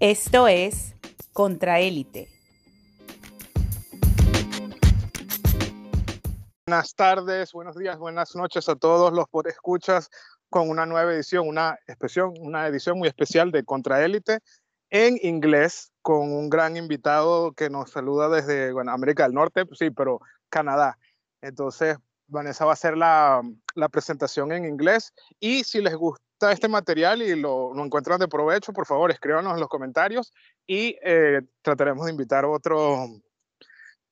Esto 0.00 0.46
es 0.46 0.94
Contraélite. 1.32 2.28
Buenas 6.68 6.94
tardes, 6.94 7.52
buenos 7.52 7.76
días, 7.76 7.98
buenas 7.98 8.36
noches 8.36 8.68
a 8.68 8.76
todos 8.76 9.12
los 9.12 9.28
por 9.28 9.48
escuchas 9.48 10.08
con 10.50 10.70
una 10.70 10.86
nueva 10.86 11.12
edición, 11.12 11.48
una 11.48 11.76
expresión, 11.88 12.32
una 12.38 12.68
edición 12.68 12.96
muy 12.96 13.08
especial 13.08 13.50
de 13.50 13.64
Contraélite 13.64 14.38
en 14.90 15.18
inglés 15.20 15.90
con 16.00 16.30
un 16.30 16.48
gran 16.48 16.76
invitado 16.76 17.50
que 17.50 17.68
nos 17.68 17.90
saluda 17.90 18.28
desde 18.28 18.72
América 18.88 19.24
del 19.24 19.34
Norte, 19.34 19.64
sí, 19.72 19.90
pero 19.90 20.20
Canadá. 20.48 20.96
Entonces, 21.42 21.96
Vanessa 22.28 22.64
va 22.64 22.72
a 22.72 22.74
hacer 22.74 22.96
la, 22.96 23.42
presentación 23.90 24.52
en 24.52 24.64
inglés 24.64 25.12
y 25.40 25.64
si 25.64 25.80
les 25.80 25.94
gusta 25.96 26.52
este 26.52 26.68
material 26.68 27.22
y 27.22 27.34
lo, 27.34 27.72
encuentran 27.82 28.20
de 28.20 28.28
provecho, 28.28 28.72
por 28.72 28.86
favor, 28.86 29.10
escríbanos 29.10 29.54
en 29.54 29.60
los 29.60 29.68
comentarios 29.68 30.32
y 30.66 30.96
eh, 31.02 31.40
trataremos 31.62 32.04
de 32.04 32.12
invitar 32.12 32.44
otro, 32.44 33.06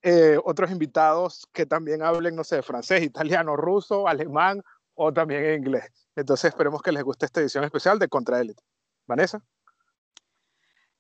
eh, 0.03 0.39
otros 0.45 0.71
invitados 0.71 1.47
que 1.53 1.67
también 1.67 2.03
hablen, 2.03 2.35
no 2.35 2.45
sé, 2.45 2.63
francés, 2.63 3.03
italiano, 3.03 3.57
ruso, 3.57 4.09
alemán 4.09 4.63
o 4.95 5.13
también 5.13 5.45
en 5.45 5.59
inglés. 5.59 5.85
Entonces 6.17 6.49
esperemos 6.49 6.81
que 6.83 6.93
les 6.93 7.05
guste 7.05 7.27
esta 7.27 7.41
edición 7.41 7.65
especial 7.65 7.99
de 7.99 8.09
Contraélite. 8.09 8.63
Vanessa. 9.07 9.43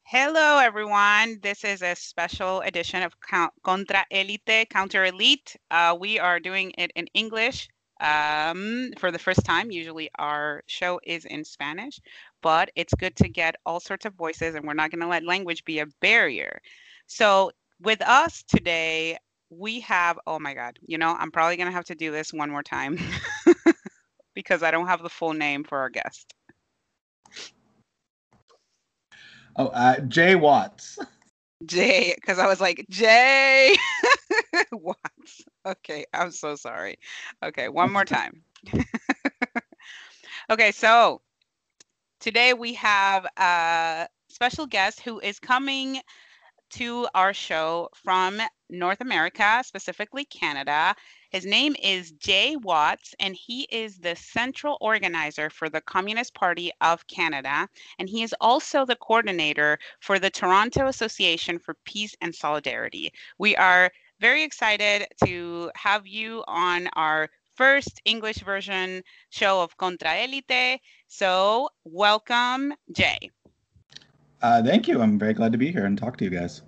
Hello, 0.08 0.58
everyone. 0.58 1.40
This 1.42 1.64
is 1.64 1.82
a 1.82 1.96
special 1.96 2.60
edition 2.60 3.02
of 3.02 3.16
Contra 3.64 4.04
Elite, 4.12 4.68
Counter 4.70 5.06
Elite. 5.06 5.56
Uh, 5.68 5.96
we 5.98 6.20
are 6.20 6.38
doing 6.38 6.72
it 6.78 6.92
in 6.94 7.08
English 7.12 7.68
um, 8.00 8.92
for 8.98 9.10
the 9.10 9.18
first 9.18 9.44
time. 9.44 9.72
Usually 9.72 10.08
our 10.16 10.62
show 10.68 11.00
is 11.02 11.24
in 11.24 11.44
Spanish, 11.44 11.98
but 12.40 12.70
it's 12.76 12.94
good 12.94 13.16
to 13.16 13.28
get 13.28 13.56
all 13.66 13.80
sorts 13.80 14.06
of 14.06 14.14
voices, 14.14 14.54
and 14.54 14.64
we're 14.64 14.74
not 14.74 14.92
going 14.92 15.00
to 15.00 15.08
let 15.08 15.24
language 15.24 15.64
be 15.64 15.80
a 15.80 15.86
barrier. 16.00 16.60
So, 17.08 17.50
with 17.80 18.00
us 18.02 18.44
today, 18.46 19.18
we 19.50 19.80
have, 19.80 20.20
oh 20.24 20.38
my 20.38 20.54
God, 20.54 20.78
you 20.86 20.98
know, 20.98 21.16
I'm 21.18 21.32
probably 21.32 21.56
going 21.56 21.68
to 21.68 21.74
have 21.74 21.86
to 21.86 21.96
do 21.96 22.12
this 22.12 22.32
one 22.32 22.52
more 22.52 22.62
time 22.62 22.96
because 24.36 24.62
I 24.62 24.70
don't 24.70 24.86
have 24.86 25.02
the 25.02 25.10
full 25.10 25.32
name 25.32 25.64
for 25.64 25.78
our 25.78 25.90
guest. 25.90 26.32
Oh, 29.58 29.68
uh, 29.68 30.00
Jay 30.00 30.34
Watts. 30.34 30.98
Jay, 31.66 32.14
because 32.14 32.38
I 32.38 32.46
was 32.46 32.60
like, 32.60 32.84
Jay 32.90 33.74
Watts. 34.72 35.44
Okay, 35.64 36.04
I'm 36.12 36.30
so 36.30 36.54
sorry. 36.54 36.98
Okay, 37.42 37.68
one 37.70 37.90
more 37.90 38.04
time. 38.04 38.42
okay, 40.50 40.70
so 40.72 41.22
today 42.20 42.52
we 42.52 42.74
have 42.74 43.26
a 43.38 44.06
special 44.28 44.66
guest 44.66 45.00
who 45.00 45.18
is 45.20 45.38
coming 45.38 46.00
to 46.68 47.08
our 47.14 47.32
show 47.32 47.88
from 47.94 48.40
North 48.68 49.00
America, 49.00 49.62
specifically 49.64 50.26
Canada. 50.26 50.94
His 51.30 51.44
name 51.44 51.74
is 51.82 52.12
Jay 52.12 52.56
Watts, 52.56 53.14
and 53.18 53.34
he 53.34 53.66
is 53.70 53.98
the 53.98 54.14
central 54.16 54.78
organizer 54.80 55.50
for 55.50 55.68
the 55.68 55.80
Communist 55.80 56.34
Party 56.34 56.70
of 56.80 57.06
Canada. 57.08 57.68
And 57.98 58.08
he 58.08 58.22
is 58.22 58.34
also 58.40 58.84
the 58.84 58.96
coordinator 58.96 59.78
for 60.00 60.18
the 60.18 60.30
Toronto 60.30 60.86
Association 60.86 61.58
for 61.58 61.74
Peace 61.84 62.14
and 62.20 62.34
Solidarity. 62.34 63.12
We 63.38 63.56
are 63.56 63.90
very 64.20 64.42
excited 64.42 65.06
to 65.24 65.70
have 65.74 66.06
you 66.06 66.44
on 66.46 66.88
our 66.94 67.28
first 67.54 68.00
English 68.04 68.38
version 68.38 69.02
show 69.30 69.60
of 69.60 69.76
Contra 69.76 70.14
Elite. 70.24 70.80
So, 71.08 71.68
welcome, 71.84 72.74
Jay. 72.92 73.30
Uh, 74.42 74.62
thank 74.62 74.86
you. 74.86 75.00
I'm 75.00 75.18
very 75.18 75.34
glad 75.34 75.52
to 75.52 75.58
be 75.58 75.72
here 75.72 75.86
and 75.86 75.98
talk 75.98 76.16
to 76.18 76.24
you 76.24 76.30
guys. 76.30 76.62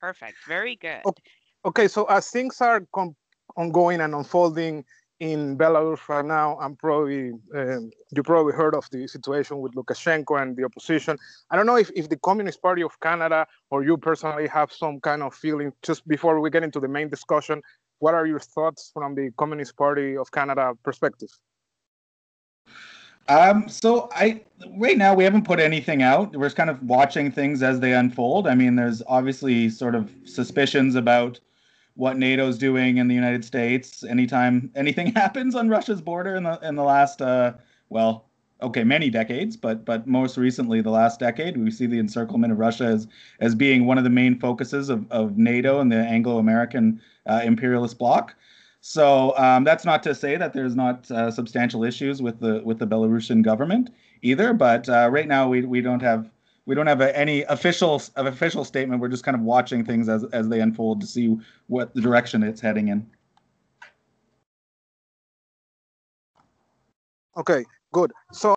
Perfect. 0.00 0.36
Very 0.46 0.76
good. 0.76 1.00
Okay, 1.04 1.22
okay 1.64 1.88
so 1.88 2.04
as 2.06 2.30
things 2.30 2.60
are 2.60 2.82
com- 2.94 3.16
ongoing 3.58 4.00
and 4.00 4.14
unfolding 4.14 4.84
in 5.20 5.58
Belarus 5.58 6.08
right 6.08 6.24
now, 6.24 6.56
I'm 6.60 6.76
probably 6.76 7.32
um, 7.54 7.90
you 8.14 8.22
probably 8.22 8.52
heard 8.52 8.74
of 8.74 8.88
the 8.92 9.08
situation 9.08 9.58
with 9.58 9.74
Lukashenko 9.74 10.40
and 10.40 10.56
the 10.56 10.64
opposition. 10.64 11.18
I 11.50 11.56
don't 11.56 11.66
know 11.66 11.76
if, 11.76 11.90
if 11.96 12.08
the 12.08 12.16
Communist 12.18 12.62
Party 12.62 12.82
of 12.82 12.98
Canada 13.00 13.46
or 13.70 13.82
you 13.82 13.96
personally 13.96 14.46
have 14.46 14.72
some 14.72 15.00
kind 15.00 15.22
of 15.22 15.34
feeling. 15.34 15.72
Just 15.82 16.06
before 16.06 16.40
we 16.40 16.50
get 16.50 16.62
into 16.62 16.78
the 16.78 16.86
main 16.86 17.08
discussion, 17.08 17.62
what 17.98 18.14
are 18.14 18.26
your 18.26 18.38
thoughts 18.38 18.90
from 18.94 19.16
the 19.16 19.30
Communist 19.36 19.76
Party 19.76 20.16
of 20.16 20.30
Canada 20.30 20.74
perspective? 20.84 21.30
Um, 23.28 23.68
so 23.68 24.08
I 24.12 24.42
right 24.78 24.96
now 24.96 25.14
we 25.14 25.24
haven't 25.24 25.44
put 25.44 25.58
anything 25.58 26.00
out. 26.00 26.34
We're 26.34 26.46
just 26.46 26.56
kind 26.56 26.70
of 26.70 26.80
watching 26.84 27.32
things 27.32 27.62
as 27.62 27.80
they 27.80 27.92
unfold. 27.92 28.46
I 28.46 28.54
mean, 28.54 28.76
there's 28.76 29.02
obviously 29.08 29.68
sort 29.68 29.96
of 29.96 30.10
suspicions 30.24 30.94
about 30.94 31.40
what 31.98 32.16
NATO's 32.16 32.58
doing 32.58 32.98
in 32.98 33.08
the 33.08 33.14
United 33.14 33.44
States 33.44 34.04
anytime 34.04 34.70
anything 34.76 35.12
happens 35.16 35.56
on 35.56 35.68
Russia's 35.68 36.00
border 36.00 36.36
in 36.36 36.44
the 36.44 36.56
in 36.62 36.76
the 36.76 36.84
last 36.84 37.20
uh, 37.20 37.54
well, 37.88 38.28
okay, 38.62 38.84
many 38.84 39.10
decades, 39.10 39.56
but 39.56 39.84
but 39.84 40.06
most 40.06 40.36
recently 40.36 40.80
the 40.80 40.92
last 40.92 41.18
decade, 41.18 41.56
we 41.56 41.72
see 41.72 41.86
the 41.86 41.98
encirclement 41.98 42.52
of 42.52 42.58
Russia 42.60 42.84
as 42.84 43.08
as 43.40 43.56
being 43.56 43.84
one 43.84 43.98
of 43.98 44.04
the 44.04 44.10
main 44.10 44.38
focuses 44.38 44.90
of, 44.90 45.10
of 45.10 45.36
NATO 45.38 45.80
and 45.80 45.90
the 45.90 45.96
Anglo-American 45.96 47.02
uh, 47.26 47.40
imperialist 47.44 47.98
bloc. 47.98 48.32
So 48.80 49.36
um, 49.36 49.64
that's 49.64 49.84
not 49.84 50.04
to 50.04 50.14
say 50.14 50.36
that 50.36 50.52
there's 50.52 50.76
not 50.76 51.10
uh, 51.10 51.32
substantial 51.32 51.82
issues 51.82 52.22
with 52.22 52.38
the 52.38 52.62
with 52.64 52.78
the 52.78 52.86
Belarusian 52.86 53.42
government 53.42 53.90
either. 54.22 54.52
But 54.52 54.88
uh, 54.88 55.08
right 55.10 55.26
now 55.26 55.48
we 55.48 55.64
we 55.64 55.80
don't 55.80 56.02
have 56.02 56.30
we 56.68 56.74
don't 56.74 56.86
have 56.86 57.00
a, 57.00 57.16
any 57.18 57.44
official 57.44 58.02
official 58.16 58.62
statement. 58.62 59.00
We're 59.00 59.08
just 59.08 59.24
kind 59.24 59.34
of 59.34 59.40
watching 59.40 59.86
things 59.86 60.06
as 60.06 60.24
as 60.34 60.50
they 60.50 60.60
unfold 60.60 61.00
to 61.00 61.06
see 61.06 61.34
what 61.66 61.94
the 61.94 62.02
direction 62.02 62.42
it's 62.42 62.60
heading 62.60 62.88
in. 62.88 63.06
Okay, 67.38 67.64
good. 67.94 68.12
So 68.32 68.54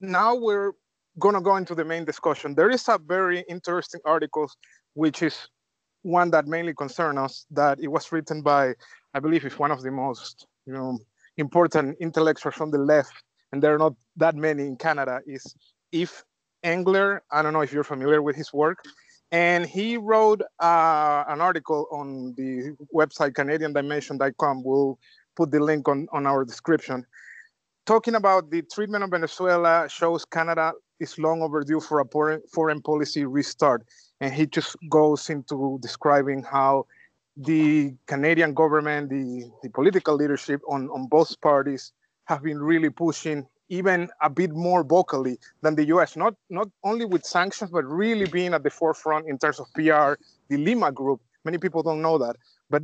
now 0.00 0.36
we're 0.36 0.72
gonna 1.18 1.42
go 1.42 1.56
into 1.56 1.74
the 1.74 1.84
main 1.84 2.06
discussion. 2.06 2.54
There 2.54 2.70
is 2.70 2.88
a 2.88 2.98
very 2.98 3.44
interesting 3.46 4.00
article, 4.06 4.50
which 4.94 5.22
is 5.22 5.36
one 6.00 6.30
that 6.30 6.46
mainly 6.46 6.72
concerns 6.72 7.18
us. 7.18 7.46
That 7.50 7.78
it 7.78 7.88
was 7.88 8.10
written 8.10 8.40
by, 8.40 8.72
I 9.12 9.20
believe, 9.20 9.44
it's 9.44 9.58
one 9.58 9.70
of 9.70 9.82
the 9.82 9.90
most 9.90 10.46
you 10.64 10.72
know 10.72 10.98
important 11.36 11.98
intellectuals 12.00 12.54
from 12.54 12.70
the 12.70 12.78
left, 12.78 13.22
and 13.52 13.62
there 13.62 13.74
are 13.74 13.78
not 13.86 13.96
that 14.16 14.34
many 14.34 14.62
in 14.62 14.76
Canada. 14.76 15.20
Is 15.26 15.44
if 15.92 16.24
Engler. 16.66 17.22
I 17.30 17.42
don't 17.42 17.52
know 17.52 17.60
if 17.62 17.72
you're 17.72 17.84
familiar 17.84 18.20
with 18.20 18.36
his 18.36 18.52
work. 18.52 18.84
And 19.32 19.64
he 19.66 19.96
wrote 19.96 20.42
uh, 20.60 21.24
an 21.28 21.40
article 21.40 21.86
on 21.90 22.34
the 22.36 22.76
website 22.94 23.32
CanadianDimension.com. 23.32 24.62
We'll 24.64 24.98
put 25.36 25.50
the 25.50 25.60
link 25.60 25.88
on, 25.88 26.06
on 26.12 26.26
our 26.26 26.44
description. 26.44 27.04
Talking 27.86 28.16
about 28.16 28.50
the 28.50 28.62
treatment 28.62 29.04
of 29.04 29.10
Venezuela 29.10 29.88
shows 29.88 30.24
Canada 30.24 30.72
is 30.98 31.18
long 31.18 31.42
overdue 31.42 31.80
for 31.80 32.00
a 32.00 32.40
foreign 32.52 32.82
policy 32.82 33.24
restart. 33.24 33.86
And 34.20 34.32
he 34.32 34.46
just 34.46 34.76
goes 34.88 35.30
into 35.30 35.78
describing 35.80 36.42
how 36.42 36.86
the 37.36 37.94
Canadian 38.06 38.54
government, 38.54 39.10
the, 39.10 39.50
the 39.62 39.70
political 39.70 40.14
leadership 40.14 40.60
on, 40.68 40.88
on 40.88 41.06
both 41.06 41.38
parties 41.40 41.92
have 42.24 42.42
been 42.42 42.60
really 42.60 42.90
pushing 42.90 43.46
even 43.68 44.08
a 44.20 44.30
bit 44.30 44.52
more 44.52 44.82
vocally 44.84 45.38
than 45.62 45.74
the 45.74 45.84
US, 45.86 46.16
not, 46.16 46.34
not 46.50 46.68
only 46.84 47.04
with 47.04 47.24
sanctions, 47.24 47.70
but 47.70 47.84
really 47.84 48.26
being 48.26 48.54
at 48.54 48.62
the 48.62 48.70
forefront 48.70 49.28
in 49.28 49.38
terms 49.38 49.60
of 49.60 49.66
PR, 49.74 50.14
the 50.48 50.56
Lima 50.56 50.92
group. 50.92 51.20
Many 51.44 51.58
people 51.58 51.82
don't 51.82 52.02
know 52.02 52.18
that, 52.18 52.36
but 52.70 52.82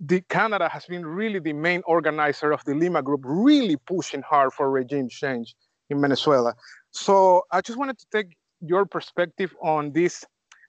the 0.00 0.20
Canada 0.22 0.68
has 0.68 0.84
been 0.86 1.06
really 1.06 1.38
the 1.38 1.52
main 1.52 1.82
organizer 1.86 2.52
of 2.52 2.64
the 2.64 2.74
Lima 2.74 3.02
group, 3.02 3.20
really 3.24 3.76
pushing 3.76 4.22
hard 4.22 4.52
for 4.52 4.70
regime 4.70 5.08
change 5.08 5.54
in 5.90 6.00
Venezuela. 6.00 6.54
So 6.90 7.44
I 7.50 7.60
just 7.60 7.78
wanted 7.78 7.98
to 7.98 8.06
take 8.12 8.36
your 8.60 8.86
perspective 8.86 9.54
on 9.62 9.92
this 9.92 10.24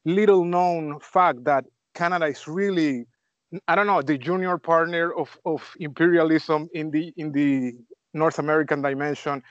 little 0.06 0.44
known 0.46 1.00
fact 1.00 1.44
that 1.46 1.66
Canada 1.94 2.26
is 2.26 2.48
really 2.48 3.06
I 3.68 3.76
don't 3.76 3.88
know 3.88 4.02
the 4.02 4.18
junior 4.18 4.58
partner 4.58 5.14
of, 5.14 5.38
of 5.46 5.62
imperialism 5.80 6.68
in 6.74 6.92
the 6.92 7.14
in 7.16 7.32
the 7.32 7.76
North 8.16 8.40
American 8.40 8.82
dimension. 8.82 9.44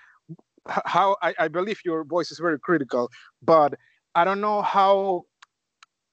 How 0.66 1.16
I, 1.22 1.34
I 1.38 1.48
believe 1.48 1.78
your 1.84 2.04
voice 2.04 2.30
is 2.30 2.38
very 2.38 2.58
critical, 2.58 3.10
but 3.42 3.74
I 4.14 4.24
don't 4.24 4.40
know 4.40 4.62
how 4.62 5.24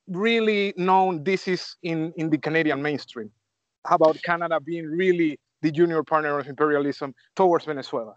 really 0.07 0.73
known 0.75 1.23
this 1.23 1.47
is 1.47 1.77
in, 1.83 2.13
in 2.17 2.29
the 2.29 2.37
Canadian 2.37 2.81
mainstream. 2.81 3.31
How 3.85 3.95
about 3.95 4.21
Canada 4.21 4.59
being 4.59 4.85
really 4.85 5.39
the 5.61 5.71
junior 5.71 6.03
partner 6.03 6.37
of 6.37 6.47
imperialism 6.47 7.15
towards 7.35 7.65
Venezuela? 7.65 8.15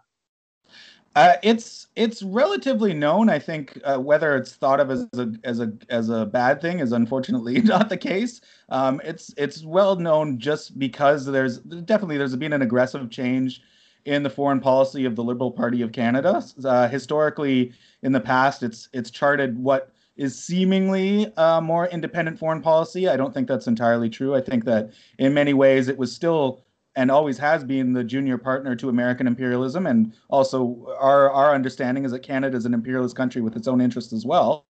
Uh, 1.15 1.37
it's 1.43 1.87
it's 1.95 2.21
relatively 2.21 2.93
known. 2.93 3.29
I 3.29 3.39
think 3.39 3.79
uh, 3.85 3.97
whether 3.97 4.35
it's 4.35 4.53
thought 4.53 4.81
of 4.81 4.91
as 4.91 5.07
a 5.13 5.31
as 5.45 5.61
a 5.61 5.71
as 5.89 6.09
a 6.09 6.25
bad 6.25 6.59
thing 6.59 6.79
is 6.79 6.91
unfortunately 6.91 7.61
not 7.61 7.87
the 7.87 7.95
case. 7.95 8.41
Um, 8.67 8.99
it's 9.01 9.33
it's 9.37 9.63
well 9.63 9.95
known 9.95 10.37
just 10.39 10.77
because 10.77 11.25
there's 11.25 11.59
definitely 11.59 12.17
there's 12.17 12.35
been 12.35 12.51
an 12.51 12.61
aggressive 12.61 13.09
change 13.09 13.61
in 14.05 14.23
the 14.23 14.29
foreign 14.29 14.59
policy 14.59 15.05
of 15.05 15.15
the 15.15 15.23
Liberal 15.23 15.51
Party 15.51 15.81
of 15.81 15.91
Canada. 15.91 16.43
Uh, 16.63 16.87
historically, 16.87 17.73
in 18.03 18.11
the 18.11 18.19
past, 18.19 18.63
it's 18.63 18.89
it's 18.93 19.11
charted 19.11 19.57
what 19.57 19.91
is 20.15 20.41
seemingly 20.41 21.31
a 21.37 21.61
more 21.61 21.87
independent 21.87 22.39
foreign 22.39 22.61
policy. 22.61 23.09
I 23.09 23.17
don't 23.17 23.33
think 23.33 23.47
that's 23.47 23.67
entirely 23.67 24.09
true. 24.09 24.33
I 24.33 24.41
think 24.41 24.63
that 24.65 24.91
in 25.19 25.33
many 25.33 25.53
ways 25.53 25.87
it 25.87 25.97
was 25.97 26.13
still 26.13 26.63
and 26.95 27.11
always 27.11 27.37
has 27.37 27.63
been 27.63 27.91
the 27.91 28.03
junior 28.03 28.37
partner 28.37 28.75
to 28.77 28.89
American 28.89 29.27
imperialism. 29.27 29.85
And 29.85 30.13
also, 30.29 30.95
our 30.99 31.29
our 31.29 31.53
understanding 31.53 32.05
is 32.05 32.11
that 32.11 32.19
Canada 32.19 32.55
is 32.55 32.65
an 32.65 32.73
imperialist 32.73 33.15
country 33.15 33.41
with 33.41 33.55
its 33.55 33.67
own 33.67 33.81
interests 33.81 34.13
as 34.13 34.25
well. 34.25 34.65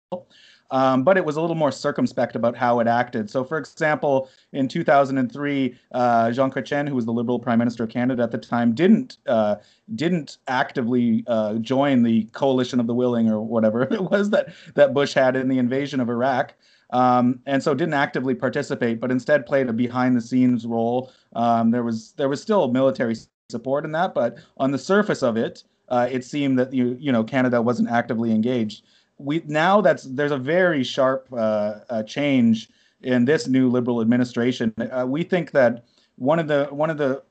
Um, 0.71 1.03
but 1.03 1.17
it 1.17 1.25
was 1.25 1.37
a 1.37 1.41
little 1.41 1.55
more 1.55 1.71
circumspect 1.71 2.35
about 2.35 2.55
how 2.55 2.79
it 2.79 2.87
acted. 2.87 3.29
So, 3.29 3.43
for 3.43 3.57
example, 3.57 4.29
in 4.51 4.67
2003, 4.67 5.75
uh, 5.91 6.31
Jean 6.31 6.51
Chrétien, 6.51 6.87
who 6.87 6.95
was 6.95 7.05
the 7.05 7.13
Liberal 7.13 7.39
Prime 7.39 7.59
Minister 7.59 7.83
of 7.83 7.89
Canada 7.89 8.23
at 8.23 8.31
the 8.31 8.37
time, 8.37 8.73
didn't 8.73 9.17
uh, 9.27 9.55
didn't 9.93 10.37
actively 10.47 11.23
uh, 11.27 11.55
join 11.55 12.03
the 12.03 12.23
coalition 12.33 12.79
of 12.79 12.87
the 12.87 12.95
willing 12.95 13.29
or 13.29 13.41
whatever 13.41 13.83
it 13.91 14.01
was 14.01 14.31
that 14.31 14.53
that 14.73 14.93
Bush 14.93 15.13
had 15.13 15.35
in 15.35 15.47
the 15.47 15.59
invasion 15.59 15.99
of 15.99 16.09
Iraq. 16.09 16.53
Um, 16.91 17.39
and 17.47 17.63
so 17.63 17.73
didn't 17.73 17.95
actively 17.95 18.35
participate, 18.35 18.99
but 18.99 19.11
instead 19.11 19.47
played 19.47 19.69
a 19.69 19.73
behind-the-scenes 19.73 20.67
role. 20.67 21.11
Um, 21.35 21.71
there 21.71 21.83
was 21.83 22.13
there 22.13 22.29
was 22.29 22.41
still 22.41 22.71
military 22.71 23.15
support 23.49 23.85
in 23.85 23.91
that, 23.93 24.13
but 24.13 24.37
on 24.57 24.71
the 24.71 24.77
surface 24.77 25.23
of 25.23 25.35
it, 25.35 25.63
uh, 25.89 26.07
it 26.11 26.23
seemed 26.23 26.57
that 26.59 26.73
you 26.73 26.95
you 26.99 27.11
know 27.11 27.23
Canada 27.23 27.61
wasn't 27.61 27.89
actively 27.89 28.31
engaged 28.31 28.83
we 29.17 29.41
now 29.45 29.81
that's 29.81 30.03
there's 30.03 30.31
a 30.31 30.37
very 30.37 30.83
sharp 30.83 31.27
uh, 31.31 31.79
uh, 31.89 32.03
change 32.03 32.69
in 33.01 33.25
this 33.25 33.47
new 33.47 33.69
liberal 33.69 34.01
administration. 34.01 34.73
Uh, 34.77 35.05
we 35.07 35.23
think 35.23 35.51
that 35.51 35.85
one 36.17 36.39
of 36.39 36.47
the 36.47 36.65
one 36.71 36.89
of 36.89 36.97
the 36.97 37.21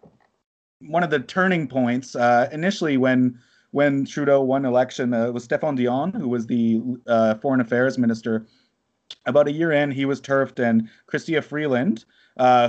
one 0.80 1.02
of 1.02 1.10
the 1.10 1.20
turning 1.20 1.66
points 1.68 2.14
uh, 2.16 2.48
initially 2.52 2.96
when 2.96 3.38
when 3.72 4.04
Trudeau 4.04 4.40
won 4.40 4.64
election 4.64 5.12
uh, 5.12 5.32
was 5.32 5.46
Stéphane 5.46 5.76
Dion, 5.76 6.12
who 6.12 6.28
was 6.28 6.46
the 6.46 6.80
uh, 7.06 7.34
foreign 7.36 7.60
affairs 7.60 7.98
minister. 7.98 8.46
About 9.26 9.48
a 9.48 9.52
year 9.52 9.70
in, 9.70 9.90
he 9.90 10.06
was 10.06 10.20
turfed, 10.20 10.58
and 10.58 10.88
Chrystia 11.06 11.42
Freeland, 11.42 12.04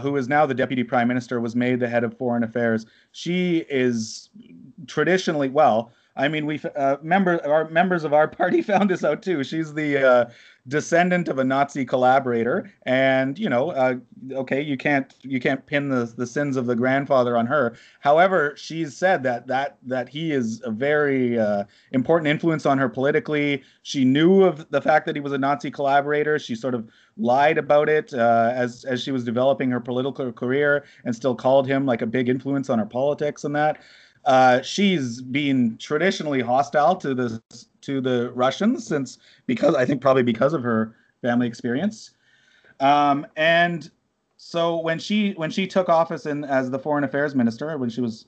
who 0.01 0.15
is 0.17 0.27
now 0.27 0.45
the 0.45 0.53
deputy 0.53 0.83
prime 0.83 1.07
minister, 1.07 1.39
was 1.39 1.55
made 1.55 1.79
the 1.79 1.87
head 1.87 2.03
of 2.03 2.17
foreign 2.17 2.43
affairs. 2.43 2.85
She 3.13 3.65
is 3.69 4.29
traditionally 4.85 5.49
well 5.49 5.91
I 6.17 6.29
mean, 6.29 6.45
we 6.45 6.61
uh, 6.75 6.97
member 7.01 7.45
our 7.45 7.69
members 7.69 8.03
of 8.03 8.13
our 8.13 8.27
party 8.41 8.61
found 8.61 8.89
this 8.89 9.03
out 9.03 9.21
too. 9.21 9.43
She's 9.43 9.73
the 9.73 9.97
uh, 9.97 10.25
descendant 10.67 11.27
of 11.27 11.39
a 11.39 11.43
Nazi 11.43 11.85
collaborator, 11.85 12.71
and 12.83 13.37
you 13.37 13.49
know, 13.49 13.71
uh, 13.71 13.95
okay, 14.31 14.61
you 14.61 14.77
can't 14.77 15.13
you 15.21 15.41
can't 15.41 15.65
pin 15.65 15.89
the 15.89 16.05
the 16.17 16.25
sins 16.25 16.55
of 16.55 16.67
the 16.67 16.75
grandfather 16.75 17.35
on 17.35 17.45
her. 17.47 17.75
However, 17.99 18.53
she's 18.55 18.95
said 18.95 19.23
that 19.23 19.47
that 19.47 19.77
that 19.83 20.07
he 20.07 20.31
is 20.31 20.61
a 20.63 20.71
very 20.71 21.37
uh, 21.37 21.65
important 21.91 22.29
influence 22.29 22.65
on 22.65 22.77
her 22.77 22.87
politically. 22.87 23.61
She 23.83 24.05
knew 24.05 24.43
of 24.43 24.69
the 24.69 24.81
fact 24.81 25.05
that 25.07 25.15
he 25.15 25.21
was 25.21 25.33
a 25.33 25.37
Nazi 25.37 25.69
collaborator. 25.69 26.39
She 26.39 26.55
sort 26.55 26.75
of 26.75 26.87
lied 27.17 27.57
about 27.57 27.89
it 27.89 28.13
uh, 28.13 28.51
as 28.53 28.85
as 28.85 29.03
she 29.03 29.11
was 29.11 29.25
developing 29.25 29.69
her 29.71 29.81
political 29.81 30.31
career, 30.31 30.85
and 31.03 31.13
still 31.13 31.35
called 31.35 31.67
him 31.67 31.85
like 31.85 32.01
a 32.01 32.07
big 32.07 32.29
influence 32.29 32.69
on 32.69 32.79
her 32.79 32.85
politics 32.85 33.43
and 33.43 33.53
that. 33.55 33.79
Uh, 34.25 34.61
she's 34.61 35.21
been 35.21 35.77
traditionally 35.77 36.41
hostile 36.41 36.95
to 36.95 37.13
the 37.13 37.41
to 37.81 38.01
the 38.01 38.31
Russians 38.31 38.87
since 38.87 39.19
because 39.45 39.75
I 39.75 39.85
think 39.85 40.01
probably 40.01 40.23
because 40.23 40.53
of 40.53 40.63
her 40.63 40.95
family 41.21 41.47
experience. 41.47 42.11
Um, 42.79 43.27
and 43.35 43.89
so 44.37 44.77
when 44.77 44.99
she 44.99 45.31
when 45.33 45.49
she 45.49 45.67
took 45.67 45.89
office 45.89 46.25
in 46.25 46.43
as 46.43 46.69
the 46.69 46.79
foreign 46.79 47.03
affairs 47.03 47.35
minister, 47.35 47.77
when 47.77 47.89
she 47.89 48.01
was 48.01 48.25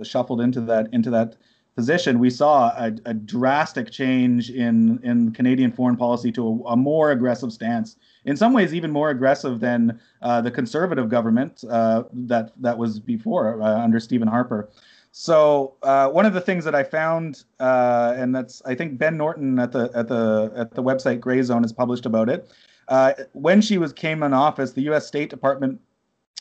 uh, 0.00 0.02
shuffled 0.04 0.40
into 0.40 0.60
that 0.62 0.88
into 0.92 1.10
that 1.10 1.36
position, 1.74 2.18
we 2.18 2.30
saw 2.30 2.68
a, 2.76 2.94
a, 3.06 3.14
drastic 3.14 3.90
change 3.90 4.50
in 4.50 5.00
in 5.02 5.32
Canadian 5.32 5.72
foreign 5.72 5.96
policy 5.96 6.30
to 6.32 6.64
a, 6.66 6.72
a, 6.72 6.76
more 6.76 7.10
aggressive 7.12 7.52
stance. 7.52 7.96
In 8.24 8.36
some 8.36 8.52
ways, 8.52 8.74
even 8.74 8.90
more 8.90 9.10
aggressive 9.10 9.60
than 9.60 9.98
uh, 10.20 10.40
the 10.40 10.50
conservative 10.50 11.08
government 11.08 11.64
uh, 11.70 12.04
that 12.12 12.52
that 12.60 12.76
was 12.76 12.98
before 13.00 13.60
uh, 13.62 13.82
under 13.82 14.00
Stephen 14.00 14.28
Harper. 14.28 14.68
So 15.12 15.76
uh, 15.82 16.08
one 16.08 16.24
of 16.24 16.32
the 16.32 16.40
things 16.40 16.64
that 16.64 16.74
I 16.74 16.82
found, 16.82 17.44
uh, 17.60 18.14
and 18.16 18.34
that's 18.34 18.62
I 18.64 18.74
think 18.74 18.98
Ben 18.98 19.18
Norton 19.18 19.58
at 19.58 19.70
the 19.70 19.90
at 19.94 20.08
the 20.08 20.50
at 20.56 20.74
the 20.74 20.82
website 20.82 21.20
Gray 21.20 21.42
Zone 21.42 21.62
has 21.62 21.72
published 21.72 22.06
about 22.06 22.30
it. 22.30 22.50
Uh, 22.88 23.12
when 23.32 23.60
she 23.60 23.76
was 23.76 23.92
came 23.92 24.22
in 24.22 24.32
office, 24.32 24.72
the 24.72 24.80
U.S. 24.82 25.06
State 25.06 25.28
Department, 25.28 25.78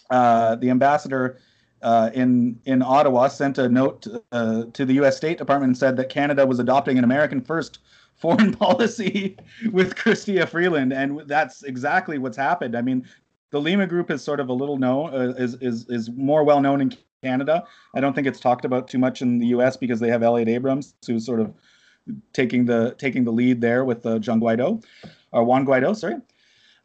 uh, 0.09 0.56
the 0.56 0.69
ambassador 0.69 1.38
uh, 1.81 2.12
in 2.13 2.62
in 2.63 2.81
Ottawa 2.81 3.27
sent 3.27 3.57
a 3.57 3.68
note 3.68 4.07
uh, 4.31 4.63
to 4.71 4.85
the 4.85 4.94
U.S. 4.94 5.18
State 5.18 5.38
Department 5.38 5.71
and 5.71 5.77
said 5.77 5.97
that 5.97 6.07
Canada 6.07 6.47
was 6.47 6.59
adopting 6.59 6.97
an 6.97 7.03
American 7.03 7.41
first 7.41 7.79
foreign 8.15 8.53
policy 8.53 9.35
with 9.73 9.95
Chrystia 9.95 10.47
Freeland, 10.47 10.94
and 10.94 11.19
that's 11.27 11.63
exactly 11.63 12.19
what's 12.19 12.38
happened. 12.38 12.77
I 12.77 12.81
mean, 12.81 13.06
the 13.50 13.59
Lima 13.59 13.85
Group 13.85 14.09
is 14.09 14.23
sort 14.23 14.39
of 14.39 14.47
a 14.47 14.53
little 14.53 14.77
known, 14.77 15.13
uh, 15.13 15.33
is 15.38 15.56
is 15.56 15.89
is 15.89 16.09
more 16.09 16.45
well 16.45 16.62
known 16.62 16.79
in 16.79 16.95
Canada. 17.21 17.63
I 17.95 18.01
don't 18.01 18.13
think 18.13 18.27
it's 18.27 18.39
talked 18.39 18.65
about 18.65 18.88
too 18.88 18.97
much 18.97 19.21
in 19.21 19.38
the 19.38 19.47
U.S. 19.47 19.77
because 19.77 20.00
they 20.00 20.09
have 20.09 20.23
Elliot 20.23 20.50
Abrams, 20.50 20.95
who's 21.06 21.25
sort 21.25 21.39
of 21.39 21.53
taking 22.33 22.65
the 22.65 22.95
taking 22.97 23.23
the 23.23 23.31
lead 23.31 23.62
there 23.62 23.85
with 23.85 24.06
uh, 24.06 24.19
John 24.19 24.41
Guaido, 24.41 24.83
or 25.31 25.44
Juan 25.44 25.65
Guaido, 25.65 25.95
sorry. 25.95 26.15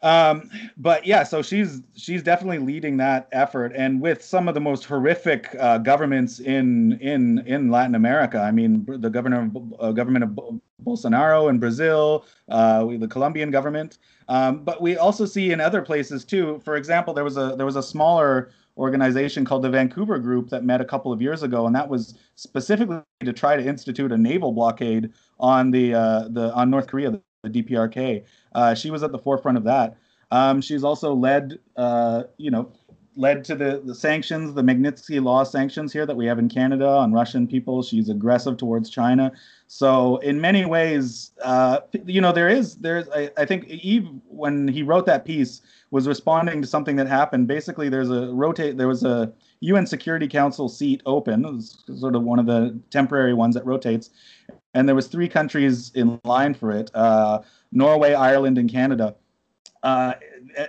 Um, 0.03 0.51
but 0.77 1.07
yeah, 1.07 1.23
so 1.23 1.41
she's 1.41 1.83
she's 1.95 2.23
definitely 2.23 2.59
leading 2.59 2.99
that 2.99 3.29
effort, 3.33 3.73
and 3.75 4.01
with 4.01 4.23
some 4.23 4.47
of 4.47 4.55
the 4.55 4.61
most 4.61 4.85
horrific 4.85 5.57
uh, 5.59 5.79
governments 5.79 6.39
in 6.39 6.99
in 7.01 7.39
in 7.47 7.71
Latin 7.71 7.95
America. 7.95 8.39
I 8.39 8.51
mean, 8.51 8.85
the 8.87 9.09
governor 9.09 9.51
uh, 9.81 9.93
government 9.93 10.25
of 10.25 10.61
Bolsonaro 10.85 11.49
in 11.49 11.59
Brazil, 11.59 12.27
uh, 12.51 12.85
the 12.85 13.09
Colombian 13.09 13.51
government, 13.51 13.97
um, 14.29 14.63
but 14.65 14.83
we 14.83 14.99
also 14.99 15.25
see 15.25 15.51
in 15.51 15.63
other 15.63 15.81
places 15.81 16.27
too. 16.27 16.61
For 16.63 16.77
example, 16.77 17.15
there 17.15 17.25
was 17.25 17.39
a 17.39 17.55
there 17.57 17.67
was 17.67 17.77
a 17.77 17.83
smaller 17.83 18.51
organization 18.77 19.45
called 19.45 19.63
the 19.63 19.71
Vancouver 19.71 20.19
Group 20.19 20.51
that 20.51 20.65
met 20.65 20.81
a 20.81 20.85
couple 20.85 21.13
of 21.13 21.23
years 21.23 21.43
ago, 21.43 21.67
and 21.67 21.75
that 21.75 21.89
was 21.89 22.15
specifically 22.35 23.01
to 23.25 23.33
try 23.33 23.57
to 23.57 23.65
institute 23.65 24.13
a 24.13 24.19
naval 24.19 24.53
blockade 24.53 25.13
on 25.41 25.71
the 25.71 25.95
uh, 25.95 26.29
the 26.29 26.53
on 26.55 26.71
North 26.71 26.87
Korea, 26.87 27.11
the, 27.11 27.21
DPRK. 27.49 28.25
Uh, 28.55 28.75
she 28.75 28.91
was 28.91 29.03
at 29.05 29.13
the 29.13 29.19
forefront 29.19 29.57
of 29.57 29.65
that. 29.65 29.97
Um, 30.33 30.61
she's 30.61 30.83
also 30.83 31.15
led, 31.15 31.61
uh, 31.77 32.25
you 32.39 32.51
know, 32.51 32.73
led 33.17 33.45
to 33.45 33.55
the, 33.55 33.81
the 33.85 33.95
sanctions, 33.95 34.55
the 34.55 34.63
Magnitsky 34.63 35.23
Law 35.23 35.45
sanctions 35.45 35.93
here 35.93 36.05
that 36.07 36.17
we 36.17 36.27
have 36.27 36.39
in 36.39 36.49
Canada 36.49 36.89
on 36.89 37.13
Russian 37.13 37.47
people. 37.47 37.83
She's 37.83 38.09
aggressive 38.09 38.57
towards 38.57 38.91
China. 38.91 39.33
So 39.69 40.19
in 40.19 40.41
many 40.41 40.65
ways, 40.65 41.31
uh, 41.43 41.81
you 42.05 42.21
know, 42.21 42.33
there 42.33 42.49
is 42.49 42.77
there's 42.77 43.09
I, 43.11 43.31
I 43.37 43.45
think 43.45 43.67
Yves 43.69 44.09
when 44.27 44.69
he 44.69 44.83
wrote 44.83 45.07
that 45.07 45.25
piece 45.25 45.63
was 45.91 46.09
responding 46.09 46.61
to 46.63 46.67
something 46.67 46.97
that 46.97 47.07
happened. 47.07 47.47
Basically, 47.47 47.89
there's 47.89 48.11
a 48.11 48.29
rotate. 48.33 48.77
There 48.77 48.89
was 48.89 49.05
a 49.05 49.33
UN 49.61 49.87
Security 49.87 50.29
Council 50.29 50.69
seat 50.69 51.03
open. 51.07 51.61
Sort 51.61 52.17
of 52.17 52.23
one 52.23 52.39
of 52.39 52.47
the 52.47 52.79
temporary 52.91 53.35
ones 53.35 53.55
that 53.55 53.65
rotates, 53.65 54.11
and 54.75 54.89
there 54.89 54.95
was 54.95 55.07
three 55.07 55.29
countries 55.29 55.93
in 55.95 56.21
line 56.25 56.55
for 56.55 56.71
it: 56.71 56.91
uh, 56.95 57.43
Norway, 57.73 58.15
Ireland, 58.15 58.59
and 58.59 58.71
Canada. 58.71 59.15
Uh, 59.83 60.15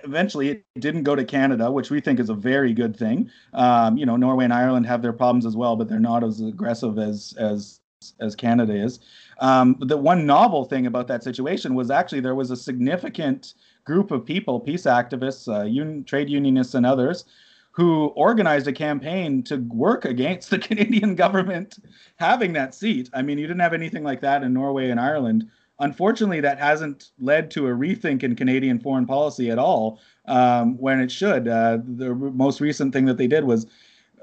eventually, 0.04 0.50
it 0.50 0.64
didn't 0.78 1.02
go 1.02 1.16
to 1.16 1.24
Canada, 1.24 1.72
which 1.72 1.90
we 1.90 2.00
think 2.00 2.20
is 2.20 2.30
a 2.30 2.34
very 2.34 2.72
good 2.72 2.96
thing. 2.96 3.30
Um, 3.54 3.96
you 3.98 4.06
know, 4.06 4.16
Norway 4.16 4.44
and 4.44 4.52
Ireland 4.52 4.86
have 4.86 5.02
their 5.02 5.12
problems 5.12 5.44
as 5.44 5.56
well, 5.56 5.74
but 5.74 5.88
they're 5.88 5.98
not 5.98 6.22
as 6.22 6.40
aggressive 6.40 6.98
as 6.98 7.34
as 7.38 7.80
as 8.20 8.36
Canada 8.36 8.74
is. 8.74 9.00
Um, 9.40 9.76
the 9.80 9.96
one 9.96 10.26
novel 10.26 10.64
thing 10.64 10.86
about 10.86 11.08
that 11.08 11.24
situation 11.24 11.74
was 11.74 11.90
actually 11.90 12.20
there 12.20 12.34
was 12.34 12.50
a 12.50 12.56
significant 12.56 13.54
group 13.88 14.10
of 14.10 14.24
people, 14.24 14.60
peace 14.60 14.84
activists, 14.84 15.48
uh, 15.48 15.64
un- 15.64 16.04
trade 16.04 16.28
unionists, 16.28 16.74
and 16.74 16.84
others, 16.84 17.24
who 17.72 18.08
organized 18.08 18.68
a 18.68 18.72
campaign 18.72 19.42
to 19.42 19.56
work 19.86 20.04
against 20.04 20.50
the 20.54 20.58
Canadian 20.58 21.14
government 21.14 21.78
having 22.16 22.52
that 22.52 22.74
seat. 22.74 23.08
I 23.14 23.22
mean, 23.22 23.38
you 23.38 23.46
didn't 23.46 23.60
have 23.60 23.72
anything 23.72 24.04
like 24.04 24.20
that 24.20 24.42
in 24.42 24.52
Norway 24.52 24.90
and 24.90 25.00
Ireland. 25.00 25.48
Unfortunately, 25.80 26.40
that 26.40 26.58
hasn't 26.58 27.10
led 27.18 27.50
to 27.52 27.68
a 27.68 27.70
rethink 27.70 28.22
in 28.22 28.36
Canadian 28.36 28.78
foreign 28.78 29.06
policy 29.06 29.50
at 29.50 29.58
all, 29.58 30.00
um, 30.26 30.76
when 30.76 31.00
it 31.00 31.10
should. 31.10 31.48
Uh, 31.48 31.78
the 31.82 32.14
most 32.14 32.60
recent 32.60 32.92
thing 32.92 33.06
that 33.06 33.16
they 33.16 33.28
did 33.28 33.44
was 33.44 33.66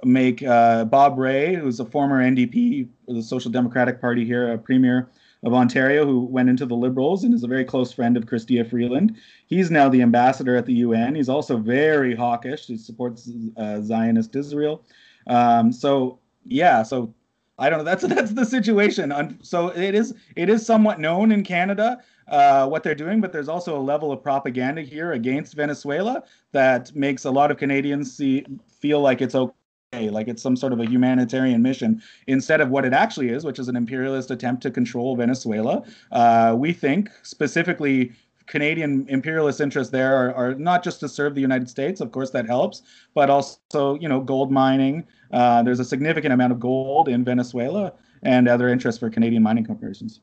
make 0.04 0.44
uh, 0.44 0.86
Bob 0.86 1.18
Rae, 1.18 1.56
who's 1.56 1.80
a 1.80 1.86
former 1.86 2.22
NDP, 2.22 2.88
the 3.08 3.24
Social 3.24 3.50
Democratic 3.50 4.00
Party 4.00 4.26
here, 4.26 4.52
a 4.52 4.58
premier 4.58 5.10
of 5.46 5.54
Ontario, 5.54 6.06
who 6.06 6.22
went 6.22 6.50
into 6.50 6.66
the 6.66 6.76
Liberals 6.76 7.24
and 7.24 7.34
is 7.34 7.44
a 7.44 7.48
very 7.48 7.64
close 7.64 7.94
friend 7.94 8.18
of 8.18 8.26
Chrystia 8.26 8.68
Freeland. 8.68 9.16
He's 9.46 9.70
now 9.70 9.88
the 9.88 10.02
ambassador 10.02 10.56
at 10.56 10.66
the 10.66 10.74
UN. 10.74 11.14
He's 11.14 11.30
also 11.30 11.58
very 11.58 12.16
hawkish. 12.16 12.66
He 12.66 12.78
supports 12.78 13.30
uh, 13.56 13.80
Zionist 13.82 14.36
Israel. 14.36 14.84
Um, 15.28 15.72
so 15.72 16.20
yeah, 16.44 16.82
so 16.82 17.14
I 17.60 17.70
don't 17.70 17.80
know. 17.80 17.86
That's 17.86 18.04
that's 18.08 18.32
the 18.32 18.46
situation. 18.46 19.38
So 19.44 19.70
it 19.70 19.94
is 19.94 20.16
it 20.36 20.50
is 20.50 20.66
somewhat 20.66 21.00
known 21.00 21.32
in 21.32 21.44
Canada 21.44 22.00
uh, 22.28 22.68
what 22.68 22.82
they're 22.82 22.96
doing, 22.96 23.22
but 23.22 23.32
there's 23.32 23.50
also 23.50 23.78
a 23.78 23.82
level 23.82 24.12
of 24.12 24.24
propaganda 24.24 24.82
here 24.82 25.14
against 25.14 25.54
Venezuela 25.54 26.24
that 26.54 26.94
makes 26.96 27.26
a 27.26 27.32
lot 27.32 27.52
of 27.52 27.58
Canadians 27.58 28.16
see 28.18 28.46
feel 28.68 29.00
like 29.00 29.22
it's 29.22 29.36
okay 29.36 29.54
like 29.94 30.28
it's 30.28 30.42
some 30.42 30.56
sort 30.56 30.74
of 30.74 30.80
a 30.80 30.86
humanitarian 30.86 31.62
mission 31.62 32.02
instead 32.28 32.62
of 32.62 32.70
what 32.70 32.86
it 32.86 32.94
actually 32.94 33.30
is, 33.30 33.46
which 33.46 33.60
is 33.60 33.68
an 33.68 33.76
imperialist 33.76 34.32
attempt 34.32 34.62
to 34.64 34.72
control 34.72 35.16
Venezuela. 35.16 35.84
Uh, 36.12 36.56
we 36.58 36.74
think 36.74 37.10
specifically 37.24 38.12
Canadian 38.48 39.06
imperialist 39.10 39.60
interests 39.60 39.92
there 39.92 40.16
are, 40.16 40.34
are, 40.36 40.56
not 40.56 40.84
just 40.84 41.00
to 41.00 41.10
serve 41.10 41.34
the 41.34 41.42
United 41.42 41.70
States, 41.70 42.00
of 42.00 42.12
course 42.12 42.30
that 42.32 42.46
helps, 42.46 42.84
but 43.14 43.30
also 43.30 43.96
you 43.96 44.08
know 44.08 44.22
gold 44.22 44.52
mining. 44.52 45.06
Uh, 45.32 45.64
there's 45.64 45.80
a 45.80 45.86
significant 45.86 46.34
amount 46.34 46.52
of 46.52 46.60
gold 46.60 47.08
in 47.08 47.24
Venezuela 47.24 47.94
and 48.22 48.48
other 48.48 48.70
interests 48.70 49.00
for 49.00 49.10
Canadian 49.10 49.42
mining 49.42 49.66
corporations. 49.66 50.20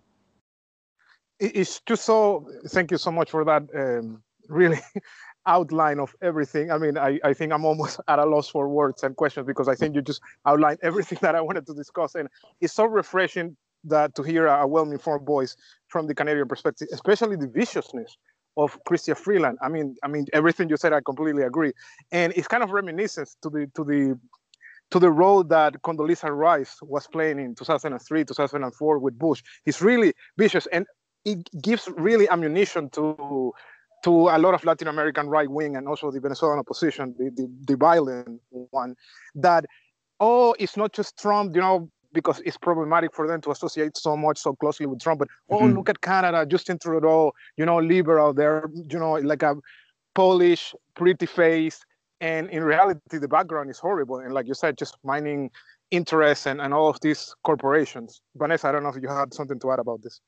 It's 1.40 1.80
just 1.86 2.04
so. 2.04 2.46
Thank 2.68 2.92
you 2.92 2.98
so 2.98 3.10
much 3.10 3.30
for 3.30 3.44
that. 3.44 3.62
Um, 3.74 4.22
really 4.48 4.78
outline 5.46 5.98
of 5.98 6.14
everything. 6.22 6.70
I 6.70 6.78
mean, 6.78 6.96
I, 6.96 7.18
I 7.24 7.34
think 7.34 7.52
I'm 7.52 7.64
almost 7.64 8.00
at 8.08 8.18
a 8.18 8.24
loss 8.24 8.48
for 8.48 8.68
words 8.68 9.02
and 9.02 9.16
questions 9.16 9.46
because 9.46 9.68
I 9.68 9.74
think 9.74 9.94
you 9.94 10.02
just 10.02 10.20
outlined 10.46 10.78
everything 10.82 11.18
that 11.22 11.34
I 11.34 11.40
wanted 11.40 11.66
to 11.66 11.74
discuss. 11.74 12.14
And 12.14 12.28
it's 12.60 12.72
so 12.72 12.84
refreshing 12.84 13.56
that 13.84 14.14
to 14.14 14.22
hear 14.22 14.46
a 14.46 14.66
well-informed 14.66 15.26
voice 15.26 15.56
from 15.88 16.06
the 16.06 16.14
Canadian 16.14 16.46
perspective, 16.46 16.88
especially 16.92 17.36
the 17.36 17.48
viciousness 17.48 18.16
of 18.56 18.78
Chrystia 18.84 19.16
Freeland. 19.16 19.58
I 19.60 19.68
mean, 19.68 19.96
I 20.02 20.08
mean 20.08 20.26
everything 20.32 20.68
you 20.68 20.76
said, 20.76 20.92
I 20.92 21.00
completely 21.00 21.42
agree. 21.42 21.72
And 22.12 22.32
it's 22.36 22.46
kind 22.46 22.62
of 22.62 22.70
reminiscent 22.70 23.30
to 23.42 23.50
the 23.50 23.66
to 23.74 23.84
the 23.84 24.18
to 24.92 24.98
the 24.98 25.10
role 25.10 25.42
that 25.42 25.80
Condoleezza 25.82 26.30
Rice 26.30 26.76
was 26.82 27.06
playing 27.06 27.38
in 27.38 27.54
2003, 27.54 28.24
2004 28.24 28.98
with 28.98 29.18
Bush. 29.18 29.42
He's 29.64 29.80
really 29.80 30.12
vicious, 30.36 30.66
and 30.66 30.86
it 31.24 31.48
gives 31.62 31.88
really 31.96 32.28
ammunition 32.28 32.90
to 32.90 33.52
to 34.02 34.28
a 34.28 34.38
lot 34.38 34.54
of 34.54 34.64
Latin 34.64 34.88
American 34.88 35.28
right 35.28 35.50
wing 35.50 35.76
and 35.76 35.86
also 35.86 36.10
the 36.10 36.20
Venezuelan 36.20 36.58
opposition, 36.58 37.14
the, 37.18 37.30
the, 37.30 37.48
the 37.66 37.76
violent 37.76 38.40
one, 38.50 38.94
that, 39.34 39.64
oh, 40.20 40.54
it's 40.58 40.76
not 40.76 40.92
just 40.92 41.18
Trump, 41.18 41.54
you 41.54 41.60
know, 41.60 41.88
because 42.12 42.40
it's 42.44 42.58
problematic 42.58 43.14
for 43.14 43.26
them 43.26 43.40
to 43.40 43.50
associate 43.50 43.96
so 43.96 44.16
much 44.16 44.38
so 44.38 44.54
closely 44.54 44.86
with 44.86 45.00
Trump. 45.00 45.20
But 45.20 45.28
oh, 45.50 45.60
mm-hmm. 45.60 45.76
look 45.76 45.88
at 45.88 46.00
Canada, 46.00 46.44
Justin 46.46 46.78
Trudeau, 46.78 47.32
you 47.56 47.64
know, 47.64 47.78
liberal 47.78 48.32
there, 48.32 48.68
you 48.74 48.98
know, 48.98 49.12
like 49.14 49.42
a 49.42 49.56
Polish, 50.14 50.74
pretty 50.94 51.26
face. 51.26 51.80
And 52.20 52.50
in 52.50 52.62
reality, 52.62 53.00
the 53.10 53.28
background 53.28 53.70
is 53.70 53.78
horrible. 53.78 54.18
And 54.18 54.32
like 54.34 54.46
you 54.46 54.54
said, 54.54 54.78
just 54.78 54.96
mining 55.02 55.50
interests 55.90 56.46
and, 56.46 56.60
and 56.60 56.72
all 56.72 56.88
of 56.88 57.00
these 57.00 57.34
corporations. 57.44 58.20
Vanessa, 58.36 58.68
I 58.68 58.72
don't 58.72 58.82
know 58.82 58.90
if 58.90 59.02
you 59.02 59.08
had 59.08 59.34
something 59.34 59.58
to 59.60 59.72
add 59.72 59.78
about 59.78 60.02
this. 60.02 60.20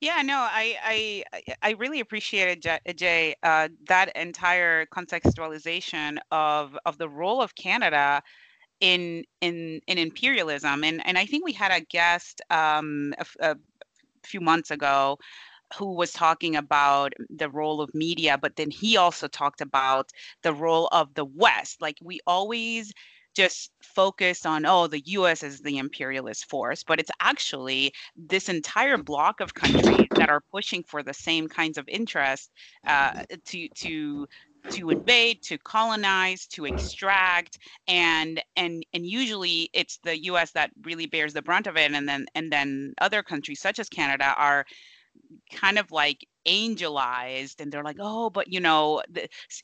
Yeah, 0.00 0.22
no, 0.22 0.38
I 0.38 0.76
I 0.82 1.54
I 1.62 1.70
really 1.72 2.00
appreciated 2.00 2.66
Jay 2.96 3.34
uh, 3.42 3.68
that 3.88 4.16
entire 4.16 4.86
contextualization 4.86 6.18
of 6.30 6.76
of 6.86 6.96
the 6.96 7.08
role 7.08 7.42
of 7.42 7.54
Canada 7.54 8.22
in 8.80 9.24
in 9.40 9.80
in 9.88 9.98
imperialism, 9.98 10.84
and 10.84 11.06
and 11.06 11.18
I 11.18 11.26
think 11.26 11.44
we 11.44 11.52
had 11.52 11.72
a 11.72 11.80
guest 11.84 12.42
um, 12.50 13.14
a, 13.40 13.52
a 13.52 13.56
few 14.24 14.40
months 14.40 14.70
ago 14.70 15.18
who 15.76 15.94
was 15.94 16.12
talking 16.12 16.56
about 16.56 17.12
the 17.30 17.48
role 17.48 17.80
of 17.80 17.94
media, 17.94 18.36
but 18.38 18.56
then 18.56 18.70
he 18.70 18.96
also 18.96 19.28
talked 19.28 19.60
about 19.60 20.10
the 20.42 20.52
role 20.52 20.88
of 20.92 21.14
the 21.14 21.24
West. 21.24 21.80
Like 21.80 21.96
we 22.02 22.20
always 22.26 22.92
just 23.40 23.70
focus 23.82 24.44
on 24.44 24.66
oh 24.66 24.86
the 24.86 25.02
US 25.18 25.42
is 25.42 25.60
the 25.60 25.78
imperialist 25.78 26.42
force 26.50 26.84
but 26.84 27.00
it's 27.00 27.10
actually 27.20 27.92
this 28.16 28.48
entire 28.50 28.98
block 28.98 29.40
of 29.40 29.54
countries 29.54 30.10
that 30.18 30.28
are 30.28 30.42
pushing 30.52 30.82
for 30.82 31.02
the 31.02 31.14
same 31.14 31.48
kinds 31.48 31.78
of 31.78 31.88
interests 31.88 32.50
uh, 32.86 33.22
to 33.46 33.68
to 33.84 34.26
to 34.68 34.90
invade 34.90 35.42
to 35.42 35.56
colonize 35.58 36.46
to 36.48 36.66
extract 36.66 37.58
and 37.88 38.42
and 38.56 38.84
and 38.92 39.06
usually 39.06 39.70
it's 39.72 39.98
the 40.04 40.16
US 40.30 40.52
that 40.52 40.70
really 40.82 41.06
bears 41.06 41.32
the 41.32 41.42
brunt 41.42 41.66
of 41.66 41.76
it 41.78 41.92
and 41.92 42.06
then 42.08 42.26
and 42.34 42.52
then 42.52 42.92
other 43.00 43.22
countries 43.22 43.60
such 43.60 43.78
as 43.78 43.88
Canada 43.88 44.34
are 44.36 44.66
kind 45.52 45.78
of 45.78 45.90
like 45.90 46.26
angelized 46.46 47.60
and 47.60 47.70
they're 47.70 47.84
like 47.84 47.98
oh 48.00 48.30
but 48.30 48.48
you 48.48 48.60
know 48.60 49.02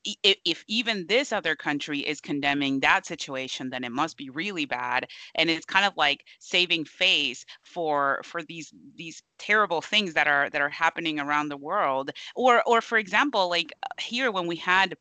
if, 0.05 0.37
if, 0.45 0.65
even 0.69 1.07
this 1.07 1.33
other 1.33 1.57
country 1.57 2.01
is 2.01 2.21
condemning 2.21 2.81
that 2.81 3.07
situation 3.07 3.71
then 3.71 3.83
it 3.85 3.93
must 3.93 4.17
be 4.17 4.31
really 4.31 4.67
bad. 4.67 5.07
And 5.35 5.51
it's 5.51 5.67
kind 5.67 5.85
of 5.85 5.93
like 5.97 6.25
saving 6.39 6.85
face 6.85 7.45
for 7.63 8.21
for 8.25 8.43
these 8.43 8.73
these 8.95 9.23
terrible 9.39 9.81
things 9.81 10.15
that 10.15 10.27
are 10.27 10.51
that 10.51 10.61
are 10.61 10.69
happening 10.69 11.19
around 11.19 11.49
the 11.49 11.57
world. 11.57 12.11
Or 12.35 12.63
or 12.67 12.81
for 12.81 12.99
example 12.99 13.49
like 13.49 13.73
uh, 13.83 13.89
here 14.01 14.31
when 14.31 14.47
we 14.47 14.57
had 14.57 14.97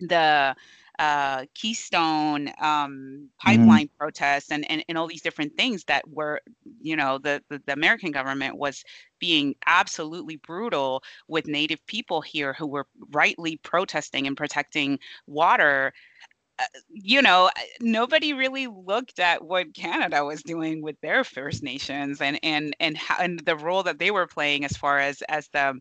the 0.00 0.54
uh, 0.98 1.44
Keystone 1.54 2.48
um, 2.60 2.60
mm-hmm. 2.60 3.24
pipeline 3.38 3.86
mm-hmm. 3.86 3.98
protests 3.98 4.50
and, 4.50 4.68
and, 4.70 4.84
and 4.88 4.96
all 4.96 5.06
these 5.06 5.22
different 5.22 5.56
things 5.56 5.84
that 5.84 6.08
were, 6.08 6.40
you 6.80 6.96
know, 6.96 7.18
the, 7.18 7.42
the, 7.48 7.60
the, 7.66 7.72
American 7.72 8.12
government 8.12 8.56
was 8.56 8.84
being 9.18 9.54
absolutely 9.66 10.36
brutal 10.36 11.02
with 11.26 11.46
Native 11.46 11.84
people 11.86 12.20
here 12.20 12.52
who 12.52 12.66
were 12.66 12.86
rightly 13.10 13.56
protesting 13.58 14.26
and 14.26 14.36
protecting 14.36 14.98
water. 15.26 15.92
Uh, 16.60 16.64
you 16.90 17.20
know, 17.20 17.50
nobody 17.80 18.32
really 18.32 18.68
looked 18.68 19.18
at 19.18 19.44
what 19.44 19.74
Canada 19.74 20.24
was 20.24 20.42
doing 20.44 20.80
with 20.80 21.00
their 21.00 21.24
First 21.24 21.64
Nations 21.64 22.20
and 22.20 22.38
and 22.44 22.76
and 22.78 22.96
how, 22.96 23.16
and 23.18 23.40
the 23.40 23.56
role 23.56 23.82
that 23.82 23.98
they 23.98 24.12
were 24.12 24.28
playing 24.28 24.64
as 24.64 24.76
far 24.76 25.00
as 25.00 25.20
as 25.22 25.48
the 25.48 25.80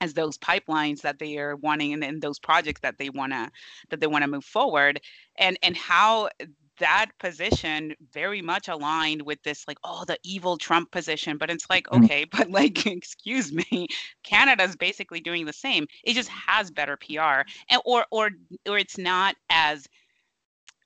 as 0.00 0.14
those 0.14 0.38
pipelines 0.38 1.02
that 1.02 1.18
they 1.18 1.38
are 1.38 1.56
wanting 1.56 1.92
and, 1.92 2.02
and 2.02 2.22
those 2.22 2.38
projects 2.38 2.80
that 2.80 2.98
they 2.98 3.10
want 3.10 3.32
to 3.32 3.50
that 3.90 4.00
they 4.00 4.06
want 4.06 4.22
to 4.22 4.30
move 4.30 4.44
forward. 4.44 5.00
And 5.36 5.58
and 5.62 5.76
how 5.76 6.30
that 6.78 7.10
position 7.18 7.94
very 8.12 8.40
much 8.40 8.68
aligned 8.68 9.20
with 9.22 9.42
this 9.42 9.68
like 9.68 9.76
oh 9.84 10.04
the 10.06 10.18
evil 10.24 10.56
trump 10.56 10.90
position. 10.90 11.36
But 11.36 11.50
it's 11.50 11.68
like 11.68 11.86
mm-hmm. 11.86 12.04
okay 12.04 12.24
but 12.24 12.50
like 12.50 12.86
excuse 12.86 13.52
me 13.52 13.88
canada's 14.24 14.76
basically 14.76 15.20
doing 15.20 15.46
the 15.46 15.52
same. 15.52 15.86
It 16.04 16.14
just 16.14 16.30
has 16.30 16.70
better 16.70 16.96
pr 16.96 17.42
and 17.68 17.82
or 17.84 18.06
or 18.10 18.30
or 18.66 18.78
it's 18.78 18.98
not 18.98 19.36
as 19.50 19.86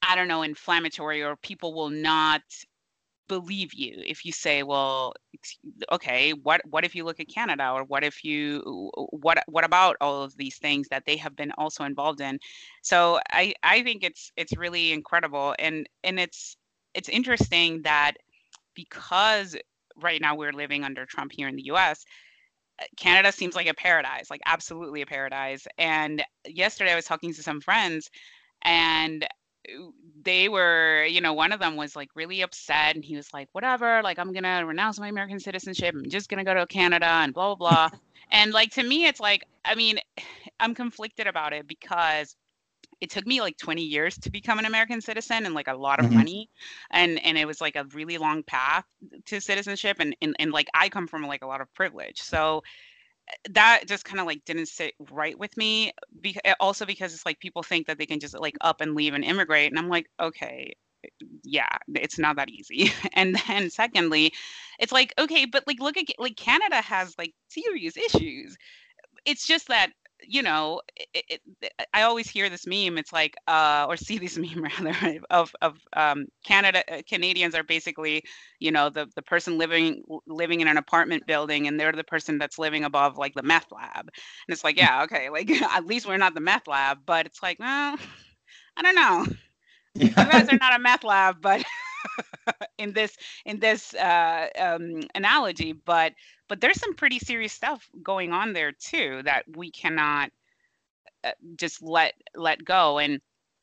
i 0.02 0.14
don't 0.14 0.28
know 0.28 0.42
inflammatory 0.42 1.22
or 1.22 1.36
people 1.36 1.72
will 1.72 1.90
not 1.90 2.42
believe 3.28 3.72
you 3.72 4.02
if 4.06 4.24
you 4.24 4.32
say 4.32 4.62
well 4.62 5.14
okay 5.90 6.32
what 6.32 6.60
what 6.68 6.84
if 6.84 6.94
you 6.94 7.04
look 7.04 7.20
at 7.20 7.28
canada 7.28 7.70
or 7.70 7.84
what 7.84 8.04
if 8.04 8.24
you 8.24 8.90
what 9.10 9.42
what 9.46 9.64
about 9.64 9.96
all 10.00 10.22
of 10.22 10.36
these 10.36 10.58
things 10.58 10.88
that 10.88 11.04
they 11.06 11.16
have 11.16 11.34
been 11.36 11.52
also 11.52 11.84
involved 11.84 12.20
in? 12.20 12.38
So 12.82 13.20
i 13.32 13.54
i 13.62 13.82
think 13.82 14.04
it's 14.04 14.32
it's 14.36 14.56
really 14.56 14.92
incredible 14.92 15.54
and 15.58 15.88
and 16.02 16.20
it's 16.20 16.56
it's 16.94 17.08
interesting 17.08 17.82
that 17.82 18.12
because 18.74 19.56
right 20.02 20.20
now 20.20 20.34
we're 20.34 20.52
living 20.52 20.84
under 20.84 21.06
trump 21.06 21.32
here 21.32 21.48
in 21.48 21.56
the 21.56 21.62
us 21.62 22.04
uh, 22.80 22.84
canada 22.96 23.30
seems 23.32 23.54
like 23.54 23.68
a 23.68 23.74
paradise 23.74 24.30
like 24.30 24.40
absolutely 24.46 25.02
a 25.02 25.06
paradise 25.06 25.66
and 25.78 26.22
yesterday 26.46 26.92
i 26.92 26.96
was 26.96 27.04
talking 27.04 27.32
to 27.32 27.42
some 27.42 27.60
friends 27.60 28.10
and 28.62 29.26
they 30.22 30.48
were, 30.48 31.04
you 31.04 31.20
know, 31.20 31.32
one 31.32 31.52
of 31.52 31.60
them 31.60 31.76
was 31.76 31.94
like 31.94 32.10
really 32.14 32.42
upset 32.42 32.94
and 32.94 33.04
he 33.04 33.16
was 33.16 33.32
like, 33.32 33.48
whatever, 33.52 34.02
like 34.02 34.18
I'm 34.18 34.32
gonna 34.32 34.64
renounce 34.64 34.98
my 34.98 35.08
American 35.08 35.40
citizenship. 35.40 35.94
I'm 35.94 36.08
just 36.08 36.28
gonna 36.28 36.44
go 36.44 36.54
to 36.54 36.66
Canada 36.66 37.06
and 37.06 37.34
blah 37.34 37.54
blah 37.54 37.88
blah. 37.88 37.98
and 38.30 38.52
like 38.52 38.70
to 38.72 38.82
me, 38.82 39.06
it's 39.06 39.20
like, 39.20 39.44
I 39.64 39.74
mean, 39.74 39.98
I'm 40.60 40.74
conflicted 40.74 41.26
about 41.26 41.52
it 41.52 41.66
because 41.66 42.36
it 43.00 43.10
took 43.10 43.26
me 43.26 43.40
like 43.40 43.58
20 43.58 43.82
years 43.82 44.16
to 44.18 44.30
become 44.30 44.58
an 44.58 44.64
American 44.66 45.00
citizen 45.00 45.46
and 45.46 45.54
like 45.54 45.68
a 45.68 45.74
lot 45.74 45.98
of 45.98 46.06
mm-hmm. 46.06 46.16
money. 46.16 46.50
And 46.90 47.22
and 47.24 47.36
it 47.36 47.46
was 47.46 47.60
like 47.60 47.76
a 47.76 47.84
really 47.92 48.18
long 48.18 48.42
path 48.42 48.84
to 49.26 49.40
citizenship. 49.40 49.98
And, 50.00 50.16
and 50.22 50.34
and 50.38 50.52
like 50.52 50.68
I 50.74 50.88
come 50.88 51.06
from 51.06 51.26
like 51.26 51.42
a 51.42 51.46
lot 51.46 51.60
of 51.60 51.72
privilege. 51.74 52.20
So 52.22 52.62
that 53.50 53.82
just 53.86 54.04
kind 54.04 54.20
of 54.20 54.26
like 54.26 54.44
didn't 54.44 54.66
sit 54.66 54.94
right 55.10 55.38
with 55.38 55.56
me 55.56 55.92
be- 56.20 56.36
eh, 56.44 56.54
also 56.60 56.86
because 56.86 57.14
it's 57.14 57.26
like 57.26 57.40
people 57.40 57.62
think 57.62 57.86
that 57.86 57.98
they 57.98 58.06
can 58.06 58.20
just 58.20 58.38
like 58.38 58.56
up 58.60 58.80
and 58.80 58.94
leave 58.94 59.14
and 59.14 59.24
immigrate 59.24 59.70
and 59.70 59.78
i'm 59.78 59.88
like 59.88 60.08
okay 60.20 60.72
yeah 61.44 61.68
it's 61.94 62.18
not 62.18 62.36
that 62.36 62.48
easy. 62.50 62.90
And 63.14 63.36
then 63.46 63.70
secondly 63.70 64.32
it's 64.78 64.92
like 64.92 65.14
okay 65.18 65.44
but 65.46 65.64
like 65.66 65.80
look 65.80 65.96
at 65.96 66.06
like 66.18 66.36
canada 66.36 66.76
has 66.82 67.14
like 67.18 67.34
serious 67.48 67.96
issues. 67.96 68.56
It's 69.26 69.46
just 69.46 69.68
that 69.68 69.92
you 70.28 70.42
know, 70.42 70.80
it, 71.14 71.40
it, 71.62 71.72
I 71.92 72.02
always 72.02 72.28
hear 72.28 72.48
this 72.48 72.66
meme. 72.66 72.98
It's 72.98 73.12
like, 73.12 73.34
uh, 73.46 73.86
or 73.88 73.96
see 73.98 74.18
this 74.18 74.36
meme 74.38 74.62
rather 74.64 75.20
of 75.30 75.54
of 75.62 75.78
um, 75.94 76.26
Canada. 76.44 76.82
Uh, 76.92 77.02
Canadians 77.08 77.54
are 77.54 77.62
basically, 77.64 78.24
you 78.60 78.70
know, 78.72 78.90
the 78.90 79.06
the 79.16 79.22
person 79.22 79.58
living 79.58 80.02
living 80.26 80.60
in 80.60 80.68
an 80.68 80.76
apartment 80.76 81.26
building, 81.26 81.66
and 81.68 81.78
they're 81.78 81.92
the 81.92 82.04
person 82.04 82.38
that's 82.38 82.58
living 82.58 82.84
above 82.84 83.16
like 83.18 83.34
the 83.34 83.42
meth 83.42 83.70
lab. 83.72 84.00
And 84.00 84.08
it's 84.48 84.64
like, 84.64 84.76
yeah, 84.76 85.02
okay, 85.04 85.30
like 85.30 85.50
at 85.62 85.86
least 85.86 86.06
we're 86.06 86.16
not 86.18 86.34
the 86.34 86.40
meth 86.40 86.66
lab, 86.66 86.98
but 87.06 87.26
it's 87.26 87.42
like, 87.42 87.58
well, 87.58 87.96
I 88.76 88.82
don't 88.82 88.94
know. 88.96 89.26
Yeah. 89.94 90.10
You 90.16 90.26
guys 90.26 90.48
are 90.48 90.58
not 90.60 90.74
a 90.76 90.78
meth 90.78 91.04
lab, 91.04 91.40
but 91.40 91.64
in 92.78 92.92
this 92.92 93.16
in 93.44 93.58
this 93.58 93.94
uh, 93.94 94.48
um, 94.58 95.00
analogy, 95.14 95.72
but 95.72 96.12
but 96.48 96.60
there's 96.60 96.80
some 96.80 96.94
pretty 96.94 97.18
serious 97.18 97.52
stuff 97.52 97.88
going 98.02 98.32
on 98.32 98.52
there 98.52 98.72
too 98.72 99.22
that 99.24 99.44
we 99.56 99.70
cannot 99.70 100.30
uh, 101.24 101.32
just 101.56 101.82
let 101.82 102.14
let 102.34 102.64
go. 102.64 102.98
And 102.98 103.20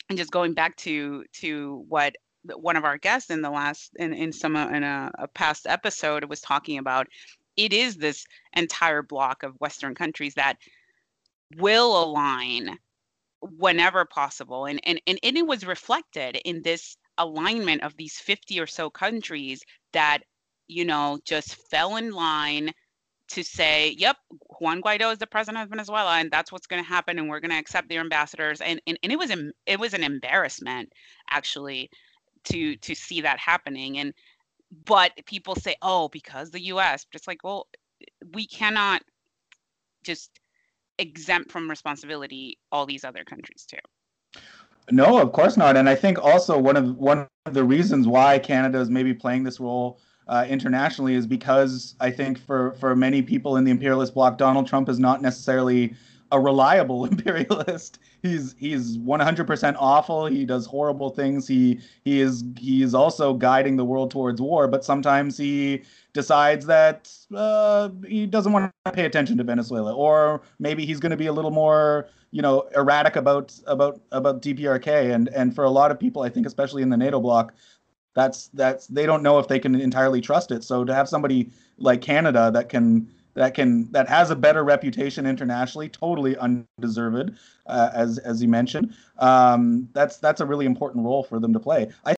and 0.10 0.18
just 0.18 0.32
going 0.32 0.54
back 0.54 0.76
to 0.78 1.26
to 1.42 1.86
what 1.88 2.16
one 2.56 2.76
of 2.76 2.86
our 2.86 2.98
guests 2.98 3.30
in 3.30 3.42
the 3.42 3.52
last 3.52 3.92
in 3.98 4.14
in 4.14 4.32
some 4.32 4.56
in 4.56 4.84
a, 4.84 5.12
a 5.20 5.28
past 5.28 5.68
episode 5.68 6.26
was 6.26 6.42
talking 6.42 6.78
about 6.78 7.08
it 7.58 7.74
is 7.74 7.98
this 7.98 8.26
entire 8.56 9.04
block 9.04 9.44
of 9.44 9.56
western 9.60 9.94
countries 9.94 10.34
that 10.36 10.58
will 11.58 12.04
align 12.04 12.78
whenever 13.42 14.06
possible. 14.06 14.66
And 14.66 14.80
and, 14.86 15.00
and 15.08 15.20
it 15.24 15.46
was 15.46 15.66
reflected 15.66 16.38
in 16.46 16.62
this 16.62 16.98
alignment 17.18 17.84
of 17.84 17.96
these 17.98 18.18
50 18.20 18.60
or 18.60 18.68
so 18.68 18.90
countries 18.90 19.64
that 19.94 20.20
you 20.68 20.86
know 20.86 21.20
just 21.26 21.56
fell 21.70 21.98
in 21.98 22.12
line 22.12 22.74
to 23.32 23.44
say, 23.44 23.96
yep, 23.98 24.18
Juan 24.60 24.82
Guaido 24.82 25.12
is 25.12 25.18
the 25.18 25.28
president 25.28 25.64
of 25.64 25.70
Venezuela, 25.70 26.18
and 26.18 26.30
that's 26.30 26.52
what's 26.52 26.68
going 26.68 26.84
to 26.84 26.88
happen, 26.88 27.18
and 27.18 27.30
we're 27.30 27.40
going 27.40 27.52
to 27.52 27.58
accept 27.58 27.88
their 27.88 28.02
ambassadors. 28.02 28.60
And, 28.62 28.82
and 28.86 29.00
and 29.04 29.12
it 29.12 29.18
was 29.18 29.32
it 29.66 29.80
was 29.80 29.94
an 29.94 30.04
embarrassment 30.04 30.92
actually 31.30 31.90
to 32.46 32.76
to 32.76 32.94
see 32.94 33.22
that 33.22 33.40
happening. 33.40 33.98
And 34.00 34.14
but 34.86 35.12
people 35.26 35.56
say, 35.56 35.76
oh, 35.82 36.10
because 36.10 36.52
the 36.52 36.66
U.S. 36.66 37.06
Just 37.12 37.28
like, 37.28 37.44
well, 37.44 37.68
we 38.34 38.46
cannot 38.46 39.02
just 40.04 40.40
exempt 40.98 41.52
from 41.52 41.70
responsibility 41.70 42.58
all 42.72 42.86
these 42.86 43.04
other 43.04 43.24
countries 43.24 43.66
too. 43.66 43.78
No, 44.92 45.22
of 45.22 45.32
course 45.32 45.58
not. 45.58 45.78
And 45.78 45.88
I 45.88 45.96
think 45.96 46.20
also 46.24 46.58
one 46.58 46.76
of 46.76 46.98
one 46.98 47.28
of 47.46 47.54
the 47.54 47.64
reasons 47.64 48.08
why 48.08 48.40
Canada 48.40 48.80
is 48.80 48.90
maybe 48.90 49.14
playing 49.14 49.44
this 49.44 49.60
role 49.60 50.00
uh, 50.28 50.46
internationally 50.48 51.16
is 51.16 51.26
because 51.26 51.96
I 52.00 52.12
think 52.12 52.38
for 52.38 52.74
for 52.74 52.96
many 52.96 53.22
people 53.22 53.58
in 53.58 53.64
the 53.64 53.72
imperialist 53.72 54.14
bloc, 54.14 54.38
Donald 54.38 54.68
Trump 54.68 54.90
is 54.90 55.00
not 55.00 55.22
necessarily 55.22 55.96
a 56.32 56.40
reliable 56.40 57.06
imperialist. 57.12 58.00
He's 58.22 58.56
he's 58.58 58.98
100% 58.98 59.76
awful. 59.80 60.26
He 60.26 60.46
does 60.46 60.66
horrible 60.66 61.10
things. 61.10 61.48
He 61.48 61.80
he 62.04 62.22
is 62.22 62.44
he 62.58 62.82
is 62.82 62.94
also 62.94 63.34
guiding 63.34 63.78
the 63.78 63.86
world 63.86 64.12
towards 64.12 64.42
war. 64.42 64.68
But 64.68 64.84
sometimes 64.84 65.38
he 65.38 65.84
decides 66.14 66.66
that 66.66 67.12
uh, 67.36 67.90
he 68.08 68.26
doesn't 68.26 68.52
want 68.52 68.72
to 68.86 68.92
pay 68.92 69.06
attention 69.06 69.38
to 69.38 69.44
Venezuela, 69.44 69.94
or 69.94 70.42
maybe 70.60 70.86
he's 70.86 71.00
going 71.00 71.12
to 71.12 71.18
be 71.18 71.28
a 71.28 71.34
little 71.34 71.52
more 71.52 72.08
you 72.32 72.42
know 72.42 72.68
erratic 72.76 73.16
about 73.16 73.58
about 73.68 74.02
about 74.12 74.42
DPRK. 74.42 75.14
And 75.14 75.30
and 75.30 75.54
for 75.54 75.64
a 75.64 75.70
lot 75.70 75.92
of 75.92 76.00
people, 76.00 76.22
I 76.24 76.30
think 76.30 76.46
especially 76.46 76.82
in 76.82 76.90
the 76.90 76.98
NATO 76.98 77.20
bloc, 77.20 77.54
that's 78.14 78.48
that's 78.54 78.88
they 78.88 79.06
don't 79.06 79.24
know 79.24 79.40
if 79.40 79.48
they 79.48 79.60
can 79.60 79.76
entirely 79.76 80.22
trust 80.22 80.52
it. 80.52 80.64
So 80.64 80.84
to 80.86 80.94
have 80.94 81.10
somebody 81.10 81.50
like 81.78 82.02
Canada 82.02 82.52
that 82.54 82.70
can 82.70 83.10
that 83.34 83.54
can 83.54 83.92
that 83.92 84.08
has 84.08 84.30
a 84.32 84.36
better 84.36 84.64
reputation 84.64 85.26
internationally, 85.26 85.90
totally 85.90 86.38
undeserved, 86.38 87.32
uh, 87.68 87.90
as 87.94 88.18
as 88.20 88.42
you 88.42 88.48
mentioned. 88.48 88.94
Um, 89.18 89.90
that's 89.94 90.18
that's 90.18 90.42
a 90.42 90.46
really 90.46 90.66
important 90.66 91.06
role 91.06 91.24
for 91.24 91.40
them 91.40 91.54
to 91.54 91.60
play. 91.60 91.90
I 92.06 92.16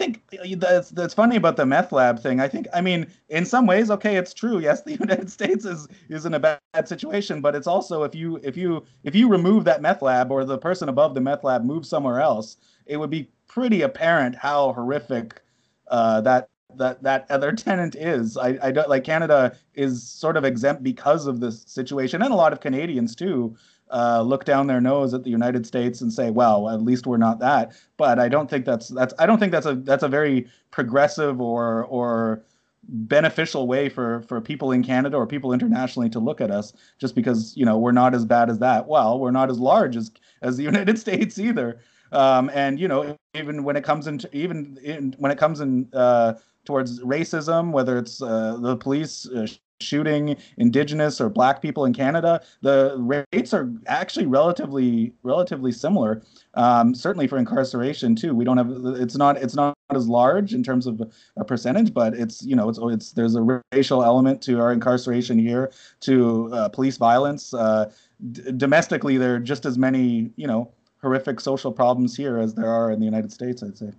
think 0.00 0.22
that's 0.56 0.90
that's 0.90 1.14
funny 1.14 1.36
about 1.36 1.56
the 1.56 1.66
meth 1.66 1.92
lab 1.92 2.20
thing. 2.20 2.40
I 2.40 2.48
think 2.48 2.66
I 2.72 2.80
mean 2.80 3.06
in 3.28 3.44
some 3.44 3.66
ways, 3.66 3.90
okay, 3.90 4.16
it's 4.16 4.32
true. 4.32 4.58
Yes, 4.58 4.82
the 4.82 4.92
United 5.00 5.30
States 5.30 5.64
is 5.64 5.88
is 6.08 6.26
in 6.26 6.34
a 6.34 6.40
bad 6.40 6.60
situation, 6.86 7.40
but 7.40 7.54
it's 7.54 7.66
also 7.66 8.02
if 8.02 8.14
you 8.14 8.40
if 8.42 8.56
you 8.56 8.84
if 9.04 9.14
you 9.14 9.28
remove 9.28 9.64
that 9.64 9.82
meth 9.82 10.02
lab 10.02 10.30
or 10.30 10.44
the 10.44 10.58
person 10.58 10.88
above 10.88 11.14
the 11.14 11.20
meth 11.20 11.44
lab 11.44 11.64
moves 11.64 11.88
somewhere 11.88 12.20
else, 12.20 12.56
it 12.86 12.96
would 12.96 13.10
be 13.10 13.28
pretty 13.46 13.82
apparent 13.82 14.34
how 14.34 14.72
horrific 14.72 15.42
uh, 15.88 16.20
that 16.20 16.48
that 16.78 17.02
that 17.02 17.26
other 17.30 17.52
tenant 17.56 17.94
is. 17.94 18.36
I, 18.36 18.58
I 18.62 18.70
don't 18.70 18.88
like 18.88 19.04
Canada 19.04 19.56
is 19.74 20.02
sort 20.02 20.36
of 20.36 20.44
exempt 20.44 20.82
because 20.82 21.26
of 21.26 21.40
this 21.40 21.62
situation, 21.66 22.22
and 22.22 22.32
a 22.32 22.36
lot 22.36 22.52
of 22.52 22.60
Canadians 22.60 23.14
too 23.14 23.56
uh, 23.90 24.22
look 24.22 24.44
down 24.44 24.66
their 24.66 24.80
nose 24.80 25.14
at 25.14 25.24
the 25.24 25.30
United 25.30 25.66
States 25.66 26.00
and 26.00 26.12
say, 26.12 26.30
"Well, 26.30 26.68
at 26.68 26.82
least 26.82 27.06
we're 27.06 27.16
not 27.16 27.38
that." 27.40 27.72
But 27.96 28.18
I 28.18 28.28
don't 28.28 28.48
think 28.48 28.64
that's 28.64 28.88
that's 28.88 29.14
I 29.18 29.26
don't 29.26 29.38
think 29.38 29.52
that's 29.52 29.66
a 29.66 29.74
that's 29.74 30.02
a 30.02 30.08
very 30.08 30.46
progressive 30.70 31.40
or 31.40 31.84
or 31.84 32.42
beneficial 32.84 33.66
way 33.66 33.88
for 33.88 34.22
for 34.22 34.40
people 34.40 34.72
in 34.72 34.82
Canada 34.82 35.16
or 35.16 35.26
people 35.26 35.52
internationally 35.52 36.08
to 36.10 36.18
look 36.18 36.40
at 36.40 36.50
us 36.50 36.72
just 36.98 37.14
because 37.14 37.56
you 37.56 37.64
know 37.64 37.78
we're 37.78 37.92
not 37.92 38.14
as 38.14 38.24
bad 38.24 38.50
as 38.50 38.58
that. 38.58 38.86
Well, 38.86 39.18
we're 39.18 39.30
not 39.30 39.50
as 39.50 39.58
large 39.58 39.96
as 39.96 40.10
as 40.42 40.56
the 40.56 40.62
United 40.72 40.98
States 40.98 41.38
either. 41.38 41.80
Um, 42.12 42.50
and 42.52 42.80
you 42.80 42.88
know, 42.88 43.16
even 43.34 43.62
when 43.64 43.76
it 43.76 43.84
comes 43.84 44.06
into 44.06 44.34
even 44.36 44.78
in, 44.82 45.14
when 45.18 45.30
it 45.30 45.38
comes 45.38 45.60
in 45.60 45.88
uh, 45.92 46.34
towards 46.64 47.00
racism, 47.00 47.72
whether 47.72 47.98
it's 47.98 48.22
uh, 48.22 48.56
the 48.60 48.76
police 48.76 49.28
uh, 49.28 49.46
shooting 49.80 50.36
Indigenous 50.58 51.20
or 51.20 51.28
Black 51.28 51.62
people 51.62 51.84
in 51.84 51.92
Canada, 51.92 52.42
the 52.62 52.96
rates 53.32 53.54
are 53.54 53.70
actually 53.86 54.26
relatively 54.26 55.12
relatively 55.22 55.72
similar. 55.72 56.22
Um, 56.54 56.94
certainly 56.94 57.26
for 57.26 57.38
incarceration 57.38 58.14
too. 58.16 58.34
We 58.34 58.44
don't 58.44 58.58
have 58.58 58.70
it's 59.00 59.16
not 59.16 59.36
it's 59.38 59.54
not 59.54 59.74
as 59.90 60.08
large 60.08 60.54
in 60.54 60.62
terms 60.62 60.86
of 60.86 61.00
a 61.36 61.44
percentage, 61.44 61.92
but 61.94 62.14
it's 62.14 62.42
you 62.44 62.56
know 62.56 62.68
it's 62.68 62.78
it's 62.82 63.12
there's 63.12 63.34
a 63.34 63.62
racial 63.72 64.04
element 64.04 64.42
to 64.42 64.60
our 64.60 64.72
incarceration 64.72 65.38
here, 65.38 65.72
to 66.00 66.52
uh, 66.52 66.68
police 66.68 66.96
violence. 66.96 67.54
Uh, 67.54 67.90
d- 68.32 68.52
domestically, 68.56 69.16
there 69.16 69.36
are 69.36 69.40
just 69.40 69.64
as 69.66 69.78
many 69.78 70.30
you 70.36 70.46
know 70.46 70.70
horrific 71.00 71.40
social 71.40 71.72
problems 71.72 72.16
here 72.16 72.38
as 72.38 72.54
there 72.54 72.68
are 72.68 72.90
in 72.90 72.98
the 72.98 73.06
United 73.06 73.32
States, 73.32 73.62
I'd 73.62 73.78
say. 73.78 73.90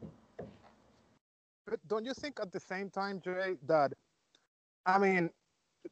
But 1.72 1.80
don't 1.88 2.04
you 2.04 2.14
think 2.14 2.38
at 2.42 2.52
the 2.52 2.60
same 2.60 2.90
time, 2.90 3.22
Jay, 3.24 3.56
that 3.66 3.94
I 4.86 5.00
mean, 5.00 5.30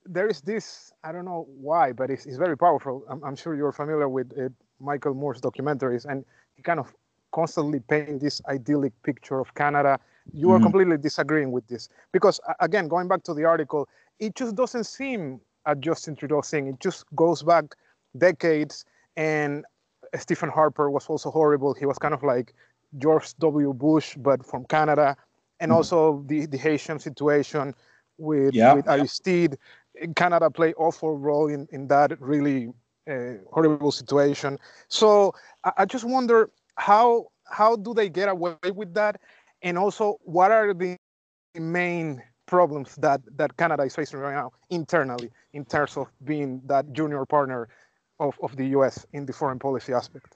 there 0.06 0.28
is 0.28 0.42
this, 0.42 0.92
I 1.06 1.14
don't 1.14 1.24
know 1.24 1.48
why, 1.48 1.94
but 1.94 2.10
it's, 2.10 2.26
it's 2.26 2.36
very 2.36 2.58
powerful. 2.58 3.06
I'm, 3.10 3.24
I'm 3.24 3.38
sure 3.38 3.56
you're 3.56 3.72
familiar 3.72 4.10
with 4.10 4.38
uh, 4.38 4.50
Michael 4.82 5.14
Moore's 5.14 5.40
documentaries, 5.40 6.04
and 6.04 6.26
he 6.56 6.64
kind 6.64 6.82
of 6.82 6.94
constantly 7.32 7.80
paint 7.80 8.20
this 8.20 8.42
idyllic 8.50 8.92
picture 9.04 9.40
of 9.40 9.56
Canada. 9.56 9.98
You 10.34 10.48
mm-hmm. 10.48 10.56
are 10.58 10.60
completely 10.60 10.98
disagreeing 10.98 11.54
with 11.54 11.66
this 11.68 11.88
because, 12.12 12.42
again, 12.60 12.90
going 12.90 13.08
back 13.08 13.24
to 13.24 13.34
the 13.34 13.46
article, 13.46 13.88
it 14.20 14.36
just 14.36 14.56
doesn't 14.56 14.84
seem 14.84 15.40
a 15.66 15.78
Justin 15.78 16.18
Trudeau 16.18 16.42
thing. 16.42 16.68
It 16.68 16.82
just 16.82 17.06
goes 17.16 17.42
back 17.42 17.64
decades, 18.18 18.84
and 19.16 19.64
Stephen 20.18 20.50
Harper 20.50 20.92
was 20.92 21.06
also 21.08 21.32
horrible. 21.32 21.74
He 21.74 21.86
was 21.86 21.98
kind 21.98 22.14
of 22.14 22.22
like 22.22 22.54
George 22.98 23.34
W. 23.38 23.72
Bush, 23.72 24.18
but 24.18 24.46
from 24.46 24.66
Canada, 24.66 25.16
and 25.60 25.72
mm 25.72 25.76
also 25.76 26.24
the, 26.28 26.46
the 26.46 26.58
Haitian 26.58 27.00
situation 27.00 27.74
with 28.18 28.54
yeah. 28.54 28.74
with 28.74 28.88
Aristide. 28.88 29.58
Canada 30.16 30.50
played 30.50 30.76
awful 30.78 31.18
role 31.18 31.48
in 31.48 31.68
in 31.72 31.88
that 31.88 32.20
really 32.22 32.72
uh, 33.10 33.34
horrible 33.52 33.92
situation. 33.92 34.58
So 34.88 35.34
I, 35.64 35.72
I 35.80 35.86
just 35.86 36.06
wonder 36.06 36.50
how 36.76 37.28
how 37.46 37.76
do 37.76 37.94
they 37.94 38.10
get 38.10 38.30
away 38.30 38.56
with 38.74 38.94
that, 38.94 39.20
and 39.62 39.78
also 39.78 40.20
what 40.24 40.52
are 40.52 40.74
the 40.74 40.98
main 41.56 42.22
problems 42.46 42.96
that 42.96 43.22
that 43.38 43.56
Canada 43.58 43.84
is 43.84 43.96
facing 43.96 44.20
right 44.20 44.34
now 44.34 44.52
internally 44.70 45.30
in 45.54 45.66
terms 45.66 45.98
of 45.98 46.08
being 46.24 46.62
that 46.66 46.92
junior 46.94 47.26
partner 47.26 47.68
of, 48.20 48.38
of 48.42 48.56
the 48.56 48.66
US 48.78 49.06
in 49.14 49.26
the 49.26 49.34
foreign 49.34 49.60
policy 49.60 49.94
aspect? 49.94 50.36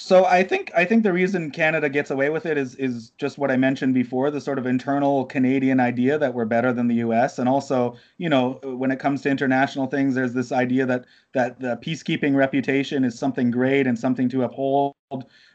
So 0.00 0.24
I 0.26 0.44
think 0.44 0.70
I 0.76 0.84
think 0.84 1.02
the 1.02 1.12
reason 1.12 1.50
Canada 1.50 1.88
gets 1.88 2.12
away 2.12 2.30
with 2.30 2.46
it 2.46 2.56
is 2.56 2.76
is 2.76 3.10
just 3.18 3.36
what 3.36 3.50
I 3.50 3.56
mentioned 3.56 3.94
before, 3.94 4.30
the 4.30 4.40
sort 4.40 4.56
of 4.56 4.64
internal 4.64 5.24
Canadian 5.24 5.80
idea 5.80 6.16
that 6.18 6.34
we're 6.34 6.44
better 6.44 6.72
than 6.72 6.86
the 6.86 6.94
US 7.06 7.36
and 7.40 7.48
also, 7.48 7.96
you 8.16 8.28
know, 8.28 8.60
when 8.62 8.92
it 8.92 9.00
comes 9.00 9.22
to 9.22 9.28
international 9.28 9.88
things 9.88 10.14
there's 10.14 10.34
this 10.34 10.52
idea 10.52 10.86
that 10.86 11.04
that 11.34 11.58
the 11.58 11.76
peacekeeping 11.78 12.36
reputation 12.36 13.02
is 13.02 13.18
something 13.18 13.50
great 13.50 13.88
and 13.88 13.98
something 13.98 14.28
to 14.28 14.44
uphold 14.44 14.94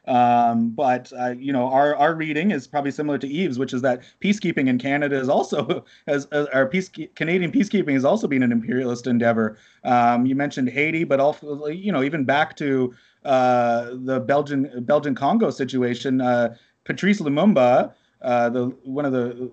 um, 0.05 0.71
but 0.71 1.13
uh, 1.17 1.33
you 1.37 1.53
know, 1.53 1.67
our 1.69 1.95
our 1.95 2.15
reading 2.15 2.51
is 2.51 2.67
probably 2.67 2.91
similar 2.91 3.17
to 3.19 3.27
Yves's, 3.27 3.59
which 3.59 3.73
is 3.73 3.81
that 3.83 4.01
peacekeeping 4.21 4.67
in 4.67 4.77
Canada 4.77 5.15
is 5.15 5.29
also 5.29 5.85
as, 6.07 6.25
as 6.27 6.47
our 6.47 6.65
peace 6.65 6.89
Canadian 7.15 7.51
peacekeeping 7.51 7.93
has 7.93 8.03
also 8.03 8.27
been 8.27 8.43
an 8.43 8.51
imperialist 8.51 9.07
endeavor. 9.07 9.57
Um, 9.83 10.25
you 10.25 10.35
mentioned 10.35 10.69
Haiti, 10.69 11.03
but 11.03 11.19
also 11.19 11.67
you 11.67 11.91
know 11.91 12.03
even 12.03 12.25
back 12.25 12.57
to 12.57 12.93
uh, 13.25 13.91
the 13.93 14.19
Belgian 14.19 14.83
Belgian 14.85 15.15
Congo 15.15 15.49
situation. 15.49 16.21
Uh, 16.21 16.55
Patrice 16.83 17.21
Lumumba, 17.21 17.93
uh, 18.21 18.49
the 18.49 18.65
one 18.83 19.05
of 19.05 19.11
the 19.11 19.49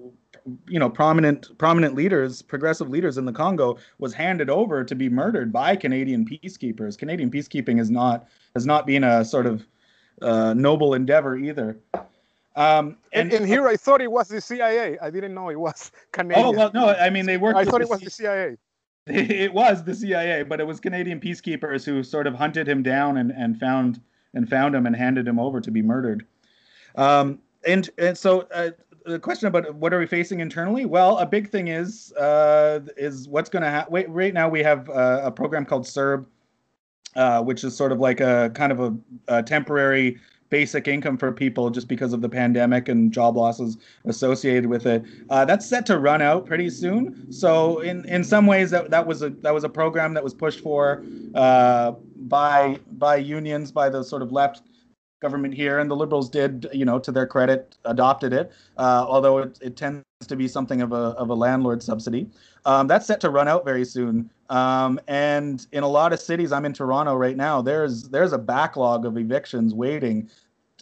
you 0.68 0.78
know 0.78 0.88
prominent 0.88 1.56
prominent 1.59 1.94
leaders 1.94 2.40
progressive 2.40 2.88
leaders 2.88 3.18
in 3.18 3.26
the 3.26 3.33
congo 3.33 3.76
was 3.98 4.14
handed 4.14 4.48
over 4.48 4.83
to 4.83 4.94
be 4.94 5.06
murdered 5.06 5.52
by 5.52 5.76
canadian 5.76 6.24
peacekeepers 6.24 6.96
canadian 6.96 7.30
peacekeeping 7.30 7.78
is 7.78 7.90
not 7.90 8.26
has 8.54 8.64
not 8.64 8.87
been 8.87 9.04
a 9.04 9.22
sort 9.22 9.44
of 9.44 9.66
uh, 10.22 10.54
noble 10.54 10.94
endeavor 10.94 11.37
either. 11.37 11.78
Um, 12.56 12.96
and, 13.12 13.30
and, 13.30 13.33
and, 13.33 13.46
here 13.46 13.66
I 13.68 13.76
thought 13.76 14.00
it 14.02 14.11
was 14.11 14.28
the 14.28 14.40
CIA. 14.40 14.98
I 14.98 15.11
didn't 15.11 15.35
know 15.35 15.50
it 15.50 15.59
was 15.59 15.92
Canadian. 16.12 16.46
Oh 16.46 16.50
well, 16.50 16.70
no, 16.74 16.88
I 16.88 17.09
mean 17.09 17.26
they 17.26 17.37
worked. 17.37 17.56
I 17.56 17.64
thought 17.64 17.80
it 17.80 17.88
was 17.88 18.00
the 18.00 18.11
CIA. 18.11 18.56
It 19.06 19.52
was 19.52 19.82
the 19.82 19.94
CIA, 19.94 20.42
but 20.42 20.60
it 20.60 20.66
was 20.66 20.78
Canadian 20.78 21.20
peacekeepers 21.20 21.84
who 21.84 22.02
sort 22.02 22.26
of 22.26 22.34
hunted 22.34 22.68
him 22.68 22.82
down 22.82 23.16
and, 23.16 23.32
and 23.32 23.58
found 23.58 24.00
and 24.34 24.48
found 24.48 24.74
him 24.74 24.86
and 24.86 24.94
handed 24.94 25.26
him 25.26 25.38
over 25.38 25.60
to 25.60 25.70
be 25.70 25.82
murdered. 25.82 26.24
Um, 26.96 27.40
and 27.66 27.88
and 27.98 28.16
so 28.16 28.42
uh, 28.54 28.70
the 29.06 29.18
question 29.18 29.48
about 29.48 29.74
what 29.74 29.92
are 29.92 29.98
we 29.98 30.06
facing 30.06 30.40
internally? 30.40 30.84
Well, 30.84 31.18
a 31.18 31.26
big 31.26 31.50
thing 31.50 31.68
is 31.68 32.12
uh, 32.12 32.80
is 32.96 33.28
what's 33.28 33.50
going 33.50 33.62
to 33.62 33.70
happen. 33.70 34.12
Right 34.12 34.34
now, 34.34 34.48
we 34.48 34.62
have 34.62 34.88
uh, 34.90 35.22
a 35.24 35.30
program 35.30 35.64
called 35.64 35.84
CERB, 35.84 36.26
uh, 37.16 37.42
which 37.42 37.64
is 37.64 37.76
sort 37.76 37.92
of 37.92 37.98
like 37.98 38.20
a 38.20 38.50
kind 38.54 38.72
of 38.72 38.80
a, 38.80 38.96
a 39.28 39.42
temporary 39.42 40.18
basic 40.50 40.88
income 40.88 41.16
for 41.16 41.32
people 41.32 41.70
just 41.70 41.88
because 41.88 42.12
of 42.12 42.20
the 42.20 42.28
pandemic 42.28 42.88
and 42.88 43.12
job 43.12 43.36
losses 43.36 43.78
associated 44.04 44.66
with 44.66 44.86
it. 44.86 45.04
Uh, 45.30 45.44
that's 45.44 45.64
set 45.64 45.86
to 45.86 45.98
run 45.98 46.20
out 46.20 46.44
pretty 46.44 46.68
soon. 46.68 47.32
So 47.32 47.80
in 47.80 48.04
in 48.06 48.22
some 48.24 48.46
ways 48.46 48.70
that 48.70 48.90
that 48.90 49.06
was 49.06 49.22
a 49.22 49.30
that 49.30 49.54
was 49.54 49.64
a 49.64 49.68
program 49.68 50.14
that 50.14 50.22
was 50.22 50.34
pushed 50.34 50.60
for 50.60 51.02
uh, 51.34 51.92
by 52.16 52.78
by 52.92 53.16
unions 53.16 53.72
by 53.72 53.88
the 53.88 54.02
sort 54.02 54.22
of 54.22 54.32
left 54.32 54.62
government 55.20 55.54
here, 55.54 55.78
and 55.78 55.90
the 55.90 55.96
liberals 55.96 56.30
did, 56.30 56.66
you 56.72 56.84
know, 56.84 56.98
to 56.98 57.12
their 57.12 57.26
credit, 57.26 57.76
adopted 57.84 58.32
it. 58.32 58.50
Uh, 58.76 59.04
although 59.06 59.38
it, 59.38 59.58
it 59.60 59.76
tends 59.76 60.02
to 60.26 60.36
be 60.36 60.48
something 60.48 60.80
of 60.80 60.92
a 60.92 61.14
of 61.16 61.30
a 61.30 61.34
landlord 61.34 61.82
subsidy. 61.82 62.28
Um, 62.64 62.86
that's 62.86 63.06
set 63.06 63.20
to 63.20 63.30
run 63.30 63.48
out 63.48 63.64
very 63.64 63.84
soon. 63.84 64.30
Um, 64.50 65.00
and 65.06 65.66
in 65.72 65.82
a 65.82 65.88
lot 65.88 66.12
of 66.12 66.20
cities, 66.20 66.52
I'm 66.52 66.64
in 66.64 66.72
Toronto 66.72 67.14
right 67.14 67.36
now. 67.36 67.62
There's 67.62 68.04
there's 68.04 68.32
a 68.32 68.38
backlog 68.38 69.06
of 69.06 69.16
evictions 69.16 69.74
waiting. 69.74 70.28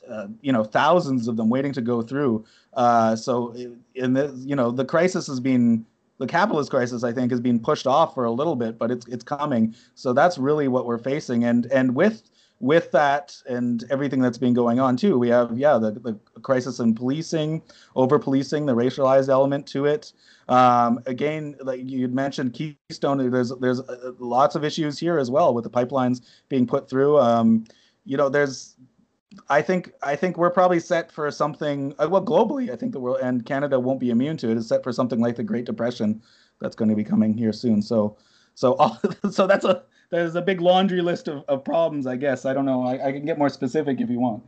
Uh, 0.09 0.29
you 0.41 0.53
know, 0.53 0.65
thousands 0.65 1.29
of 1.29 1.37
them 1.37 1.51
waiting 1.51 1.73
to 1.73 1.83
go 1.83 2.01
through. 2.01 2.43
Uh, 2.73 3.15
so, 3.15 3.55
in 3.95 4.15
the 4.15 4.33
you 4.39 4.57
know, 4.57 4.71
the 4.71 4.85
crisis 4.85 5.27
has 5.27 5.39
been 5.39 5.85
the 6.17 6.27
capitalist 6.27 6.71
crisis. 6.71 7.05
I 7.05 7.13
think 7.13 7.31
has 7.31 7.41
been 7.41 7.61
pushed 7.61 7.87
off 7.87 8.15
for 8.15 8.25
a 8.25 8.31
little 8.31 8.57
bit, 8.57 8.79
but 8.79 8.91
it's 8.91 9.07
it's 9.07 9.25
coming. 9.25 9.75
So 9.95 10.13
that's 10.13 10.39
really 10.39 10.69
what 10.69 10.87
we're 10.87 10.99
facing. 10.99 11.45
And 11.45 11.67
and 11.67 11.95
with 11.95 12.23
with 12.61 12.91
that 12.91 13.37
and 13.49 13.85
everything 13.91 14.21
that's 14.21 14.39
been 14.39 14.55
going 14.55 14.81
on 14.81 14.97
too, 14.97 15.19
we 15.19 15.29
have 15.29 15.57
yeah 15.59 15.79
the, 15.79 15.93
the 15.93 16.19
crisis 16.41 16.79
in 16.81 16.95
policing, 16.95 17.63
over 17.95 18.19
policing, 18.19 18.67
the 18.67 18.75
racialized 18.75 19.29
element 19.29 19.67
to 19.69 19.85
it. 19.85 20.13
Um, 20.49 21.01
again, 21.07 21.57
like 21.61 21.81
you 21.85 22.09
mentioned, 22.09 22.55
Keystone. 22.55 23.31
There's 23.31 23.53
there's 23.61 23.81
uh, 23.81 24.13
lots 24.19 24.55
of 24.55 24.65
issues 24.65 24.99
here 24.99 25.19
as 25.19 25.31
well 25.31 25.53
with 25.53 25.65
the 25.65 25.71
pipelines 25.71 26.23
being 26.49 26.67
put 26.67 26.89
through. 26.89 27.19
Um, 27.19 27.65
you 28.05 28.17
know, 28.17 28.29
there's 28.29 28.77
I 29.49 29.63
think 29.63 29.93
I 30.03 30.17
think 30.17 30.39
we're 30.39 30.51
probably 30.51 30.81
set 30.81 31.13
for 31.13 31.31
something. 31.31 31.95
Uh, 31.99 32.09
well, 32.11 32.25
globally, 32.25 32.71
I 32.71 32.77
think 32.77 32.93
the 32.93 33.01
world 33.01 33.19
and 33.23 33.45
Canada 33.45 33.79
won't 33.79 34.01
be 34.01 34.11
immune 34.11 34.37
to 34.39 34.51
it. 34.51 34.57
Is 34.57 34.69
set 34.69 34.83
for 34.83 34.93
something 34.93 35.21
like 35.21 35.37
the 35.37 35.43
Great 35.43 35.67
Depression 35.67 36.23
that's 36.61 36.75
going 36.75 36.89
to 36.89 36.97
be 36.97 37.05
coming 37.05 37.35
here 37.35 37.53
soon. 37.53 37.83
So, 37.83 38.17
so 38.55 38.75
all, 38.75 38.99
so 39.31 39.47
that's 39.47 39.65
a 39.65 39.85
there's 40.11 40.35
a 40.35 40.43
big 40.43 40.61
laundry 40.61 41.03
list 41.03 41.29
of, 41.29 41.45
of 41.49 41.65
problems, 41.65 42.07
I 42.07 42.17
guess. 42.17 42.47
I 42.47 42.55
don't 42.55 42.65
know. 42.65 42.83
I, 42.85 43.09
I 43.09 43.13
can 43.13 43.27
get 43.27 43.39
more 43.39 43.51
specific 43.51 44.01
if 44.01 44.09
you 44.09 44.19
want. 44.19 44.43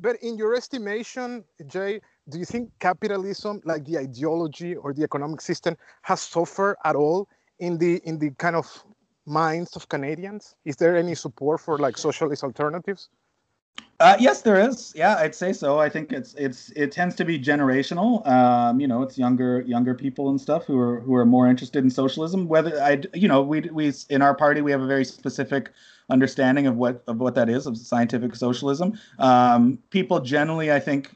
but 0.00 0.16
in 0.22 0.36
your 0.36 0.54
estimation, 0.54 1.44
Jay, 1.66 2.00
do 2.30 2.38
you 2.38 2.44
think 2.44 2.70
capitalism, 2.78 3.60
like 3.64 3.84
the 3.84 3.98
ideology 3.98 4.74
or 4.76 4.92
the 4.92 5.02
economic 5.02 5.40
system, 5.40 5.76
has 6.02 6.20
suffered 6.20 6.76
at 6.84 6.96
all 6.96 7.28
in 7.58 7.78
the 7.78 8.00
in 8.04 8.18
the 8.18 8.30
kind 8.30 8.56
of 8.56 8.66
minds 9.26 9.76
of 9.76 9.88
Canadians? 9.88 10.54
Is 10.64 10.76
there 10.76 10.96
any 10.96 11.14
support 11.14 11.60
for 11.60 11.78
like 11.78 11.98
socialist 11.98 12.44
alternatives? 12.44 13.08
Uh, 14.00 14.16
yes, 14.18 14.40
there 14.40 14.58
is. 14.58 14.94
Yeah, 14.96 15.16
I'd 15.16 15.34
say 15.34 15.52
so. 15.52 15.78
I 15.78 15.90
think 15.90 16.10
it's 16.10 16.34
it's 16.34 16.70
it 16.70 16.90
tends 16.90 17.14
to 17.16 17.24
be 17.24 17.38
generational. 17.38 18.26
Um, 18.26 18.80
you 18.80 18.88
know, 18.88 19.02
it's 19.02 19.18
younger 19.18 19.60
younger 19.60 19.94
people 19.94 20.30
and 20.30 20.40
stuff 20.40 20.64
who 20.64 20.78
are 20.78 21.00
who 21.00 21.14
are 21.14 21.26
more 21.26 21.46
interested 21.46 21.84
in 21.84 21.90
socialism. 21.90 22.48
Whether 22.48 22.80
I, 22.80 23.02
you 23.12 23.28
know, 23.28 23.42
we 23.42 23.60
we 23.60 23.92
in 24.08 24.22
our 24.22 24.34
party 24.34 24.62
we 24.62 24.70
have 24.70 24.80
a 24.80 24.86
very 24.86 25.04
specific 25.04 25.72
understanding 26.10 26.66
of 26.66 26.76
what 26.76 27.02
of 27.06 27.18
what 27.18 27.34
that 27.34 27.48
is 27.48 27.66
of 27.66 27.76
scientific 27.76 28.34
socialism. 28.36 28.98
Um, 29.18 29.78
people 29.90 30.20
generally, 30.20 30.72
I 30.72 30.80
think, 30.80 31.14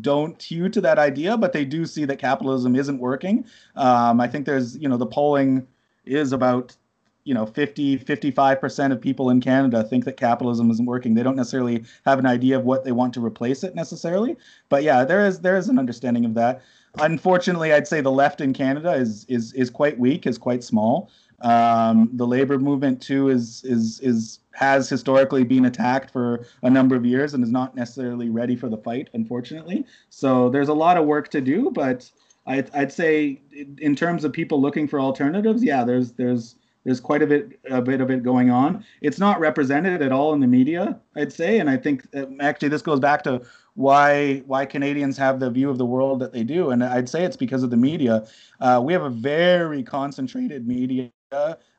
don't 0.00 0.40
hew 0.42 0.68
to 0.70 0.80
that 0.80 0.98
idea, 0.98 1.36
but 1.36 1.52
they 1.52 1.64
do 1.64 1.86
see 1.86 2.04
that 2.04 2.18
capitalism 2.18 2.76
isn't 2.76 2.98
working. 2.98 3.44
Um, 3.76 4.20
I 4.20 4.28
think 4.28 4.46
there's 4.46 4.76
you 4.76 4.88
know 4.88 4.96
the 4.96 5.06
polling 5.06 5.66
is 6.04 6.32
about 6.32 6.76
you 7.24 7.34
know 7.34 7.46
50 7.46 7.98
55% 7.98 8.92
of 8.92 9.00
people 9.00 9.30
in 9.30 9.40
canada 9.40 9.84
think 9.84 10.04
that 10.04 10.16
capitalism 10.16 10.70
isn't 10.70 10.86
working 10.86 11.14
they 11.14 11.22
don't 11.22 11.36
necessarily 11.36 11.84
have 12.04 12.18
an 12.18 12.26
idea 12.26 12.58
of 12.58 12.64
what 12.64 12.84
they 12.84 12.92
want 12.92 13.14
to 13.14 13.24
replace 13.24 13.62
it 13.62 13.74
necessarily 13.74 14.36
but 14.68 14.82
yeah 14.82 15.04
there 15.04 15.24
is 15.24 15.40
there 15.40 15.56
is 15.56 15.68
an 15.68 15.78
understanding 15.78 16.24
of 16.24 16.34
that 16.34 16.62
unfortunately 16.98 17.72
i'd 17.72 17.86
say 17.86 18.00
the 18.00 18.10
left 18.10 18.40
in 18.40 18.52
canada 18.52 18.92
is 18.92 19.24
is 19.28 19.52
is 19.52 19.70
quite 19.70 19.98
weak 19.98 20.26
is 20.26 20.36
quite 20.36 20.64
small 20.64 21.10
um, 21.42 22.10
the 22.14 22.26
labor 22.26 22.58
movement 22.58 23.00
too 23.00 23.28
is 23.28 23.62
is 23.64 24.00
is 24.00 24.40
has 24.52 24.88
historically 24.88 25.44
been 25.44 25.64
attacked 25.64 26.10
for 26.10 26.46
a 26.62 26.70
number 26.70 26.94
of 26.94 27.04
years 27.04 27.34
and 27.34 27.42
is 27.42 27.50
not 27.50 27.74
necessarily 27.74 28.28
ready 28.30 28.56
for 28.56 28.68
the 28.68 28.76
fight 28.76 29.08
unfortunately 29.14 29.84
so 30.10 30.48
there's 30.48 30.68
a 30.68 30.74
lot 30.74 30.96
of 30.96 31.06
work 31.06 31.28
to 31.28 31.40
do 31.40 31.70
but 31.70 32.10
I'd, 32.46 32.70
I'd 32.74 32.92
say 32.92 33.40
in 33.78 33.96
terms 33.96 34.24
of 34.24 34.32
people 34.32 34.60
looking 34.60 34.86
for 34.86 35.00
alternatives 35.00 35.64
yeah 35.64 35.84
there's 35.84 36.12
there's 36.12 36.56
there's 36.84 37.00
quite 37.00 37.22
a 37.22 37.26
bit 37.26 37.60
a 37.70 37.80
bit 37.80 38.00
of 38.00 38.10
it 38.10 38.22
going 38.22 38.50
on. 38.50 38.84
It's 39.00 39.18
not 39.18 39.38
represented 39.40 40.02
at 40.02 40.12
all 40.12 40.32
in 40.32 40.40
the 40.40 40.46
media, 40.46 40.98
I'd 41.16 41.32
say, 41.32 41.58
and 41.58 41.70
I 41.70 41.76
think 41.76 42.06
uh, 42.14 42.26
actually 42.40 42.68
this 42.68 42.82
goes 42.82 43.00
back 43.00 43.22
to 43.24 43.42
why 43.74 44.42
why 44.46 44.66
Canadians 44.66 45.16
have 45.18 45.40
the 45.40 45.50
view 45.50 45.70
of 45.70 45.78
the 45.78 45.86
world 45.86 46.20
that 46.20 46.32
they 46.32 46.42
do, 46.44 46.70
and 46.70 46.82
I'd 46.82 47.08
say 47.08 47.24
it's 47.24 47.36
because 47.36 47.62
of 47.62 47.70
the 47.70 47.76
media. 47.76 48.26
Uh, 48.60 48.82
we 48.84 48.92
have 48.92 49.02
a 49.02 49.10
very 49.10 49.82
concentrated 49.82 50.66
media. 50.66 51.10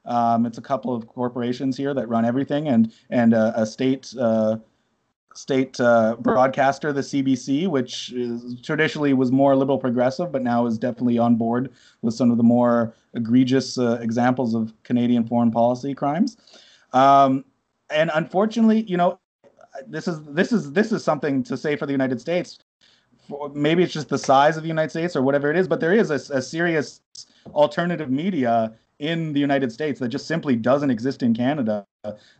Um, 0.06 0.46
it's 0.46 0.58
a 0.58 0.62
couple 0.62 0.94
of 0.96 1.08
corporations 1.08 1.78
here 1.78 1.94
that 1.94 2.08
run 2.08 2.26
everything, 2.26 2.68
and 2.68 2.92
and 3.10 3.34
uh, 3.34 3.54
a 3.56 3.66
state. 3.66 4.14
Uh, 4.20 4.58
state 5.36 5.80
uh, 5.80 6.16
broadcaster, 6.20 6.94
the 6.94 7.02
CBC, 7.02 7.68
which 7.68 8.12
is, 8.14 8.62
traditionally 8.62 9.14
was 9.14 9.32
more 9.32 9.56
liberal 9.56 9.80
progressive, 9.80 10.32
but 10.32 10.44
now 10.44 10.68
is 10.68 10.78
definitely 10.78 11.18
on 11.18 11.36
board 11.36 11.72
with 12.04 12.14
some 12.14 12.30
of 12.30 12.38
the 12.38 12.44
more 12.44 12.94
egregious 13.16 13.80
uh, 13.80 13.98
examples 14.02 14.54
of 14.54 14.74
Canadian 14.84 15.26
foreign 15.26 15.50
policy 15.50 15.94
crimes. 15.94 16.38
Um, 16.92 17.46
and 17.90 18.12
unfortunately, 18.14 18.84
you 18.84 18.98
know, 18.98 19.20
this 19.88 20.08
is 20.08 20.24
this 20.26 20.52
is 20.52 20.72
this 20.72 20.92
is 20.92 21.04
something 21.04 21.44
to 21.44 21.58
say 21.58 21.76
for 21.76 21.86
the 21.86 21.92
United 21.92 22.22
States. 22.22 22.60
Maybe 23.54 23.84
it's 23.84 23.94
just 23.94 24.10
the 24.10 24.18
size 24.18 24.58
of 24.58 24.64
the 24.64 24.70
United 24.70 24.90
States 24.90 25.16
or 25.16 25.22
whatever 25.22 25.50
it 25.50 25.58
is, 25.58 25.68
but 25.68 25.80
there 25.80 25.94
is 25.94 26.12
a, 26.12 26.36
a 26.36 26.42
serious 26.42 27.02
alternative 27.54 28.10
media 28.10 28.74
in 29.04 29.34
the 29.34 29.40
United 29.40 29.72
States 29.72 30.00
that 30.00 30.08
just 30.08 30.28
simply 30.28 30.56
doesn't 30.56 30.90
exist 30.90 31.22
in 31.22 31.34
Canada. 31.34 31.86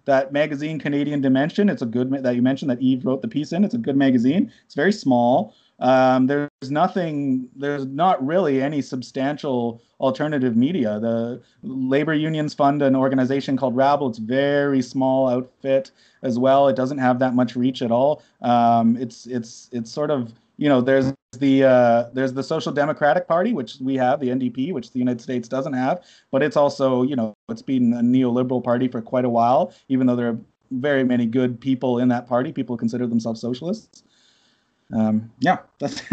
That 0.06 0.32
magazine, 0.32 0.80
Canadian 0.80 1.20
Dimension, 1.20 1.70
it's 1.70 1.82
a 1.82 1.86
good 1.86 2.12
that 2.24 2.36
you 2.36 2.42
mentioned 2.42 2.72
that 2.72 2.82
Yves 2.82 3.04
wrote 3.04 3.22
the 3.22 3.28
piece 3.28 3.52
in. 3.52 3.64
It's 3.66 3.74
a 3.74 3.78
good 3.78 3.98
magazine. 3.98 4.52
It's 4.66 4.76
very 4.76 4.94
small. 4.94 5.54
Um, 5.80 6.28
there's 6.28 6.70
nothing. 6.70 7.50
There's 7.56 7.86
not 7.86 8.26
really 8.26 8.62
any 8.62 8.82
substantial 8.82 9.82
alternative 10.00 10.56
media. 10.56 11.00
The 11.00 11.42
labor 11.64 12.14
unions 12.14 12.54
fund 12.54 12.82
an 12.82 12.96
organization 12.96 13.58
called 13.58 13.76
Rabble. 13.76 14.10
It's 14.10 14.20
very 14.20 14.82
small 14.82 15.28
outfit 15.28 15.92
as 16.22 16.40
well. 16.40 16.70
It 16.70 16.78
doesn't 16.78 17.00
have 17.00 17.20
that 17.20 17.36
much 17.36 17.56
reach 17.58 17.82
at 17.82 17.92
all. 17.92 18.24
Um, 18.42 18.96
it's 18.96 19.26
it's 19.28 19.70
it's 19.74 19.92
sort 19.92 20.12
of 20.12 20.34
you 20.58 20.70
know 20.70 20.82
there's 20.82 21.14
the 21.40 21.64
uh, 21.64 22.10
there's 22.14 22.34
the 22.34 22.44
Social 22.44 22.72
Democratic 22.72 23.28
Party, 23.28 23.54
which 23.54 23.78
we 23.82 23.96
have, 23.96 24.20
the 24.20 24.30
NDP, 24.30 24.74
which 24.74 24.92
the 24.92 25.00
United 25.00 25.22
States 25.22 25.48
doesn't 25.48 25.74
have, 25.74 26.04
but 26.32 26.44
it's 26.44 26.58
also 26.58 27.04
you 27.04 27.16
know 27.16 27.34
it's 27.50 27.62
been 27.62 27.94
a 27.94 28.02
neoliberal 28.02 28.64
party 28.64 28.88
for 28.88 29.02
quite 29.02 29.26
a 29.26 29.30
while, 29.30 29.74
even 29.90 30.08
though 30.08 30.16
there 30.16 30.30
are 30.30 30.38
very 30.72 31.04
many 31.04 31.26
good 31.26 31.60
people 31.60 32.00
in 32.00 32.08
that 32.10 32.28
party. 32.28 32.52
People 32.52 32.78
consider 32.78 33.08
themselves 33.08 33.42
socialists. 33.42 34.04
Um, 34.94 35.32
yeah, 35.40 35.58
that's, 35.80 36.04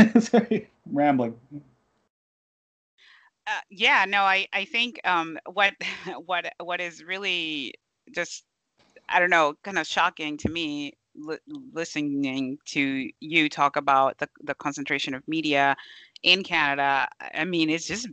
rambling. 0.87 1.35
Uh, 3.47 3.61
yeah, 3.71 4.05
no, 4.09 4.23
I 4.23 4.47
I 4.53 4.65
think 4.65 5.01
um, 5.05 5.39
what 5.53 5.75
what 6.25 6.53
what 6.59 6.81
is 6.81 7.05
really 7.05 7.75
just 8.15 8.45
I 9.09 9.19
don't 9.19 9.31
know, 9.31 9.55
kind 9.65 9.79
of 9.79 9.87
shocking 9.87 10.37
to 10.39 10.49
me 10.49 10.95
li- 11.21 11.39
listening 11.73 12.59
to 12.67 13.11
you 13.21 13.49
talk 13.49 13.77
about 13.77 14.19
the, 14.19 14.29
the 14.43 14.55
concentration 14.55 15.15
of 15.15 15.27
media 15.29 15.77
in 16.23 16.43
Canada, 16.43 17.09
I 17.35 17.45
mean, 17.45 17.71
it's 17.71 17.87
just 17.87 18.09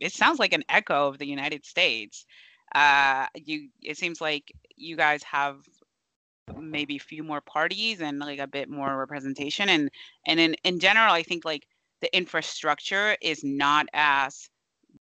it 0.00 0.12
sounds 0.12 0.38
like 0.38 0.52
an 0.52 0.64
echo 0.68 1.08
of 1.08 1.18
the 1.18 1.26
United 1.26 1.64
States. 1.64 2.26
Uh, 2.74 3.26
you 3.34 3.68
it 3.82 3.96
seems 3.96 4.20
like 4.20 4.52
you 4.76 4.96
guys 4.96 5.22
have 5.22 5.56
maybe 6.56 6.96
a 6.96 7.00
few 7.00 7.22
more 7.22 7.40
parties 7.40 8.00
and 8.00 8.18
like 8.18 8.38
a 8.38 8.46
bit 8.46 8.68
more 8.68 8.96
representation 8.96 9.68
and 9.68 9.90
and 10.26 10.40
in 10.40 10.54
in 10.64 10.78
general 10.80 11.12
i 11.12 11.22
think 11.22 11.44
like 11.44 11.66
the 12.00 12.16
infrastructure 12.16 13.16
is 13.20 13.44
not 13.44 13.86
as 13.92 14.48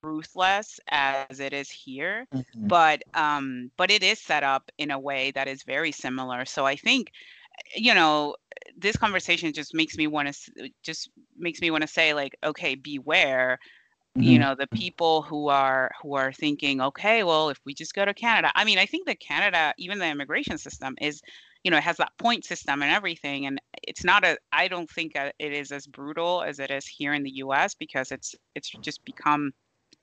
ruthless 0.03 0.81
as 0.89 1.39
it 1.39 1.53
is 1.53 1.71
here 1.71 2.27
mm-hmm. 2.35 2.67
but 2.67 3.03
um 3.15 3.71
but 3.77 3.93
it 3.93 4.03
is 4.03 4.19
set 4.19 4.43
up 4.43 4.71
in 4.79 4.91
a 4.91 4.99
way 4.99 5.31
that 5.31 5.47
is 5.47 5.63
very 5.63 5.93
similar 5.93 6.45
so 6.45 6.67
i 6.67 6.75
think 6.75 7.13
you 7.75 7.95
know 7.95 8.35
this 8.77 8.97
conversation 8.97 9.53
just 9.53 9.75
makes 9.75 9.97
me 9.97 10.07
want 10.07 10.33
to 10.33 10.71
just 10.83 11.11
makes 11.37 11.61
me 11.61 11.71
want 11.71 11.83
to 11.83 11.88
say 11.88 12.14
like 12.14 12.37
okay 12.45 12.75
beware 12.75 13.59
mm-hmm. 14.16 14.23
you 14.23 14.38
know 14.38 14.55
the 14.55 14.66
people 14.69 15.23
who 15.23 15.49
are 15.49 15.90
who 16.03 16.14
are 16.14 16.33
thinking 16.33 16.81
okay 16.81 17.23
well 17.25 17.49
if 17.49 17.59
we 17.64 17.75
just 17.75 17.95
go 17.95 18.05
to 18.05 18.14
canada 18.14 18.51
i 18.55 18.64
mean 18.64 18.79
i 18.79 18.87
think 18.87 19.07
that 19.07 19.21
canada 19.21 19.73
even 19.79 19.99
the 19.99 20.07
immigration 20.07 20.59
system 20.59 20.95
is 21.01 21.23
you 21.64 21.71
know 21.71 21.79
it 21.79 21.83
has 21.83 21.97
that 21.97 22.12
point 22.19 22.45
system 22.45 22.83
and 22.83 22.92
everything 22.92 23.47
and 23.47 23.61
it's 23.83 24.05
not 24.05 24.25
a 24.25 24.37
i 24.53 24.69
don't 24.69 24.90
think 24.90 25.12
it 25.14 25.35
is 25.38 25.73
as 25.73 25.87
brutal 25.87 26.42
as 26.42 26.59
it 26.59 26.71
is 26.71 26.87
here 26.87 27.14
in 27.14 27.23
the 27.23 27.31
us 27.31 27.75
because 27.75 28.12
it's 28.12 28.35
it's 28.55 28.71
just 28.83 29.05
become 29.05 29.53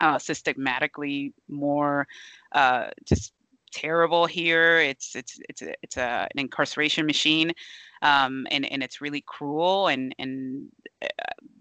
uh, 0.01 0.19
systematically 0.19 1.33
more 1.47 2.05
uh, 2.53 2.87
just 3.05 3.31
terrible 3.73 4.25
here. 4.25 4.79
It's 4.79 5.15
it's 5.15 5.39
it's 5.49 5.61
a, 5.61 5.73
it's 5.81 5.97
a, 5.97 6.27
an 6.31 6.39
incarceration 6.39 7.05
machine, 7.05 7.51
um, 8.01 8.47
and 8.51 8.71
and 8.71 8.83
it's 8.83 9.01
really 9.01 9.21
cruel 9.21 9.87
and 9.87 10.15
and 10.19 10.69
uh, 11.01 11.07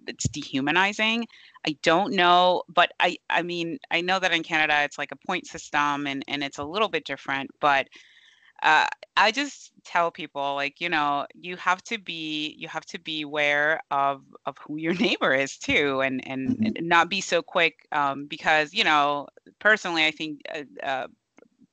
it's 0.06 0.28
dehumanizing. 0.28 1.26
I 1.66 1.76
don't 1.82 2.14
know, 2.14 2.62
but 2.68 2.92
I 3.00 3.16
I 3.30 3.42
mean 3.42 3.78
I 3.90 4.00
know 4.00 4.18
that 4.18 4.32
in 4.32 4.42
Canada 4.42 4.82
it's 4.82 4.98
like 4.98 5.12
a 5.12 5.26
point 5.26 5.46
system 5.46 6.06
and 6.06 6.24
and 6.28 6.44
it's 6.44 6.58
a 6.58 6.64
little 6.64 6.88
bit 6.88 7.04
different, 7.04 7.50
but 7.60 7.88
uh, 8.62 8.86
I 9.16 9.32
just 9.32 9.72
tell 9.84 10.10
people 10.10 10.54
like 10.54 10.80
you 10.80 10.88
know 10.88 11.26
you 11.34 11.56
have 11.56 11.82
to 11.84 11.98
be 11.98 12.54
you 12.58 12.68
have 12.68 12.86
to 12.86 12.98
be 12.98 13.22
aware 13.22 13.80
of 13.90 14.22
of 14.46 14.56
who 14.58 14.76
your 14.76 14.94
neighbor 15.06 15.34
is 15.34 15.58
too 15.58 16.00
and 16.00 16.26
and, 16.26 16.50
mm-hmm. 16.50 16.64
and 16.76 16.88
not 16.88 17.08
be 17.08 17.20
so 17.20 17.42
quick 17.42 17.86
um, 17.92 18.26
because 18.26 18.72
you 18.72 18.84
know 18.84 19.26
personally 19.58 20.04
I 20.04 20.12
think 20.12 20.40
uh, 20.54 20.86
uh, 20.86 21.06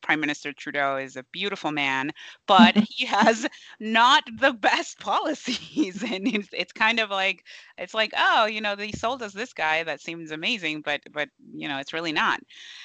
Prime 0.01 0.19
Minister 0.19 0.53
Trudeau 0.53 0.97
is 0.97 1.15
a 1.15 1.23
beautiful 1.31 1.71
man, 1.71 2.11
but 2.47 2.75
he 2.89 3.05
has 3.05 3.47
not 3.79 4.23
the 4.39 4.53
best 4.53 4.99
policies. 4.99 6.03
And 6.09 6.27
it's, 6.27 6.49
it's 6.51 6.73
kind 6.73 6.99
of 6.99 7.09
like, 7.09 7.45
it's 7.77 7.93
like, 7.93 8.13
oh, 8.17 8.45
you 8.45 8.61
know, 8.61 8.75
they 8.75 8.91
sold 8.91 9.21
us 9.21 9.33
this 9.33 9.53
guy 9.53 9.83
that 9.83 10.01
seems 10.01 10.31
amazing, 10.31 10.81
but, 10.81 11.01
but, 11.11 11.29
you 11.53 11.67
know, 11.67 11.77
it's 11.77 11.93
really 11.93 12.11
not. 12.11 12.39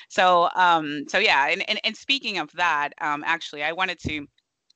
So, 0.08 0.48
um, 0.54 1.04
so 1.08 1.18
yeah. 1.18 1.48
And, 1.48 1.68
and, 1.68 1.80
and 1.84 1.96
speaking 1.96 2.38
of 2.38 2.50
that, 2.52 2.90
um, 3.00 3.24
actually, 3.26 3.62
I 3.62 3.72
wanted 3.72 3.98
to 4.06 4.26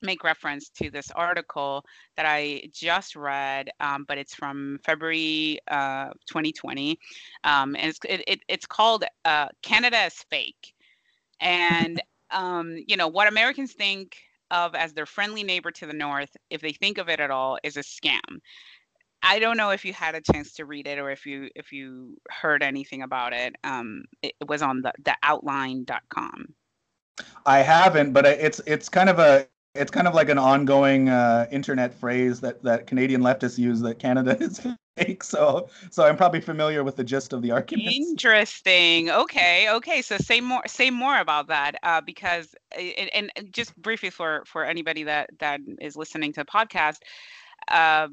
make 0.03 0.25
reference 0.25 0.69
to 0.69 0.91
this 0.91 1.11
article 1.13 1.85
that 2.17 2.27
I 2.27 2.69
just 2.73 3.17
read, 3.17 3.71
um, 3.81 4.05
but 4.07 4.19
it's 4.19 4.35
from 4.35 4.79
February 4.85 5.59
uh, 5.69 6.11
2020. 6.27 6.99
Um, 7.45 7.75
and 7.77 7.91
it's, 7.91 8.01
it, 8.09 8.23
it, 8.27 8.41
it's 8.49 8.67
called 8.67 9.05
uh, 9.25 9.49
Canada 9.63 10.05
is 10.05 10.15
Fake. 10.31 10.75
And 11.41 12.01
um, 12.31 12.77
you 12.87 12.97
know, 12.97 13.09
what 13.09 13.29
Americans 13.29 13.73
think 13.73 14.17
of 14.51 14.75
as 14.75 14.93
their 14.95 15.07
friendly 15.07 15.43
neighbor 15.43 15.71
to 15.71 15.87
the 15.87 15.93
north, 15.93 16.35
if 16.51 16.61
they 16.61 16.73
think 16.73 16.99
of 16.99 17.09
it 17.09 17.21
at 17.21 17.31
all, 17.31 17.59
is 17.63 17.77
a 17.77 17.81
scam. 17.81 18.41
I 19.23 19.39
don't 19.39 19.57
know 19.57 19.71
if 19.71 19.85
you 19.85 19.93
had 19.93 20.15
a 20.15 20.21
chance 20.21 20.55
to 20.55 20.65
read 20.65 20.87
it 20.87 20.99
or 20.99 21.11
if 21.11 21.27
you 21.27 21.51
if 21.57 21.73
you 21.73 22.17
heard 22.31 22.63
anything 22.63 23.03
about 23.03 23.33
it. 23.33 23.57
Um, 23.65 24.05
it, 24.23 24.35
it 24.41 24.49
was 24.49 24.63
on 24.63 24.83
the 24.83 24.93
the 25.05 25.17
outline.com. 25.23 26.55
I 27.45 27.59
haven't, 27.59 28.13
but 28.13 28.27
it's 28.27 28.61
it's 28.67 28.89
kind 28.89 29.09
of 29.09 29.19
a 29.19 29.49
it's 29.75 29.91
kind 29.91 30.07
of 30.07 30.15
like 30.15 30.29
an 30.29 30.39
ongoing 30.39 31.09
uh, 31.09 31.47
internet 31.51 31.95
phrase 31.95 32.41
that 32.41 32.63
that 32.63 32.87
Canadian 32.87 33.23
leftists 33.23 33.59
use 33.59 33.81
that 33.81 33.99
Canada 33.99 34.37
is 34.41 34.67
fake. 34.99 35.25
So 35.25 35.69
so 35.91 36.05
I'm 36.05 36.17
probably 36.17 36.41
familiar 36.41 36.85
with 36.85 36.97
the 36.97 37.05
gist 37.05 37.33
of 37.33 37.43
the 37.43 37.51
argument. 37.51 37.95
Interesting. 37.95 39.11
Okay. 39.11 39.71
Okay. 39.71 40.03
So 40.03 40.19
say 40.19 40.41
more 40.41 40.63
say 40.67 40.91
more 40.91 41.19
about 41.19 41.49
that 41.49 41.77
uh, 41.83 42.01
because 42.01 42.55
and, 42.77 43.31
and 43.37 43.53
just 43.53 43.77
briefly 43.77 44.11
for 44.11 44.43
for 44.47 44.65
anybody 44.65 45.05
that 45.05 45.31
that 45.39 45.61
is 45.81 45.97
listening 45.97 46.33
to 46.35 46.41
the 46.41 46.47
podcast. 46.47 46.99
Uh, 47.69 48.09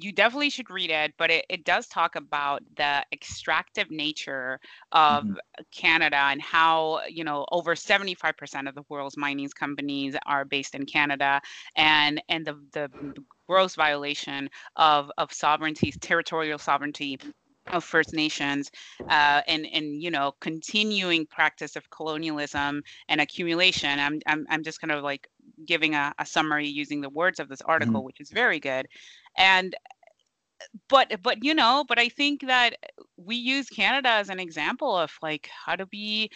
you 0.00 0.12
definitely 0.12 0.50
should 0.50 0.70
read 0.70 0.90
it, 0.90 1.14
but 1.18 1.30
it, 1.30 1.44
it 1.48 1.64
does 1.64 1.86
talk 1.88 2.16
about 2.16 2.62
the 2.76 3.04
extractive 3.12 3.90
nature 3.90 4.60
of 4.92 5.24
mm-hmm. 5.24 5.34
Canada 5.72 6.16
and 6.16 6.40
how, 6.40 7.00
you 7.08 7.24
know, 7.24 7.44
over 7.52 7.74
75% 7.74 8.68
of 8.68 8.74
the 8.74 8.82
world's 8.88 9.16
mining 9.16 9.48
companies 9.48 10.16
are 10.26 10.44
based 10.44 10.74
in 10.74 10.84
Canada 10.86 11.40
and 11.76 12.22
and 12.28 12.46
the, 12.46 12.58
the 12.72 12.90
gross 13.46 13.74
violation 13.74 14.48
of, 14.76 15.10
of 15.18 15.32
sovereignty, 15.32 15.92
territorial 16.00 16.58
sovereignty 16.58 17.18
of 17.72 17.84
First 17.84 18.14
Nations, 18.14 18.70
uh, 19.08 19.42
and 19.46 19.66
and 19.72 20.02
you 20.02 20.10
know 20.10 20.32
continuing 20.40 21.26
practice 21.26 21.76
of 21.76 21.88
colonialism 21.90 22.82
and 23.08 23.20
accumulation. 23.20 23.98
I'm 23.98 24.20
I'm 24.26 24.46
I'm 24.48 24.62
just 24.62 24.80
kind 24.80 24.90
of 24.90 25.02
like 25.02 25.28
giving 25.64 25.94
a, 25.94 26.14
a 26.18 26.26
summary 26.26 26.66
using 26.66 27.00
the 27.00 27.08
words 27.08 27.40
of 27.40 27.48
this 27.48 27.60
article, 27.62 27.94
mm-hmm. 27.94 28.06
which 28.06 28.20
is 28.20 28.30
very 28.30 28.60
good. 28.60 28.86
And 29.36 29.74
but 30.88 31.22
but 31.22 31.44
you 31.44 31.54
know 31.54 31.84
but 31.86 32.00
i 32.00 32.08
think 32.08 32.40
that 32.48 32.74
we 33.16 33.36
use 33.36 33.68
canada 33.68 34.08
as 34.08 34.28
an 34.28 34.40
example 34.40 34.96
of 34.96 35.12
like 35.22 35.48
how 35.64 35.76
to 35.76 35.86
be 35.86 36.28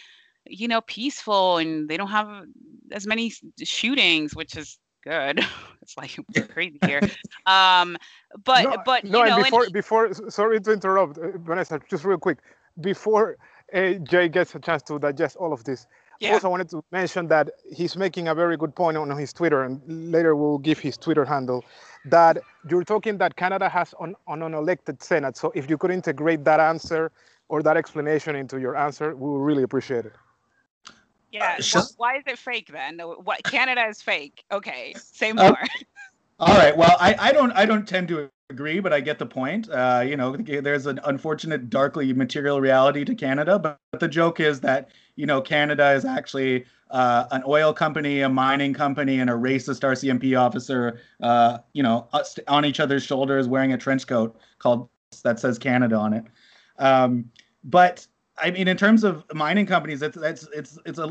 you 0.45 0.65
know 0.65 0.79
peaceful 0.81 1.57
and 1.57 1.89
they 1.89 1.97
don't 1.97 2.09
have 2.09 2.45
as 2.93 3.05
many 3.05 3.33
shootings 3.61 4.33
which 4.33 4.55
is 4.55 4.79
good. 5.03 5.45
It's 5.81 5.97
like 5.97 6.17
we're 6.33 6.47
crazy 6.47 6.79
here. 6.85 7.01
Um 7.45 7.97
but 8.45 8.63
no, 8.63 8.77
but 8.85 9.03
no 9.03 9.23
know, 9.23 9.35
and 9.35 9.43
before 9.43 9.63
and... 9.65 9.73
before 9.73 10.13
sorry 10.29 10.61
to 10.61 10.71
interrupt 10.71 11.17
uh, 11.17 11.37
vanessa 11.39 11.77
just 11.89 12.05
real 12.05 12.17
quick. 12.17 12.37
Before 12.79 13.35
uh, 13.73 13.95
jay 14.09 14.29
gets 14.29 14.55
a 14.55 14.59
chance 14.59 14.81
to 14.83 14.97
digest 14.97 15.35
all 15.35 15.51
of 15.51 15.65
this 15.65 15.87
yeah. 16.19 16.33
also 16.33 16.49
wanted 16.49 16.69
to 16.69 16.83
mention 16.91 17.27
that 17.27 17.49
he's 17.71 17.95
making 17.97 18.27
a 18.27 18.35
very 18.35 18.57
good 18.57 18.75
point 18.75 18.97
on 18.97 19.09
his 19.17 19.33
twitter 19.33 19.63
and 19.63 19.81
later 19.87 20.35
we'll 20.35 20.57
give 20.57 20.79
his 20.79 20.97
twitter 20.97 21.25
handle 21.25 21.63
that 22.05 22.39
you're 22.69 22.83
talking 22.83 23.17
that 23.17 23.35
Canada 23.35 23.69
has 23.69 23.93
an, 23.99 24.15
an 24.27 24.39
unelected 24.41 25.01
Senate. 25.01 25.37
So 25.37 25.51
if 25.55 25.69
you 25.69 25.77
could 25.77 25.91
integrate 25.91 26.43
that 26.45 26.59
answer 26.59 27.11
or 27.49 27.61
that 27.63 27.77
explanation 27.77 28.35
into 28.35 28.59
your 28.59 28.75
answer, 28.75 29.15
we 29.15 29.29
would 29.29 29.43
really 29.43 29.63
appreciate 29.63 30.05
it. 30.05 30.13
Yeah. 31.31 31.57
Uh, 31.59 31.63
well, 31.73 31.87
why 31.97 32.17
is 32.17 32.23
it 32.27 32.37
fake 32.37 32.69
then? 32.71 32.99
What 32.99 33.43
Canada 33.43 33.87
is 33.87 34.01
fake? 34.01 34.43
Okay, 34.51 34.93
say 34.97 35.31
uh, 35.31 35.35
more. 35.35 35.59
Uh, 35.59 35.67
all 36.39 36.55
right. 36.55 36.75
Well, 36.75 36.95
I, 36.99 37.15
I 37.17 37.31
don't 37.31 37.51
I 37.53 37.65
don't 37.65 37.87
tend 37.87 38.07
to 38.09 38.29
agree, 38.53 38.79
but 38.79 38.93
I 38.93 39.01
get 39.01 39.19
the 39.19 39.25
point. 39.25 39.69
Uh, 39.69 40.03
you 40.05 40.15
know, 40.15 40.37
there's 40.37 40.85
an 40.85 40.99
unfortunate, 41.03 41.69
darkly 41.69 42.13
material 42.13 42.61
reality 42.61 43.03
to 43.03 43.15
Canada, 43.15 43.59
but, 43.59 43.79
but 43.91 43.99
the 43.99 44.07
joke 44.07 44.39
is 44.39 44.61
that 44.61 44.89
you 45.15 45.25
know 45.25 45.41
Canada 45.41 45.91
is 45.91 46.05
actually 46.05 46.65
uh, 46.91 47.25
an 47.31 47.43
oil 47.47 47.73
company, 47.73 48.21
a 48.21 48.29
mining 48.29 48.73
company, 48.73 49.19
and 49.19 49.29
a 49.29 49.33
racist 49.33 49.81
RCMP 49.81 50.39
officer, 50.39 51.01
uh, 51.21 51.57
you 51.73 51.83
know, 51.83 52.07
on 52.47 52.65
each 52.65 52.79
other's 52.79 53.03
shoulders 53.03 53.47
wearing 53.47 53.73
a 53.73 53.77
trench 53.77 54.07
coat 54.07 54.39
called 54.59 54.87
that 55.23 55.39
says 55.39 55.59
Canada 55.59 55.95
on 55.95 56.13
it. 56.13 56.23
Um, 56.79 57.29
but 57.63 58.07
I 58.37 58.51
mean, 58.51 58.67
in 58.67 58.77
terms 58.77 59.03
of 59.03 59.25
mining 59.33 59.65
companies, 59.65 60.01
it's 60.01 60.17
it's 60.17 60.47
it's 60.53 60.77
it's 60.85 60.99
a 60.99 61.09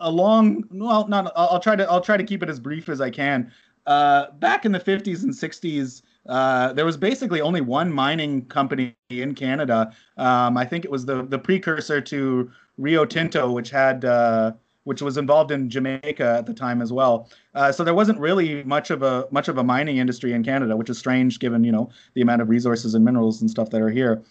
a 0.00 0.10
long 0.10 0.64
well, 0.70 1.08
not 1.08 1.32
I'll, 1.34 1.48
I'll 1.52 1.60
try 1.60 1.74
to 1.74 1.90
I'll 1.90 2.00
try 2.00 2.16
to 2.16 2.24
keep 2.24 2.42
it 2.42 2.48
as 2.48 2.60
brief 2.60 2.88
as 2.88 3.00
I 3.00 3.10
can. 3.10 3.50
Uh, 3.86 4.30
back 4.32 4.64
in 4.64 4.70
the 4.70 4.78
50s 4.78 5.24
and 5.24 5.32
60s, 5.32 6.02
uh, 6.28 6.72
there 6.72 6.84
was 6.84 6.96
basically 6.96 7.40
only 7.40 7.60
one 7.60 7.92
mining 7.92 8.46
company 8.46 8.94
in 9.10 9.34
Canada. 9.34 9.92
Um, 10.16 10.56
I 10.56 10.64
think 10.64 10.84
it 10.84 10.90
was 10.90 11.04
the 11.04 11.24
the 11.24 11.38
precursor 11.38 12.00
to 12.00 12.50
Rio 12.78 13.04
Tinto, 13.04 13.50
which 13.50 13.70
had 13.70 14.04
uh, 14.04 14.52
which 14.84 15.02
was 15.02 15.16
involved 15.16 15.50
in 15.50 15.70
Jamaica 15.70 16.36
at 16.38 16.46
the 16.46 16.54
time 16.54 16.82
as 16.82 16.92
well. 16.92 17.28
Uh, 17.54 17.70
so 17.70 17.84
there 17.84 17.94
wasn't 17.94 18.18
really 18.18 18.62
much 18.64 18.90
of 18.90 19.02
a 19.02 19.26
much 19.30 19.48
of 19.48 19.58
a 19.58 19.64
mining 19.64 19.98
industry 19.98 20.32
in 20.32 20.42
Canada, 20.44 20.76
which 20.76 20.90
is 20.90 20.98
strange 20.98 21.38
given 21.38 21.64
you 21.64 21.72
know 21.72 21.90
the 22.14 22.20
amount 22.20 22.42
of 22.42 22.48
resources 22.48 22.94
and 22.94 23.04
minerals 23.04 23.40
and 23.40 23.50
stuff 23.50 23.70
that 23.70 23.80
are 23.80 23.90
here. 23.90 24.22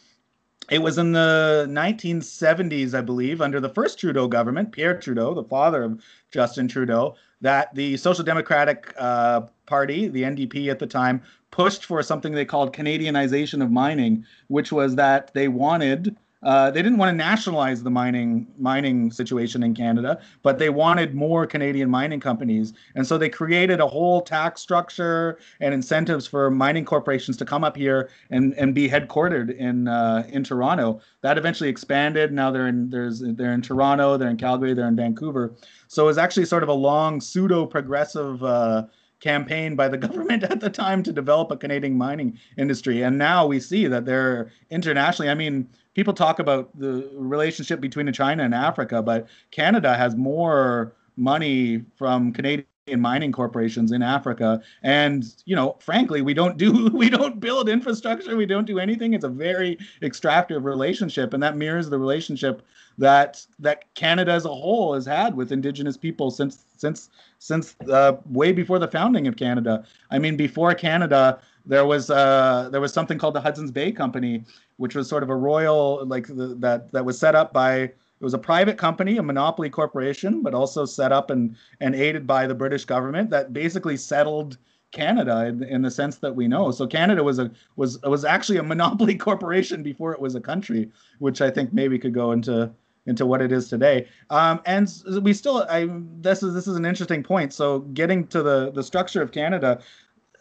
It 0.72 0.82
was 0.82 0.98
in 0.98 1.12
the 1.12 1.68
1970s, 1.70 2.94
I 2.94 3.02
believe, 3.02 3.42
under 3.42 3.60
the 3.60 3.68
first 3.68 4.00
Trudeau 4.00 4.30
government, 4.30 4.72
Pierre 4.72 4.98
Trudeau, 4.98 5.34
the 5.34 5.44
father 5.44 5.84
of 5.84 6.02
Justin 6.32 6.70
Trudeau, 6.70 7.16
that 7.42 7.76
the 7.76 7.98
Social 7.98 8.24
Democratic 8.24 8.94
uh, 8.98 9.42
Party, 9.66 10.08
the 10.08 10.24
NDP 10.24 10.72
at 10.72 10.80
the 10.80 10.88
time, 10.88 11.22
pushed 11.52 11.84
for 11.84 12.02
something 12.02 12.32
they 12.32 12.46
called 12.46 12.74
Canadianization 12.74 13.62
of 13.62 13.70
mining, 13.70 14.26
which 14.48 14.72
was 14.72 14.96
that 14.96 15.34
they 15.34 15.50
wanted 15.50 16.16
uh, 16.44 16.72
they 16.72 16.82
didn't 16.82 16.98
want 16.98 17.10
to 17.10 17.16
nationalize 17.16 17.84
the 17.84 17.90
mining 17.90 18.48
mining 18.58 19.12
situation 19.12 19.62
in 19.64 19.76
Canada, 19.76 20.20
but 20.42 20.58
they 20.58 20.70
wanted 20.70 21.14
more 21.14 21.46
Canadian 21.46 21.90
mining 21.90 22.20
companies, 22.20 22.74
and 22.96 23.06
so 23.06 23.18
they 23.18 23.30
created 23.30 23.80
a 23.80 23.88
whole 23.88 24.22
tax 24.22 24.62
structure 24.62 25.38
and 25.60 25.74
incentives 25.74 26.26
for 26.26 26.50
mining 26.50 26.86
corporations 26.86 27.38
to 27.38 27.46
come 27.46 27.64
up 27.64 27.78
here 27.78 28.10
and, 28.32 28.54
and 28.56 28.74
be 28.74 28.90
headquartered 28.90 29.56
in 29.58 29.88
uh, 29.88 30.24
in 30.30 30.44
Toronto. 30.44 31.00
That 31.22 31.38
eventually 31.38 31.70
expanded. 31.70 32.32
Now 32.32 32.50
they're 32.50 32.68
in 32.68 32.90
there's 32.90 33.20
they're 33.20 33.54
in 33.54 33.62
Toronto, 33.62 34.18
they're 34.18 34.30
in 34.30 34.38
Calgary, 34.38 34.74
they're 34.74 34.88
in 34.88 34.96
Vancouver. 34.96 35.54
So 35.88 36.04
it 36.04 36.08
was 36.08 36.18
actually 36.18 36.46
sort 36.46 36.64
of 36.64 36.70
a 36.70 36.74
long 36.74 37.22
pseudo 37.22 37.66
progressive. 37.66 38.44
Uh, 38.44 38.86
campaign 39.22 39.76
by 39.76 39.88
the 39.88 39.98
government 40.08 40.44
at 40.44 40.60
the 40.60 40.70
time 40.70 41.02
to 41.04 41.14
develop 41.14 41.52
a 41.52 41.58
Canadian 41.58 41.98
mining 41.98 42.38
industry. 42.58 43.04
And 43.04 43.18
now 43.18 43.48
we 43.48 43.60
see 43.60 43.88
that 43.88 44.06
they're 44.06 44.52
internationally, 44.70 45.30
I 45.30 45.36
mean, 45.36 45.70
people 45.94 46.14
talk 46.14 46.40
about 46.40 46.78
the 46.78 47.10
relationship 47.14 47.80
between 47.80 48.12
China 48.12 48.44
and 48.44 48.54
Africa, 48.54 49.02
but 49.02 49.28
Canada 49.52 49.96
has 49.96 50.16
more 50.16 50.94
money 51.18 51.84
from 51.96 52.34
Canadian 52.34 52.66
mining 52.98 53.32
corporations 53.32 53.92
in 53.92 54.02
Africa. 54.02 54.62
And, 54.84 55.24
you 55.46 55.56
know, 55.56 55.78
frankly, 55.80 56.22
we 56.22 56.34
don't 56.34 56.58
do 56.58 56.88
we 56.94 57.10
don't 57.10 57.40
build 57.40 57.70
infrastructure, 57.70 58.36
we 58.36 58.46
don't 58.46 58.66
do 58.66 58.80
anything. 58.80 59.14
It's 59.14 59.26
a 59.26 59.30
very 59.30 59.78
extractive 60.02 60.66
relationship. 60.66 61.34
And 61.34 61.44
that 61.44 61.56
mirrors 61.56 61.90
the 61.90 62.00
relationship 62.00 62.64
that 62.98 63.46
that 63.60 63.94
Canada 63.94 64.32
as 64.32 64.46
a 64.46 64.50
whole 64.50 64.94
has 64.94 65.06
had 65.06 65.36
with 65.36 65.52
indigenous 65.52 65.96
people 65.98 66.32
since 66.32 66.66
since 66.78 67.10
since 67.42 67.76
uh, 67.90 68.18
way 68.28 68.52
before 68.52 68.78
the 68.78 68.88
founding 68.88 69.26
of 69.26 69.36
Canada. 69.36 69.84
I 70.12 70.20
mean, 70.20 70.38
before 70.38 70.76
Canada, 70.76 71.40
there 71.66 71.88
was 71.88 72.12
uh, 72.12 72.70
there 72.72 72.80
was 72.80 72.94
something 72.94 73.18
called 73.18 73.34
the 73.34 73.42
Hudson's 73.42 73.72
Bay 73.72 73.92
Company, 73.92 74.44
which 74.78 74.94
was 74.94 75.10
sort 75.10 75.24
of 75.24 75.30
a 75.32 75.36
royal 75.36 76.06
like 76.06 76.28
the, 76.28 76.56
that 76.60 76.92
that 76.92 77.04
was 77.04 77.20
set 77.20 77.34
up 77.34 77.52
by 77.52 77.78
it 77.80 77.96
was 78.20 78.36
a 78.36 78.38
private 78.38 78.78
company, 78.78 79.18
a 79.18 79.24
monopoly 79.24 79.72
corporation, 79.72 80.44
but 80.44 80.54
also 80.54 80.86
set 80.86 81.12
up 81.12 81.32
and 81.32 81.56
and 81.80 81.96
aided 81.96 82.28
by 82.28 82.46
the 82.46 82.54
British 82.54 82.86
government 82.86 83.32
that 83.32 83.54
basically 83.54 83.98
settled 83.98 84.60
Canada 84.92 85.48
in, 85.48 85.64
in, 85.64 85.82
the 85.82 85.90
sense 85.90 86.18
that 86.18 86.36
we 86.36 86.48
know. 86.48 86.70
So 86.70 86.86
Canada 86.86 87.24
was 87.24 87.40
a 87.40 87.50
was 87.76 88.00
was 88.04 88.24
actually 88.24 88.60
a 88.60 88.64
monopoly 88.64 89.16
corporation 89.28 89.82
before 89.82 90.14
it 90.14 90.22
was 90.22 90.36
a 90.36 90.42
country, 90.42 90.92
which 91.18 91.42
I 91.42 91.50
think 91.50 91.74
maybe 91.74 91.98
could 91.98 92.14
go 92.14 92.34
into 92.34 92.72
into 93.06 93.26
what 93.26 93.42
it 93.42 93.52
is 93.52 93.68
today. 93.68 94.08
Um, 94.30 94.62
and 94.66 94.92
we 95.22 95.34
still, 95.34 95.66
I 95.70 95.90
this 96.22 96.44
is 96.44 96.54
this 96.54 96.68
is 96.68 96.76
an 96.76 96.86
interesting 96.86 97.24
point. 97.24 97.54
So 97.54 97.80
getting 97.80 98.28
to 98.28 98.44
the 98.44 98.72
the 98.72 98.84
structure 98.84 99.22
of 99.22 99.32
Canada, 99.32 99.82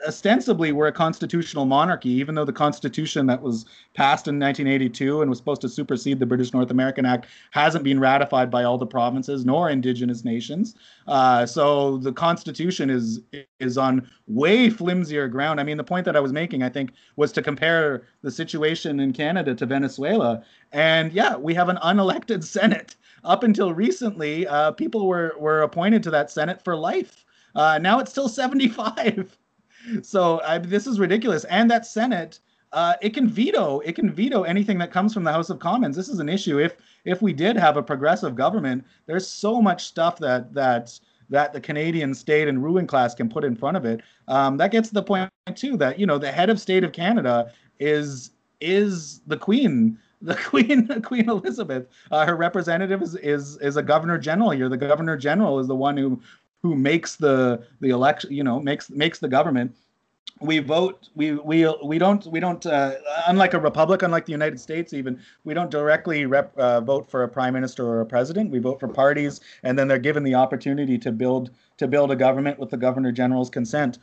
ostensibly 0.07 0.73
we're 0.73 0.87
a 0.87 0.93
constitutional 0.93 1.65
monarchy, 1.65 2.11
even 2.11 2.35
though 2.35 2.45
the 2.45 2.53
constitution 2.53 3.27
that 3.27 3.43
was 3.43 3.65
passed 3.95 4.29
in 4.29 4.39
1982 4.39 5.21
and 5.21 5.29
was 5.29 5.39
supposed 5.39 5.61
to 5.63 5.69
supersede 5.69 6.19
the 6.19 6.27
British 6.27 6.53
North 6.53 6.71
American 6.71 7.05
Act 7.05 7.27
hasn't 7.51 7.85
been 7.85 8.01
ratified 8.01 8.51
by 8.51 8.65
all 8.65 8.79
the 8.79 8.87
provinces 8.87 9.45
nor 9.45 9.69
indigenous 9.71 10.25
nations. 10.25 10.75
Uh, 11.07 11.45
so 11.47 11.99
the 11.99 12.13
constitution 12.13 12.91
is 12.91 13.21
is 13.59 13.77
on 13.77 14.09
way 14.27 14.71
flimsier 14.71 15.29
ground. 15.31 15.61
I 15.61 15.65
mean, 15.65 15.77
the 15.77 15.85
point 15.85 16.05
that 16.05 16.17
I 16.17 16.21
was 16.21 16.33
making, 16.33 16.63
I 16.63 16.69
think, 16.69 16.93
was 17.17 17.33
to 17.33 17.43
compare 17.43 18.03
the 18.23 18.31
situation 18.31 19.01
in 19.01 19.13
Canada 19.13 19.55
to 19.55 19.67
Venezuela. 19.67 20.43
And 20.73 21.13
yeah, 21.13 21.37
we 21.37 21.55
have 21.55 21.69
an 21.69 21.79
unelected 21.83 22.45
Senate. 22.45 22.97
Up 23.23 23.43
until 23.43 23.75
recently, 23.75 24.47
uh, 24.47 24.73
people 24.73 25.07
were 25.07 25.35
were 25.39 25.61
appointed 25.61 26.03
to 26.05 26.11
that 26.11 26.31
Senate 26.31 26.63
for 26.63 26.75
life. 26.75 27.27
Uh, 27.55 27.79
now 27.79 27.99
it's 27.99 28.11
still 28.11 28.29
75 28.29 29.37
so 30.03 30.41
I, 30.43 30.59
this 30.59 30.87
is 30.87 30.99
ridiculous. 30.99 31.45
And 31.45 31.71
that 31.71 31.87
Senate, 31.87 32.41
uh, 32.73 32.95
it 33.03 33.15
can 33.15 33.29
veto 33.29 33.81
it 33.81 33.95
can 33.95 34.11
veto 34.11 34.43
anything 34.43 34.79
that 34.79 34.93
comes 34.93 35.13
from 35.13 35.25
the 35.25 35.33
House 35.33 35.51
of 35.51 35.59
Commons. 35.59 35.97
This 35.97 36.09
is 36.09 36.19
an 36.19 36.29
issue. 36.29 36.59
If 36.59 36.77
if 37.05 37.23
we 37.23 37.33
did 37.33 37.57
have 37.57 37.77
a 37.77 37.83
progressive 37.83 38.35
government, 38.35 38.85
there's 39.07 39.27
so 39.27 39.61
much 39.61 39.87
stuff 39.87 40.19
that 40.19 40.55
that 40.55 40.99
that 41.31 41.53
the 41.53 41.61
Canadian 41.61 42.15
state 42.15 42.49
and 42.49 42.63
ruling 42.63 42.87
class 42.87 43.15
can 43.15 43.29
put 43.29 43.45
in 43.45 43.57
front 43.57 43.77
of 43.77 43.85
it. 43.85 44.03
Um, 44.29 44.57
that 44.59 44.73
gets 44.73 44.89
to 44.89 44.95
the 44.95 45.03
point 45.03 45.31
too 45.55 45.77
that 45.79 45.99
you 45.99 46.07
know 46.07 46.19
the 46.19 46.31
head 46.31 46.51
of 46.51 46.61
state 46.61 46.85
of 46.85 46.93
Canada 46.93 47.53
is 47.79 48.33
is 48.61 49.21
the 49.27 49.37
Queen 49.37 49.99
the 50.23 50.35
Queen, 50.35 50.87
Queen 51.03 51.31
Elizabeth. 51.31 51.87
Uh, 52.11 52.27
her 52.27 52.37
representative 52.37 53.01
is, 53.01 53.15
is 53.17 53.57
is 53.59 53.79
a 53.79 53.83
governor 53.83 54.19
general 54.19 54.51
here. 54.51 54.69
The 54.69 54.77
governor 54.77 55.17
general 55.17 55.59
is 55.59 55.67
the 55.67 55.75
one 55.75 55.97
who 55.97 56.21
who 56.63 56.75
makes 56.75 57.17
the 57.17 57.65
the 57.81 57.91
election 57.91 58.33
you 58.33 58.45
know 58.45 58.61
makes 58.61 58.91
makes 58.91 59.19
the 59.19 59.29
government 59.29 59.75
we 60.41 60.59
vote 60.59 61.09
we 61.15 61.33
we 61.33 61.69
we 61.85 61.99
don't 61.99 62.27
we 62.27 62.41
don't 62.41 62.65
uh, 62.65 62.95
unlike 63.27 63.53
a 63.55 63.61
republic 63.61 64.03
unlike 64.03 64.25
the 64.25 64.33
united 64.33 64.59
states 64.59 64.93
even 64.95 65.21
we 65.45 65.53
don't 65.53 65.71
directly 65.71 66.25
rep, 66.27 66.57
uh, 66.57 66.81
vote 66.81 67.11
for 67.11 67.23
a 67.25 67.29
prime 67.29 67.53
minister 67.53 67.87
or 67.87 68.01
a 68.01 68.07
president. 68.07 68.51
We 68.51 68.59
vote 68.59 68.81
for 68.81 68.89
parties 68.89 69.41
and 69.63 69.79
then 69.79 69.87
they're 69.87 69.99
given 69.99 70.23
the 70.23 70.35
opportunity 70.35 70.99
to 70.99 71.13
build 71.13 71.51
to 71.77 71.87
build 71.87 72.11
a 72.11 72.17
government 72.17 72.59
with 72.59 72.71
the 72.71 72.77
governor 72.77 73.13
general's 73.13 73.51
consent. 73.51 73.99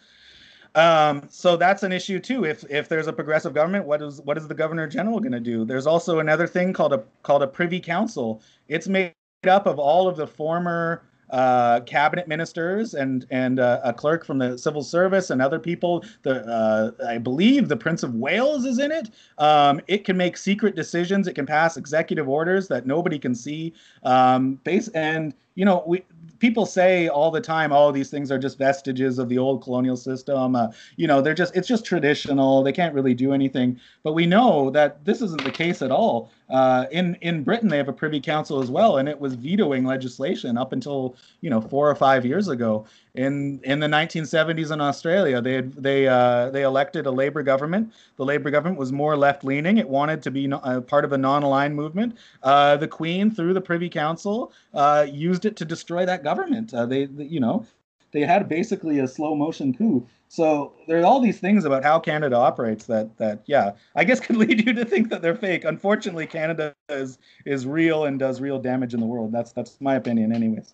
Um, 0.75 1.23
so 1.29 1.57
that's 1.57 1.81
an 1.81 1.91
issue 1.91 2.19
too. 2.19 2.45
If 2.45 2.63
if 2.69 2.87
there's 2.87 3.07
a 3.07 3.13
progressive 3.13 3.53
government 3.53 3.85
what 3.85 4.01
is 4.01 4.21
what 4.21 4.37
is 4.37 4.47
the 4.47 4.53
governor 4.53 4.87
general 4.87 5.19
going 5.19 5.31
to 5.31 5.39
do? 5.39 5.65
There's 5.65 5.87
also 5.87 6.19
another 6.19 6.45
thing 6.45 6.71
called 6.71 6.93
a 6.93 7.03
called 7.23 7.41
a 7.41 7.47
privy 7.47 7.79
council. 7.79 8.43
It's 8.67 8.87
made 8.87 9.13
up 9.47 9.65
of 9.65 9.79
all 9.79 10.07
of 10.07 10.17
the 10.17 10.27
former 10.27 11.06
uh, 11.29 11.81
cabinet 11.81 12.27
ministers 12.27 12.93
and 12.93 13.25
and 13.29 13.59
uh, 13.59 13.81
a 13.83 13.93
clerk 13.93 14.25
from 14.25 14.37
the 14.37 14.57
civil 14.57 14.83
service 14.83 15.29
and 15.29 15.41
other 15.41 15.59
people. 15.59 16.03
The 16.23 16.45
uh, 16.45 16.91
I 17.07 17.17
believe 17.17 17.67
the 17.67 17.77
Prince 17.77 18.03
of 18.03 18.15
Wales 18.15 18.65
is 18.65 18.79
in 18.79 18.91
it. 18.91 19.09
Um, 19.37 19.81
it 19.87 20.03
can 20.05 20.17
make 20.17 20.37
secret 20.37 20.75
decisions. 20.75 21.27
It 21.27 21.33
can 21.33 21.45
pass 21.45 21.77
executive 21.77 22.29
orders 22.29 22.67
that 22.69 22.85
nobody 22.85 23.19
can 23.19 23.35
see. 23.35 23.73
Um, 24.03 24.55
base 24.63 24.87
and 24.89 25.33
you 25.55 25.65
know 25.65 25.83
we 25.85 26.03
people 26.39 26.65
say 26.65 27.07
all 27.07 27.31
the 27.31 27.41
time, 27.41 27.71
"Oh, 27.71 27.91
these 27.91 28.09
things 28.09 28.31
are 28.31 28.37
just 28.37 28.57
vestiges 28.57 29.19
of 29.19 29.29
the 29.29 29.37
old 29.37 29.63
colonial 29.63 29.97
system." 29.97 30.55
Uh, 30.55 30.69
you 30.95 31.07
know, 31.07 31.21
they're 31.21 31.33
just 31.33 31.55
it's 31.55 31.67
just 31.67 31.85
traditional. 31.85 32.63
They 32.63 32.71
can't 32.71 32.93
really 32.93 33.13
do 33.13 33.33
anything. 33.33 33.79
But 34.03 34.13
we 34.13 34.25
know 34.25 34.69
that 34.71 35.03
this 35.05 35.21
isn't 35.21 35.43
the 35.43 35.51
case 35.51 35.81
at 35.81 35.91
all. 35.91 36.31
Uh, 36.49 36.85
in 36.91 37.15
in 37.15 37.43
Britain, 37.43 37.67
they 37.67 37.77
have 37.77 37.89
a 37.89 37.93
Privy 37.93 38.21
Council 38.21 38.61
as 38.61 38.71
well, 38.71 38.97
and 38.97 39.09
it 39.09 39.19
was 39.19 39.35
vetoing 39.35 39.85
legislation 39.85 40.57
up 40.57 40.71
until 40.71 41.15
you 41.41 41.49
know 41.49 41.59
four 41.59 41.89
or 41.89 41.95
five 41.95 42.25
years 42.25 42.47
ago. 42.47 42.85
In 43.15 43.59
in 43.63 43.79
the 43.79 43.87
1970s 43.87 44.71
in 44.71 44.79
Australia, 44.79 45.41
they 45.41 45.53
had, 45.53 45.73
they 45.73 46.07
uh, 46.07 46.49
they 46.51 46.63
elected 46.63 47.05
a 47.05 47.11
Labor 47.11 47.43
government. 47.43 47.91
The 48.15 48.25
Labor 48.25 48.49
government 48.49 48.79
was 48.79 48.91
more 48.91 49.17
left 49.17 49.43
leaning. 49.43 49.77
It 49.77 49.89
wanted 49.89 50.21
to 50.23 50.31
be 50.31 50.47
no, 50.47 50.57
uh, 50.57 50.81
part 50.81 51.03
of 51.03 51.11
a 51.11 51.17
non-aligned 51.17 51.75
movement. 51.75 52.17
Uh, 52.43 52.77
the 52.77 52.87
Queen, 52.87 53.29
through 53.29 53.53
the 53.53 53.61
Privy 53.61 53.89
Council, 53.89 54.53
uh, 54.73 55.05
used 55.09 55.45
it 55.45 55.57
to 55.57 55.65
destroy 55.65 56.05
that 56.05 56.23
government. 56.23 56.71
They, 56.71 57.05
they, 57.05 57.25
you 57.25 57.39
know, 57.39 57.65
they 58.11 58.21
had 58.21 58.47
basically 58.47 58.99
a 58.99 59.07
slow 59.07 59.35
motion 59.35 59.75
coup. 59.75 60.07
So 60.29 60.73
there 60.87 60.99
are 60.99 61.05
all 61.05 61.21
these 61.21 61.39
things 61.39 61.63
about 61.63 61.83
how 61.83 61.99
Canada 61.99 62.35
operates 62.35 62.85
that 62.85 63.17
that 63.17 63.43
yeah, 63.45 63.71
I 63.95 64.03
guess 64.03 64.19
could 64.25 64.35
lead 64.35 64.65
you 64.65 64.73
to 64.73 64.85
think 64.85 65.09
that 65.09 65.21
they're 65.21 65.35
fake. 65.35 65.63
Unfortunately, 65.63 66.27
Canada 66.27 66.73
is 66.89 67.17
is 67.45 67.65
real 67.65 68.05
and 68.05 68.19
does 68.19 68.41
real 68.41 68.59
damage 68.59 68.93
in 68.93 68.99
the 68.99 69.05
world. 69.05 69.31
That's 69.31 69.51
that's 69.51 69.79
my 69.79 69.95
opinion, 69.95 70.33
anyways. 70.33 70.73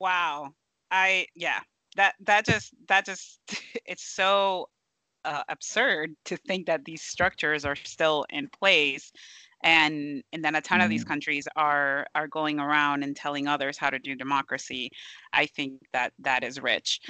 Wow. 0.00 0.54
I 0.90 1.26
yeah. 1.34 1.60
That 1.96 2.14
that 2.24 2.44
just 2.44 2.74
that 2.88 3.06
just 3.06 3.40
it's 3.86 4.04
so 4.04 4.68
uh, 5.24 5.42
absurd 5.48 6.14
to 6.26 6.36
think 6.36 6.66
that 6.66 6.84
these 6.84 7.00
structures 7.00 7.64
are 7.64 7.76
still 7.76 8.26
in 8.28 8.48
place 8.48 9.12
and 9.64 10.22
and 10.32 10.44
then 10.44 10.54
a 10.54 10.60
ton 10.60 10.78
mm. 10.78 10.84
of 10.84 10.90
these 10.90 11.04
mm. 11.04 11.08
countries 11.08 11.48
are 11.56 12.06
are 12.14 12.28
going 12.28 12.60
around 12.60 13.02
and 13.02 13.16
telling 13.16 13.48
others 13.48 13.76
how 13.76 13.90
to 13.90 13.98
do 13.98 14.14
democracy 14.14 14.90
i 15.32 15.44
think 15.46 15.80
that 15.92 16.12
that 16.18 16.44
is 16.44 16.60
rich 16.60 17.00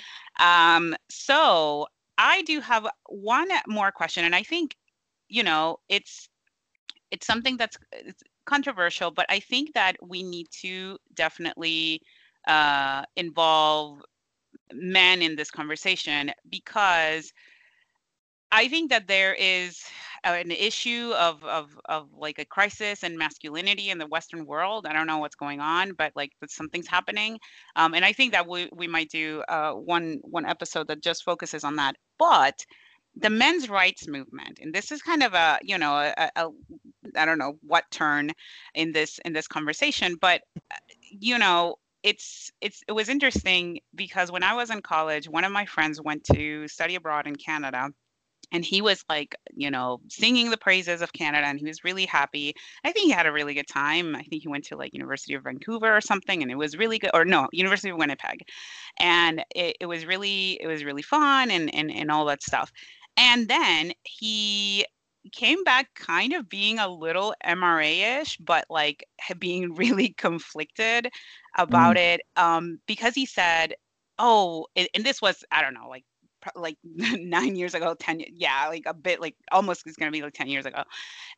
um, 0.40 0.94
so 1.10 1.86
i 2.16 2.40
do 2.42 2.60
have 2.60 2.86
one 3.08 3.48
more 3.66 3.90
question 3.90 4.24
and 4.24 4.34
i 4.34 4.42
think 4.42 4.76
you 5.28 5.42
know 5.42 5.76
it's 5.88 6.28
it's 7.10 7.26
something 7.26 7.56
that's 7.56 7.76
it's 7.92 8.22
controversial 8.46 9.10
but 9.10 9.26
i 9.28 9.40
think 9.40 9.72
that 9.74 9.96
we 10.02 10.22
need 10.22 10.46
to 10.50 10.96
definitely 11.14 12.00
uh, 12.46 13.02
involve 13.16 14.02
men 14.72 15.22
in 15.22 15.34
this 15.34 15.50
conversation 15.50 16.30
because 16.50 17.32
I 18.54 18.68
think 18.68 18.90
that 18.90 19.08
there 19.08 19.34
is 19.34 19.82
an 20.24 20.50
issue 20.50 21.12
of, 21.16 21.42
of 21.44 21.78
of 21.86 22.08
like 22.16 22.38
a 22.38 22.44
crisis 22.44 23.02
and 23.02 23.18
masculinity 23.18 23.90
in 23.90 23.98
the 23.98 24.06
Western 24.06 24.46
world. 24.46 24.86
I 24.86 24.92
don't 24.92 25.06
know 25.06 25.18
what's 25.18 25.34
going 25.34 25.60
on, 25.60 25.92
but 25.92 26.12
like 26.16 26.32
something's 26.48 26.88
happening, 26.88 27.38
um, 27.76 27.94
and 27.94 28.04
I 28.04 28.12
think 28.12 28.32
that 28.32 28.48
we 28.48 28.68
we 28.72 28.86
might 28.86 29.10
do 29.10 29.42
uh, 29.48 29.72
one 29.72 30.18
one 30.22 30.46
episode 30.46 30.88
that 30.88 31.02
just 31.02 31.24
focuses 31.24 31.64
on 31.64 31.76
that. 31.76 31.96
But 32.18 32.64
the 33.16 33.30
men's 33.30 33.68
rights 33.68 34.08
movement, 34.08 34.58
and 34.60 34.74
this 34.74 34.90
is 34.90 35.02
kind 35.02 35.22
of 35.22 35.34
a 35.34 35.58
you 35.62 35.78
know 35.78 35.94
a, 35.94 36.30
a 36.36 36.48
I 37.16 37.24
don't 37.24 37.38
know 37.38 37.58
what 37.62 37.84
turn 37.90 38.32
in 38.74 38.92
this 38.92 39.18
in 39.24 39.32
this 39.32 39.46
conversation, 39.46 40.16
but 40.20 40.42
uh, 40.70 40.76
you 41.10 41.38
know 41.38 41.76
it's 42.02 42.52
it's 42.60 42.82
it 42.88 42.92
was 42.92 43.08
interesting 43.08 43.80
because 43.94 44.30
when 44.30 44.42
I 44.42 44.54
was 44.54 44.70
in 44.70 44.82
college, 44.82 45.28
one 45.28 45.44
of 45.44 45.52
my 45.52 45.66
friends 45.66 46.00
went 46.00 46.24
to 46.32 46.68
study 46.68 46.96
abroad 46.96 47.26
in 47.26 47.36
Canada 47.36 47.90
and 48.54 48.64
he 48.64 48.80
was 48.80 49.04
like 49.08 49.34
you 49.52 49.70
know 49.70 50.00
singing 50.08 50.50
the 50.50 50.56
praises 50.56 51.02
of 51.02 51.12
canada 51.12 51.46
and 51.46 51.58
he 51.58 51.66
was 51.66 51.84
really 51.84 52.06
happy. 52.06 52.54
I 52.84 52.92
think 52.92 53.06
he 53.06 53.10
had 53.10 53.26
a 53.26 53.32
really 53.32 53.52
good 53.52 53.68
time. 53.68 54.14
I 54.14 54.22
think 54.22 54.42
he 54.42 54.48
went 54.48 54.64
to 54.66 54.76
like 54.76 54.94
university 54.94 55.34
of 55.34 55.42
vancouver 55.42 55.94
or 55.94 56.00
something 56.00 56.40
and 56.40 56.50
it 56.50 56.56
was 56.56 56.78
really 56.78 56.98
good 56.98 57.10
or 57.12 57.24
no 57.24 57.48
university 57.52 57.90
of 57.90 57.98
winnipeg. 57.98 58.46
And 58.98 59.44
it, 59.54 59.76
it 59.80 59.86
was 59.86 60.06
really 60.06 60.52
it 60.62 60.66
was 60.66 60.84
really 60.84 61.02
fun 61.02 61.50
and, 61.50 61.74
and 61.74 61.90
and 61.90 62.10
all 62.10 62.24
that 62.26 62.42
stuff. 62.42 62.72
And 63.16 63.48
then 63.48 63.92
he 64.04 64.86
came 65.32 65.64
back 65.64 65.88
kind 65.94 66.32
of 66.32 66.48
being 66.48 66.78
a 66.78 66.88
little 66.88 67.34
MRA-ish, 67.46 68.36
but 68.38 68.66
like 68.70 69.04
being 69.38 69.74
really 69.74 70.10
conflicted 70.10 71.08
about 71.58 71.96
mm. 71.96 72.14
it 72.14 72.20
um, 72.36 72.78
because 72.86 73.14
he 73.14 73.26
said, 73.26 73.74
"Oh," 74.18 74.66
and, 74.76 74.88
and 74.94 75.04
this 75.04 75.20
was 75.20 75.44
I 75.50 75.62
don't 75.62 75.74
know, 75.74 75.88
like 75.88 76.04
like 76.54 76.76
nine 76.84 77.56
years 77.56 77.74
ago, 77.74 77.94
ten 77.98 78.22
yeah, 78.32 78.68
like 78.68 78.84
a 78.86 78.94
bit 78.94 79.20
like 79.20 79.36
almost 79.52 79.82
it's 79.86 79.96
gonna 79.96 80.10
be 80.10 80.22
like 80.22 80.34
ten 80.34 80.48
years 80.48 80.66
ago, 80.66 80.82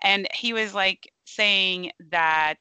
and 0.03 0.27
he 0.35 0.53
was 0.53 0.75
like 0.75 1.13
saying 1.25 1.91
that 2.11 2.57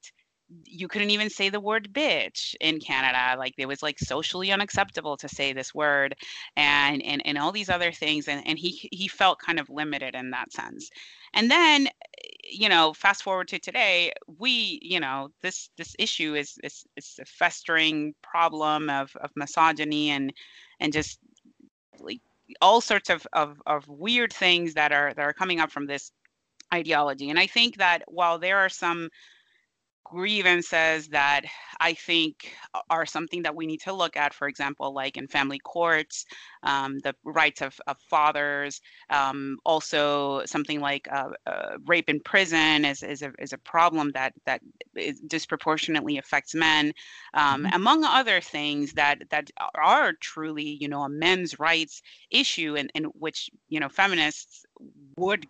you 0.66 0.88
couldn't 0.88 1.10
even 1.10 1.30
say 1.30 1.50
the 1.50 1.60
word 1.60 1.90
bitch 1.92 2.56
in 2.62 2.80
Canada. 2.80 3.38
Like 3.38 3.54
it 3.58 3.68
was 3.68 3.82
like 3.82 4.00
socially 4.00 4.52
unacceptable 4.52 5.18
to 5.18 5.28
say 5.28 5.54
this 5.54 5.74
word 5.74 6.16
and 6.56 7.02
and, 7.04 7.22
and 7.26 7.38
all 7.38 7.52
these 7.52 7.70
other 7.70 7.92
things. 7.92 8.28
And, 8.28 8.46
and 8.48 8.58
he 8.60 8.88
he 8.92 9.08
felt 9.08 9.40
kind 9.40 9.60
of 9.60 9.70
limited 9.70 10.16
in 10.16 10.32
that 10.32 10.52
sense. 10.52 10.90
And 11.34 11.50
then, 11.50 11.88
you 12.50 12.70
know, 12.70 12.94
fast 12.94 13.24
forward 13.24 13.48
to 13.50 13.60
today, 13.60 14.14
we, 14.38 14.80
you 14.82 15.00
know, 15.00 15.30
this 15.42 15.70
this 15.78 15.96
issue 16.00 16.36
is 16.36 16.58
is, 16.64 16.86
is 16.96 17.20
a 17.20 17.26
festering 17.26 18.14
problem 18.22 18.90
of, 18.90 19.16
of 19.18 19.32
misogyny 19.36 20.12
and 20.12 20.32
and 20.80 20.94
just 20.94 21.20
like 22.00 22.22
all 22.62 22.82
sorts 22.82 23.10
of, 23.10 23.26
of 23.34 23.62
of 23.66 23.88
weird 23.88 24.32
things 24.34 24.74
that 24.76 24.92
are 24.92 25.14
that 25.14 25.24
are 25.24 25.34
coming 25.34 25.60
up 25.60 25.72
from 25.72 25.88
this 25.88 26.12
ideology. 26.74 27.30
And 27.30 27.40
I 27.40 27.48
think 27.48 27.78
that 27.78 28.04
while 28.08 28.40
there 28.40 28.58
are 28.58 28.70
some 28.70 29.10
grievances 30.06 31.08
that 31.10 31.42
I 31.82 31.94
think 31.94 32.56
are 32.90 33.06
something 33.06 33.42
that 33.42 33.56
we 33.56 33.66
need 33.66 33.82
to 33.82 33.92
look 33.92 34.16
at, 34.16 34.34
for 34.34 34.48
example, 34.48 34.94
like 34.94 35.18
in 35.18 35.28
family 35.28 35.60
courts, 35.60 36.26
um, 36.64 37.00
the 37.00 37.14
rights 37.24 37.62
of, 37.62 37.78
of 37.88 37.98
fathers, 38.00 38.82
um, 39.10 39.58
also 39.66 40.46
something 40.46 40.80
like 40.80 41.08
uh, 41.12 41.32
uh, 41.48 41.78
rape 41.86 42.08
in 42.08 42.20
prison 42.20 42.86
is, 42.86 43.02
is, 43.04 43.24
a, 43.24 43.34
is 43.40 43.52
a 43.52 43.58
problem 43.58 44.12
that, 44.12 44.34
that 44.46 44.62
disproportionately 45.28 46.18
affects 46.20 46.54
men, 46.54 46.94
um, 47.34 47.64
mm-hmm. 47.64 47.76
among 47.76 48.04
other 48.06 48.40
things 48.40 48.94
that, 48.94 49.24
that 49.32 49.50
are 49.74 50.14
truly, 50.14 50.78
you 50.80 50.88
know, 50.88 51.02
a 51.02 51.10
men's 51.10 51.60
rights 51.60 52.04
issue 52.30 52.76
in, 52.76 52.90
in 52.94 53.06
which, 53.06 53.50
you 53.70 53.80
know, 53.80 53.90
feminists 53.90 54.66
would 55.18 55.48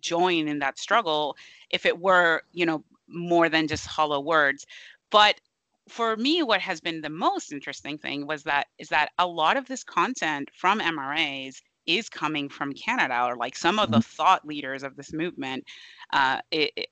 join 0.00 0.46
in 0.46 0.58
that 0.58 0.78
struggle 0.78 1.34
if 1.70 1.86
it 1.86 1.98
were 1.98 2.42
you 2.52 2.66
know 2.66 2.84
more 3.08 3.48
than 3.48 3.66
just 3.66 3.86
hollow 3.86 4.20
words. 4.20 4.66
But 5.10 5.40
for 5.88 6.16
me, 6.16 6.42
what 6.42 6.60
has 6.60 6.80
been 6.80 7.00
the 7.00 7.10
most 7.10 7.52
interesting 7.52 7.98
thing 7.98 8.26
was 8.26 8.42
that 8.42 8.66
is 8.78 8.88
that 8.88 9.10
a 9.18 9.26
lot 9.26 9.56
of 9.56 9.66
this 9.66 9.84
content 9.84 10.50
from 10.52 10.80
MRAs 10.80 11.62
is 11.86 12.08
coming 12.08 12.48
from 12.48 12.72
Canada, 12.72 13.24
or 13.24 13.36
like 13.36 13.56
some 13.56 13.78
of 13.78 13.90
the 13.90 13.98
mm-hmm. 13.98 14.16
thought 14.16 14.44
leaders 14.44 14.82
of 14.82 14.96
this 14.96 15.12
movement 15.12 15.64
uh, 16.12 16.40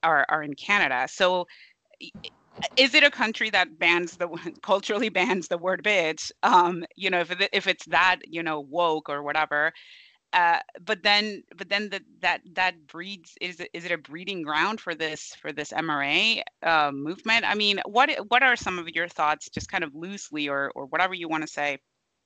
are 0.02 0.24
are 0.28 0.42
in 0.42 0.54
Canada. 0.54 1.06
So 1.10 1.46
is 2.76 2.94
it 2.94 3.02
a 3.02 3.10
country 3.10 3.50
that 3.50 3.78
bans 3.78 4.16
the 4.16 4.28
culturally 4.62 5.08
bans 5.08 5.48
the 5.48 5.58
word 5.58 5.82
bitch 5.82 6.30
um 6.42 6.84
you 6.96 7.10
know 7.10 7.20
if 7.20 7.30
it, 7.30 7.48
if 7.52 7.66
it's 7.66 7.84
that 7.86 8.20
you 8.26 8.42
know 8.42 8.60
woke 8.60 9.08
or 9.08 9.22
whatever 9.22 9.72
uh, 10.34 10.58
but 10.84 11.02
then 11.04 11.44
but 11.56 11.68
then 11.68 11.88
the, 11.90 12.00
that 12.20 12.40
that 12.54 12.86
breeds 12.88 13.34
is 13.40 13.60
it, 13.60 13.70
is 13.72 13.84
it 13.84 13.92
a 13.92 13.98
breeding 13.98 14.42
ground 14.42 14.80
for 14.80 14.92
this 14.92 15.32
for 15.40 15.52
this 15.52 15.72
MRA 15.72 16.42
uh, 16.64 16.90
movement? 16.92 17.44
I 17.48 17.54
mean, 17.54 17.80
what 17.86 18.10
what 18.28 18.42
are 18.42 18.56
some 18.56 18.80
of 18.80 18.88
your 18.88 19.06
thoughts, 19.06 19.48
just 19.48 19.70
kind 19.70 19.84
of 19.84 19.94
loosely 19.94 20.48
or 20.48 20.72
or 20.74 20.86
whatever 20.86 21.14
you 21.14 21.28
want 21.28 21.44
to 21.44 21.48
say, 21.48 21.78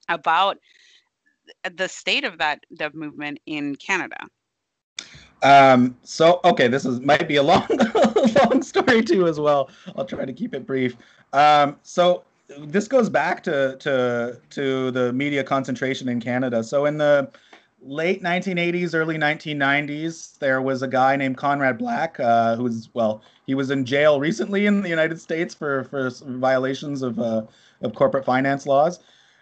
about 0.09 0.56
the 1.76 1.86
state 1.86 2.24
of 2.24 2.38
that 2.38 2.61
that 2.78 2.94
movement 2.94 3.40
in 3.44 3.76
Canada? 3.76 4.26
Um, 5.42 5.94
so 6.02 6.40
okay, 6.46 6.66
this 6.66 6.86
is 6.86 7.00
might 7.00 7.28
be 7.28 7.36
a 7.36 7.42
long 7.42 7.68
long 8.42 8.62
story 8.62 9.02
too 9.02 9.26
as 9.26 9.38
well. 9.38 9.68
I'll 9.96 10.06
try 10.06 10.24
to 10.24 10.32
keep 10.32 10.54
it 10.54 10.66
brief. 10.66 10.96
Um, 11.34 11.76
so 11.82 12.24
this 12.61 12.88
goes 12.88 13.11
back 13.11 13.42
to 13.42 13.76
to 13.80 14.40
to 14.48 14.90
the 14.92 15.12
media 15.12 15.44
concentration 15.44 16.09
in 16.09 16.20
Canada. 16.20 16.64
So 16.64 16.86
in 16.86 16.96
the 16.96 17.30
late 17.83 18.22
1980s, 18.22 18.95
early 18.95 19.16
1990s, 19.16 20.39
there 20.39 20.61
was 20.61 20.83
a 20.83 20.89
guy 20.89 21.16
named 21.16 21.37
Conrad 21.37 21.79
Black, 21.79 22.18
uh, 22.20 22.57
who's 22.57 22.89
well, 22.95 23.22
he 23.47 23.55
was 23.55 23.70
in 23.70 23.85
jail 23.85 24.20
recently 24.20 24.66
in 24.66 24.83
the 24.83 24.89
United 24.89 25.20
States 25.20 25.55
for 25.55 25.85
for 25.85 26.11
violations 26.26 27.03
of 27.03 27.18
uh, 27.18 27.43
of 27.83 27.95
corporate 27.95 28.24
finance 28.24 28.66
laws. 28.66 29.01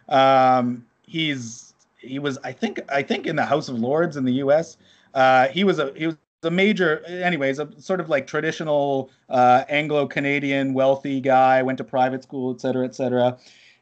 Um, 0.08 0.84
he's 1.02 1.74
he 1.98 2.18
was 2.18 2.38
I 2.44 2.52
think 2.52 2.80
I 2.88 3.02
think 3.02 3.26
in 3.26 3.36
the 3.36 3.46
House 3.46 3.68
of 3.68 3.78
Lords 3.78 4.16
in 4.16 4.24
the 4.24 4.34
U.S. 4.34 4.76
Uh, 5.14 5.48
he 5.48 5.64
was 5.64 5.78
a 5.78 5.92
he 5.96 6.06
was 6.06 6.16
a 6.42 6.50
major 6.50 7.02
anyways 7.06 7.58
a 7.58 7.68
sort 7.80 7.98
of 7.98 8.08
like 8.08 8.26
traditional 8.26 9.10
uh, 9.30 9.64
Anglo-Canadian 9.68 10.74
wealthy 10.74 11.20
guy 11.20 11.62
went 11.62 11.78
to 11.78 11.84
private 11.84 12.22
school 12.22 12.54
et 12.54 12.60
cetera 12.60 12.84
et 12.84 12.94
cetera 12.94 13.36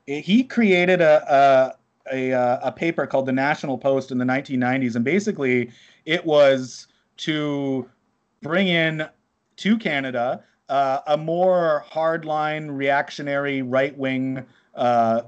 he 0.07 0.45
created 0.45 1.01
a, 1.01 1.25
a, 1.33 1.77
uh, 2.13 2.59
a 2.63 2.73
paper 2.73 3.07
called 3.07 3.27
the 3.27 3.33
National 3.33 3.79
Post 3.79 4.11
in 4.11 4.19
the 4.19 4.25
1990s, 4.25 4.97
and 4.97 5.05
basically 5.05 5.71
it 6.05 6.25
was 6.25 6.87
to 7.19 7.89
bring 8.43 8.69
in 8.69 9.07
to 9.57 9.79
Canada 9.79 10.43
uh, 10.69 11.01
a 11.07 11.17
more 11.17 11.85
hardline, 11.91 12.75
reactionary, 12.75 13.63
right 13.63 13.97
wing, 13.97 14.45
uh, 14.75 15.23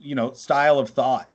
you 0.00 0.14
know, 0.14 0.32
style 0.32 0.78
of 0.78 0.90
thought. 0.90 1.28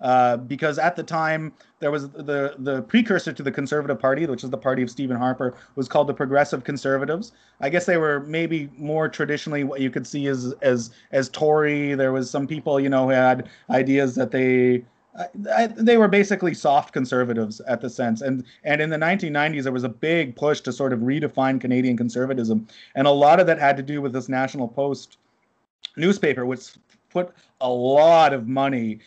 Uh, 0.00 0.36
because 0.36 0.78
at 0.78 0.94
the 0.94 1.02
time 1.02 1.52
there 1.80 1.90
was 1.90 2.08
the 2.10 2.54
the 2.58 2.82
precursor 2.82 3.32
to 3.32 3.42
the 3.42 3.50
Conservative 3.50 3.98
Party, 3.98 4.26
which 4.26 4.44
is 4.44 4.50
the 4.50 4.58
party 4.58 4.82
of 4.82 4.90
Stephen 4.90 5.16
Harper, 5.16 5.54
was 5.74 5.88
called 5.88 6.06
the 6.06 6.14
Progressive 6.14 6.64
Conservatives. 6.64 7.32
I 7.60 7.68
guess 7.68 7.86
they 7.86 7.96
were 7.96 8.20
maybe 8.20 8.70
more 8.76 9.08
traditionally 9.08 9.64
what 9.64 9.80
you 9.80 9.90
could 9.90 10.06
see 10.06 10.26
as 10.28 10.54
as 10.62 10.90
as 11.10 11.28
Tory. 11.28 11.94
There 11.94 12.12
was 12.12 12.30
some 12.30 12.46
people, 12.46 12.78
you 12.78 12.88
know, 12.88 13.04
who 13.04 13.10
had 13.10 13.48
ideas 13.70 14.14
that 14.14 14.30
they 14.30 14.84
I, 15.52 15.66
they 15.66 15.96
were 15.96 16.08
basically 16.08 16.54
soft 16.54 16.92
conservatives 16.92 17.60
at 17.62 17.80
the 17.80 17.90
sense 17.90 18.20
and 18.20 18.44
and 18.62 18.80
in 18.80 18.90
the 18.90 18.96
1990s 18.96 19.64
there 19.64 19.72
was 19.72 19.84
a 19.84 19.88
big 19.88 20.36
push 20.36 20.60
to 20.60 20.72
sort 20.72 20.92
of 20.92 21.00
redefine 21.00 21.60
canadian 21.60 21.96
conservatism 21.96 22.68
and 22.94 23.06
a 23.06 23.10
lot 23.10 23.40
of 23.40 23.46
that 23.48 23.58
had 23.58 23.76
to 23.78 23.82
do 23.82 24.00
with 24.00 24.12
this 24.12 24.28
national 24.28 24.68
post 24.68 25.18
newspaper 25.96 26.46
which 26.46 26.70
put 27.10 27.32
a 27.60 27.68
lot 27.68 28.32
of 28.32 28.46
money 28.46 29.00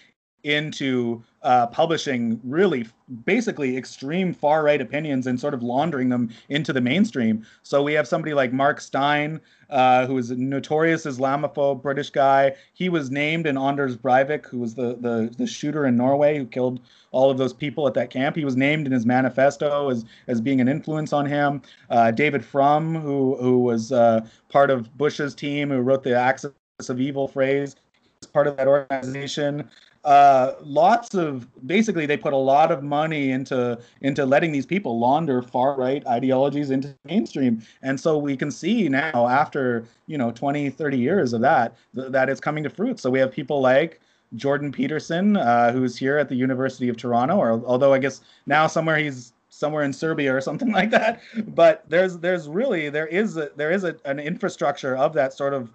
into 0.44 1.24
uh, 1.44 1.68
publishing 1.68 2.40
really 2.44 2.88
basically 3.26 3.76
extreme 3.76 4.34
far 4.34 4.64
right 4.64 4.80
opinions 4.80 5.28
and 5.28 5.40
sort 5.40 5.54
of 5.54 5.64
laundering 5.64 6.10
them 6.10 6.30
into 6.50 6.72
the 6.72 6.82
mainstream. 6.82 7.46
So 7.64 7.82
we 7.82 7.94
have 7.94 8.08
somebody 8.08 8.34
like 8.34 8.54
Mark 8.54 8.80
Steyn, 8.80 9.42
uh, 9.70 10.06
who 10.06 10.18
is 10.18 10.32
a 10.32 10.36
notorious 10.36 11.06
Islamophobe 11.06 11.82
British 11.82 12.10
guy. 12.10 12.54
He 12.74 12.90
was 12.90 13.10
named 13.10 13.48
in 13.48 13.58
Anders 13.58 13.98
Breivik, 13.98 14.46
who 14.46 14.60
was 14.60 14.76
the, 14.76 14.96
the, 15.00 15.34
the 15.38 15.48
shooter 15.48 15.86
in 15.86 15.98
Norway 15.98 16.38
who 16.38 16.46
killed 16.46 16.80
all 17.12 17.32
of 17.32 17.38
those 17.38 17.54
people 17.54 17.88
at 17.88 17.94
that 17.96 18.10
camp. 18.10 18.36
He 18.36 18.46
was 18.46 18.56
named 18.56 18.86
in 18.86 18.94
his 18.94 19.06
manifesto 19.06 19.90
as, 19.90 20.06
as 20.28 20.40
being 20.40 20.62
an 20.62 20.68
influence 20.68 21.12
on 21.12 21.26
him. 21.26 21.62
Uh, 21.90 22.12
David 22.12 22.46
Frum, 22.46 22.96
who, 22.96 23.36
who 23.38 23.60
was 23.60 23.92
uh, 23.92 24.26
part 24.50 24.70
of 24.70 24.96
Bush's 24.98 25.34
team, 25.34 25.70
who 25.70 25.80
wrote 25.80 26.04
the 26.04 26.16
Axis 26.16 26.52
of 26.88 27.02
Evil 27.02 27.28
phrase, 27.28 27.76
part 28.34 28.48
of 28.48 28.58
that 28.58 28.68
organization 28.68 29.70
uh, 30.04 30.54
lots 30.62 31.14
of 31.14 31.48
basically 31.68 32.06
they 32.06 32.18
put 32.18 32.34
a 32.34 32.38
lot 32.38 32.72
of 32.72 32.84
money 32.84 33.32
into 33.32 33.80
into 34.02 34.26
letting 34.26 34.52
these 34.52 34.66
people 34.66 35.00
launder 35.00 35.42
far 35.42 35.76
right 35.76 36.06
ideologies 36.08 36.72
into 36.72 36.96
mainstream. 37.06 37.62
And 37.82 38.00
so 38.00 38.18
we 38.18 38.36
can 38.36 38.52
see 38.52 38.90
now 38.90 39.28
after 39.28 39.86
you 40.08 40.18
know 40.18 40.32
20 40.32 40.70
30 40.70 40.98
years 40.98 41.34
of 41.34 41.42
that 41.42 41.76
th- 41.96 42.12
that 42.12 42.30
it's 42.30 42.42
coming 42.42 42.64
to 42.64 42.70
fruit. 42.70 43.00
So 43.00 43.10
we 43.10 43.20
have 43.20 43.32
people 43.32 43.62
like 43.62 44.00
jordan 44.38 44.72
peterson 44.72 45.36
uh, 45.36 45.74
who's 45.74 45.98
here 45.98 46.18
at 46.18 46.30
the 46.30 46.36
university 46.36 46.88
of 46.88 46.96
toronto 46.96 47.36
or 47.36 47.62
although 47.66 47.92
i 47.92 48.00
guess 48.00 48.22
now 48.46 48.66
somewhere 48.66 48.96
he's 48.96 49.34
somewhere 49.52 49.84
in 49.84 49.94
Serbia 49.94 50.34
or 50.34 50.42
something 50.50 50.72
like 50.72 50.90
that. 50.90 51.22
But 51.48 51.84
there's 51.88 52.18
there's 52.18 52.48
really 52.48 52.90
there 52.90 53.08
is 53.08 53.38
a, 53.38 53.52
there 53.56 53.72
is 53.72 53.84
a, 53.84 53.96
an 54.06 54.20
infrastructure 54.20 54.98
of 54.98 55.14
that 55.14 55.34
sort 55.34 55.54
of 55.54 55.70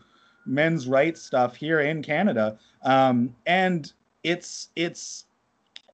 men's 0.45 0.89
rights 0.89 1.23
stuff 1.23 1.55
here 1.55 1.81
in 1.81 2.03
Canada, 2.03 2.59
um, 2.83 3.35
and 3.47 3.93
it's 4.27 4.69
it's 4.75 5.25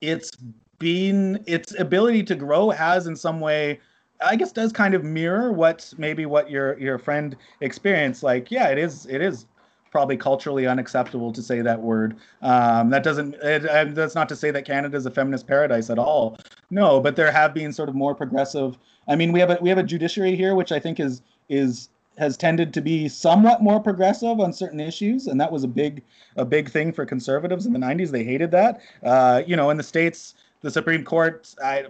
it's 0.01 0.31
been 0.79 1.43
its 1.47 1.79
ability 1.79 2.25
to 2.25 2.35
grow 2.35 2.71
has 2.71 3.07
in 3.07 3.15
some 3.15 3.41
way 3.41 3.79
I 4.25 4.37
guess 4.37 4.53
does 4.53 4.73
kind 4.73 4.95
of 4.95 5.05
mirror 5.05 5.53
what 5.53 5.93
maybe 5.99 6.27
what 6.27 6.51
your 6.51 6.79
your 6.79 6.99
friend 6.99 7.37
experienced. 7.61 8.23
Like, 8.23 8.51
yeah, 8.51 8.69
it 8.69 8.79
is 8.79 9.07
it 9.07 9.21
is 9.21 9.47
probably 9.91 10.17
culturally 10.17 10.67
unacceptable 10.67 11.33
to 11.33 11.43
say 11.43 11.61
that 11.61 11.81
word. 11.81 12.17
Um, 12.41 12.89
that 12.91 13.03
doesn't 13.03 13.35
it, 13.43 13.95
that's 13.95 14.15
not 14.15 14.29
to 14.31 14.37
say 14.37 14.51
that 14.51 14.65
Canada 14.65 14.97
is 14.97 15.07
a 15.07 15.11
feminist 15.11 15.47
paradise 15.47 15.91
at 15.91 15.99
all. 15.99 16.39
No, 16.71 17.01
but 17.01 17.17
there 17.17 17.31
have 17.31 17.53
been 17.53 17.73
sort 17.73 17.89
of 17.89 17.95
more 17.95 18.15
progressive. 18.15 18.79
I 19.09 19.17
mean, 19.17 19.33
we 19.33 19.41
have 19.41 19.51
a 19.51 19.59
we 19.61 19.69
have 19.69 19.79
a 19.79 19.83
judiciary 19.83 20.37
here, 20.37 20.55
which 20.55 20.73
I 20.73 20.79
think 20.79 21.01
is 21.01 21.23
is 21.49 21.91
has 22.19 22.37
tended 22.37 22.75
to 22.75 22.81
be 22.81 23.09
somewhat 23.09 23.63
more 23.63 23.81
progressive 23.81 24.41
on 24.41 24.53
certain 24.53 24.81
issues, 24.81 25.27
and 25.27 25.41
that 25.41 25.51
was 25.51 25.65
a 25.65 25.69
big 25.69 26.03
a 26.37 26.45
big 26.45 26.71
thing 26.71 26.93
for 26.93 27.07
conservatives 27.07 27.67
in 27.67 27.73
the 27.73 27.79
90s. 27.79 28.11
They 28.11 28.25
hated 28.25 28.51
that. 28.51 28.81
Uh, 29.03 29.43
you 29.47 29.57
know, 29.57 29.71
in 29.71 29.77
the 29.77 29.83
states, 29.83 30.35
the 30.61 30.71
Supreme 30.71 31.05
Court, 31.05 31.55
I 31.63 31.85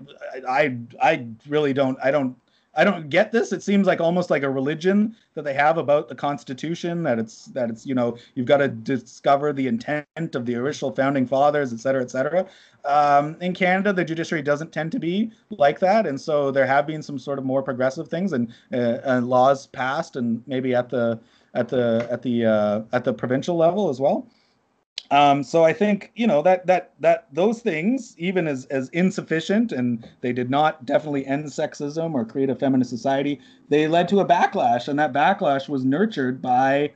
I 0.48 0.76
I 1.02 1.26
really 1.48 1.72
don't 1.72 1.98
I 2.02 2.10
don't 2.10 2.36
I 2.74 2.84
don't 2.84 3.10
get 3.10 3.32
this. 3.32 3.52
It 3.52 3.62
seems 3.62 3.86
like 3.86 4.00
almost 4.00 4.30
like 4.30 4.42
a 4.42 4.50
religion 4.50 5.14
that 5.34 5.42
they 5.44 5.52
have 5.52 5.76
about 5.76 6.08
the 6.08 6.14
Constitution. 6.14 7.02
That 7.02 7.18
it's 7.18 7.46
that 7.46 7.68
it's 7.68 7.84
you 7.84 7.94
know 7.94 8.16
you've 8.34 8.46
got 8.46 8.58
to 8.58 8.68
discover 8.68 9.52
the 9.52 9.66
intent 9.66 10.06
of 10.34 10.46
the 10.46 10.54
original 10.54 10.90
founding 10.90 11.26
fathers, 11.26 11.72
et 11.72 11.80
cetera, 11.80 12.02
et 12.02 12.10
cetera. 12.10 12.46
Um, 12.84 13.36
in 13.40 13.52
Canada, 13.52 13.92
the 13.92 14.04
judiciary 14.04 14.42
doesn't 14.42 14.72
tend 14.72 14.90
to 14.92 14.98
be 14.98 15.30
like 15.50 15.80
that, 15.80 16.06
and 16.06 16.18
so 16.20 16.50
there 16.50 16.66
have 16.66 16.86
been 16.86 17.02
some 17.02 17.18
sort 17.18 17.38
of 17.38 17.44
more 17.44 17.62
progressive 17.62 18.08
things 18.08 18.32
and, 18.32 18.52
uh, 18.72 18.98
and 19.04 19.28
laws 19.28 19.66
passed, 19.66 20.16
and 20.16 20.42
maybe 20.46 20.74
at 20.74 20.88
the 20.88 21.20
at 21.54 21.68
the 21.68 22.08
at 22.10 22.22
the 22.22 22.46
uh, 22.46 22.82
at 22.92 23.04
the 23.04 23.12
provincial 23.12 23.56
level 23.56 23.90
as 23.90 24.00
well. 24.00 24.26
Um, 25.12 25.42
so 25.42 25.62
I 25.62 25.74
think 25.74 26.10
you 26.14 26.26
know 26.26 26.40
that 26.40 26.66
that 26.66 26.94
that 27.00 27.26
those 27.32 27.60
things, 27.60 28.14
even 28.16 28.48
as 28.48 28.64
as 28.66 28.88
insufficient, 28.88 29.70
and 29.70 30.08
they 30.22 30.32
did 30.32 30.48
not 30.48 30.86
definitely 30.86 31.26
end 31.26 31.44
sexism 31.44 32.14
or 32.14 32.24
create 32.24 32.48
a 32.48 32.54
feminist 32.54 32.88
society. 32.88 33.38
They 33.68 33.86
led 33.88 34.08
to 34.08 34.20
a 34.20 34.24
backlash, 34.24 34.88
and 34.88 34.98
that 34.98 35.12
backlash 35.12 35.68
was 35.68 35.84
nurtured 35.84 36.40
by 36.40 36.92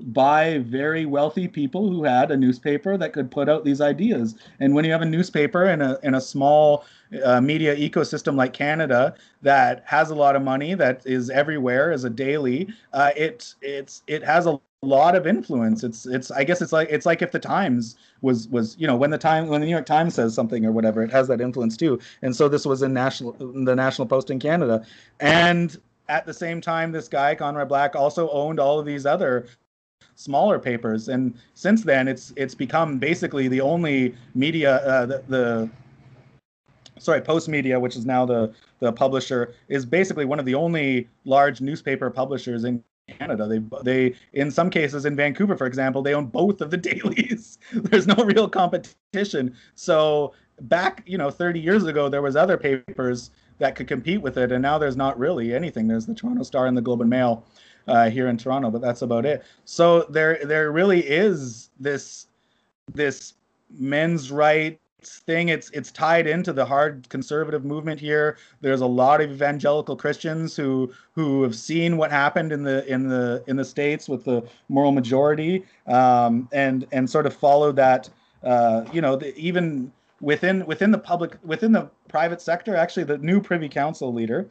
by 0.00 0.58
very 0.58 1.06
wealthy 1.06 1.48
people 1.48 1.88
who 1.88 2.04
had 2.04 2.30
a 2.30 2.36
newspaper 2.36 2.96
that 2.96 3.12
could 3.12 3.30
put 3.30 3.48
out 3.48 3.64
these 3.64 3.80
ideas. 3.80 4.34
And 4.60 4.74
when 4.74 4.84
you 4.84 4.92
have 4.92 5.02
a 5.02 5.06
newspaper 5.06 5.66
in 5.66 5.80
a 5.80 5.98
in 6.02 6.14
a 6.14 6.20
small 6.20 6.84
uh, 7.24 7.40
media 7.40 7.76
ecosystem 7.76 8.34
like 8.36 8.52
Canada 8.52 9.14
that 9.42 9.82
has 9.86 10.10
a 10.10 10.14
lot 10.14 10.36
of 10.36 10.42
money 10.42 10.74
that 10.74 11.02
is 11.06 11.30
everywhere 11.30 11.92
as 11.92 12.04
a 12.04 12.10
daily, 12.10 12.68
uh, 12.92 13.10
it 13.16 13.54
it's 13.62 14.02
it 14.06 14.22
has 14.24 14.46
a 14.46 14.60
lot 14.82 15.14
of 15.14 15.26
influence. 15.26 15.84
It's 15.84 16.06
it's 16.06 16.30
I 16.30 16.44
guess 16.44 16.60
it's 16.60 16.72
like 16.72 16.88
it's 16.90 17.06
like 17.06 17.22
if 17.22 17.32
the 17.32 17.38
Times 17.38 17.96
was 18.20 18.48
was 18.48 18.76
you 18.78 18.86
know 18.86 18.96
when 18.96 19.10
the 19.10 19.18
time 19.18 19.48
when 19.48 19.60
the 19.60 19.66
New 19.66 19.72
York 19.72 19.86
Times 19.86 20.14
says 20.14 20.34
something 20.34 20.64
or 20.66 20.72
whatever, 20.72 21.02
it 21.02 21.10
has 21.10 21.28
that 21.28 21.40
influence 21.40 21.76
too. 21.76 22.00
And 22.22 22.34
so 22.34 22.48
this 22.48 22.66
was 22.66 22.82
in 22.82 22.92
national 22.92 23.32
the 23.32 23.76
National 23.76 24.06
Post 24.06 24.30
in 24.30 24.38
Canada, 24.38 24.84
and 25.20 25.76
at 26.08 26.26
the 26.26 26.34
same 26.34 26.60
time, 26.60 26.92
this 26.92 27.08
guy 27.08 27.34
Conrad 27.34 27.68
Black 27.68 27.96
also 27.96 28.28
owned 28.30 28.60
all 28.60 28.78
of 28.78 28.86
these 28.86 29.06
other 29.06 29.46
smaller 30.14 30.58
papers 30.58 31.08
and 31.08 31.34
since 31.54 31.82
then 31.82 32.06
it's 32.08 32.32
it's 32.36 32.54
become 32.54 32.98
basically 32.98 33.48
the 33.48 33.60
only 33.60 34.14
media 34.34 34.76
uh, 34.76 35.06
the, 35.06 35.22
the 35.28 35.70
sorry 36.98 37.20
Postmedia 37.20 37.80
which 37.80 37.96
is 37.96 38.06
now 38.06 38.24
the 38.24 38.52
the 38.80 38.92
publisher 38.92 39.54
is 39.68 39.84
basically 39.84 40.24
one 40.24 40.38
of 40.38 40.44
the 40.44 40.54
only 40.54 41.08
large 41.24 41.60
newspaper 41.60 42.10
publishers 42.10 42.64
in 42.64 42.82
Canada. 43.08 43.46
They 43.46 43.60
they 43.82 44.16
in 44.32 44.50
some 44.50 44.70
cases 44.70 45.04
in 45.04 45.16
Vancouver, 45.16 45.56
for 45.56 45.66
example, 45.66 46.02
they 46.02 46.14
own 46.14 46.26
both 46.26 46.60
of 46.60 46.70
the 46.70 46.76
dailies. 46.90 47.58
There's 47.72 48.06
no 48.06 48.14
real 48.14 48.48
competition. 48.48 49.54
So 49.74 50.32
back, 50.62 51.02
you 51.06 51.18
know, 51.18 51.30
30 51.30 51.60
years 51.60 51.84
ago, 51.84 52.08
there 52.08 52.22
was 52.22 52.36
other 52.36 52.56
papers 52.56 53.30
that 53.58 53.76
could 53.76 53.88
compete 53.88 54.20
with 54.20 54.36
it, 54.36 54.52
and 54.52 54.62
now 54.62 54.78
there's 54.78 54.96
not 54.96 55.18
really 55.18 55.54
anything. 55.54 55.86
There's 55.86 56.06
the 56.06 56.14
Toronto 56.14 56.42
Star 56.42 56.66
and 56.66 56.76
the 56.76 56.82
Globe 56.82 57.00
and 57.00 57.10
Mail 57.10 57.44
uh, 57.86 58.10
here 58.10 58.28
in 58.28 58.36
Toronto, 58.36 58.70
but 58.70 58.80
that's 58.80 59.02
about 59.02 59.26
it. 59.26 59.44
So 59.64 60.02
there 60.04 60.38
there 60.44 60.72
really 60.72 61.00
is 61.00 61.70
this 61.78 62.26
this 62.92 63.34
men's 63.70 64.30
right 64.30 64.78
thing 65.06 65.50
it's 65.50 65.70
it's 65.70 65.90
tied 65.90 66.26
into 66.26 66.52
the 66.52 66.64
hard 66.64 67.06
conservative 67.10 67.64
movement 67.64 68.00
here 68.00 68.38
there's 68.60 68.80
a 68.80 68.86
lot 68.86 69.20
of 69.20 69.30
evangelical 69.30 69.96
christians 69.96 70.56
who 70.56 70.90
who 71.12 71.42
have 71.42 71.54
seen 71.54 71.96
what 71.96 72.10
happened 72.10 72.52
in 72.52 72.62
the 72.62 72.86
in 72.90 73.08
the 73.08 73.42
in 73.46 73.56
the 73.56 73.64
states 73.64 74.08
with 74.08 74.24
the 74.24 74.42
moral 74.68 74.92
majority 74.92 75.64
um, 75.86 76.48
and 76.52 76.86
and 76.92 77.08
sort 77.08 77.26
of 77.26 77.34
followed 77.34 77.76
that 77.76 78.08
uh, 78.44 78.84
you 78.92 79.00
know 79.00 79.16
the, 79.16 79.36
even 79.36 79.92
within 80.20 80.64
within 80.66 80.90
the 80.90 80.98
public 80.98 81.36
within 81.44 81.72
the 81.72 81.88
private 82.08 82.40
sector 82.40 82.74
actually 82.74 83.04
the 83.04 83.18
new 83.18 83.40
privy 83.40 83.68
council 83.68 84.12
leader 84.12 84.48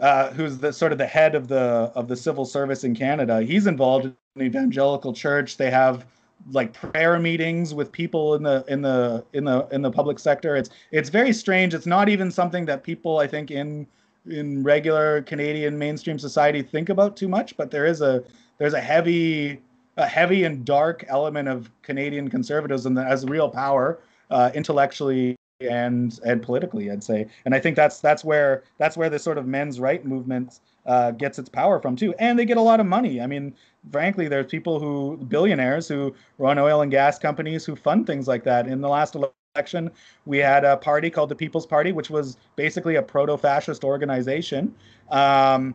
uh, 0.00 0.30
who's 0.32 0.58
the 0.58 0.72
sort 0.72 0.92
of 0.92 0.98
the 0.98 1.06
head 1.06 1.34
of 1.34 1.48
the 1.48 1.92
of 1.94 2.08
the 2.08 2.16
civil 2.16 2.44
service 2.44 2.84
in 2.84 2.94
canada 2.94 3.42
he's 3.42 3.66
involved 3.66 4.06
in 4.06 4.14
the 4.36 4.44
evangelical 4.44 5.12
church 5.12 5.56
they 5.56 5.70
have 5.70 6.04
like 6.50 6.72
prayer 6.72 7.18
meetings 7.18 7.74
with 7.74 7.92
people 7.92 8.34
in 8.34 8.42
the 8.42 8.64
in 8.68 8.82
the 8.82 9.24
in 9.32 9.44
the 9.44 9.66
in 9.72 9.82
the 9.82 9.90
public 9.90 10.18
sector. 10.18 10.56
It's 10.56 10.70
it's 10.90 11.10
very 11.10 11.32
strange. 11.32 11.74
It's 11.74 11.86
not 11.86 12.08
even 12.08 12.30
something 12.30 12.64
that 12.66 12.82
people 12.82 13.18
I 13.18 13.26
think 13.26 13.50
in 13.50 13.86
in 14.28 14.62
regular 14.62 15.22
Canadian 15.22 15.78
mainstream 15.78 16.18
society 16.18 16.62
think 16.62 16.88
about 16.88 17.16
too 17.16 17.28
much. 17.28 17.56
But 17.56 17.70
there 17.70 17.86
is 17.86 18.00
a 18.00 18.22
there's 18.58 18.74
a 18.74 18.80
heavy 18.80 19.60
a 19.96 20.06
heavy 20.06 20.44
and 20.44 20.64
dark 20.64 21.04
element 21.08 21.48
of 21.48 21.70
Canadian 21.82 22.28
conservatism 22.28 22.94
that 22.94 23.06
has 23.06 23.24
real 23.26 23.48
power 23.48 24.00
uh, 24.30 24.50
intellectually 24.54 25.36
and 25.60 26.20
and 26.24 26.42
politically 26.42 26.90
i'd 26.90 27.02
say. 27.02 27.26
And 27.44 27.54
i 27.54 27.60
think 27.60 27.76
that's 27.76 28.00
that's 28.00 28.24
where 28.24 28.64
that's 28.78 28.96
where 28.96 29.10
this 29.10 29.22
sort 29.22 29.38
of 29.38 29.46
men's 29.46 29.80
right 29.80 30.04
movement 30.04 30.60
uh, 30.86 31.10
gets 31.12 31.38
its 31.38 31.48
power 31.48 31.78
from 31.80 31.94
too. 31.94 32.14
And 32.18 32.38
they 32.38 32.46
get 32.46 32.56
a 32.56 32.62
lot 32.62 32.80
of 32.80 32.86
money. 32.86 33.20
I 33.20 33.26
mean 33.26 33.54
frankly 33.90 34.28
there's 34.28 34.46
people 34.46 34.80
who 34.80 35.16
billionaires 35.28 35.88
who 35.88 36.14
run 36.38 36.58
oil 36.58 36.82
and 36.82 36.90
gas 36.90 37.18
companies 37.18 37.64
who 37.64 37.76
fund 37.76 38.06
things 38.06 38.26
like 38.28 38.44
that. 38.44 38.66
In 38.66 38.80
the 38.80 38.88
last 38.88 39.16
election 39.54 39.90
we 40.26 40.38
had 40.38 40.64
a 40.64 40.76
party 40.76 41.10
called 41.10 41.28
the 41.28 41.34
people's 41.34 41.66
party 41.66 41.92
which 41.92 42.10
was 42.10 42.36
basically 42.56 42.96
a 42.96 43.02
proto-fascist 43.02 43.84
organization. 43.84 44.74
Um, 45.10 45.74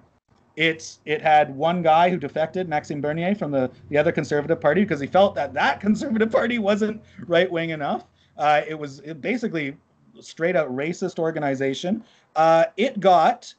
it 0.57 1.21
had 1.21 1.53
one 1.53 1.81
guy 1.81 2.09
who 2.09 2.17
defected, 2.17 2.69
Maxime 2.69 3.01
Bernier, 3.01 3.35
from 3.35 3.51
the, 3.51 3.69
the 3.89 3.97
other 3.97 4.13
conservative 4.13 4.61
party 4.61 4.81
because 4.81 5.01
he 5.01 5.07
felt 5.07 5.35
that 5.35 5.53
that 5.53 5.79
conservative 5.81 6.31
party 6.31 6.59
wasn't 6.59 7.01
right 7.27 7.51
wing 7.51 7.71
enough. 7.71 8.05
Uh, 8.37 8.61
it 8.67 8.77
was 8.77 9.01
basically 9.21 9.75
straight 10.19 10.55
out 10.55 10.73
racist 10.75 11.19
organization. 11.19 12.03
Uh, 12.35 12.65
it 12.77 12.99
got 12.99 13.53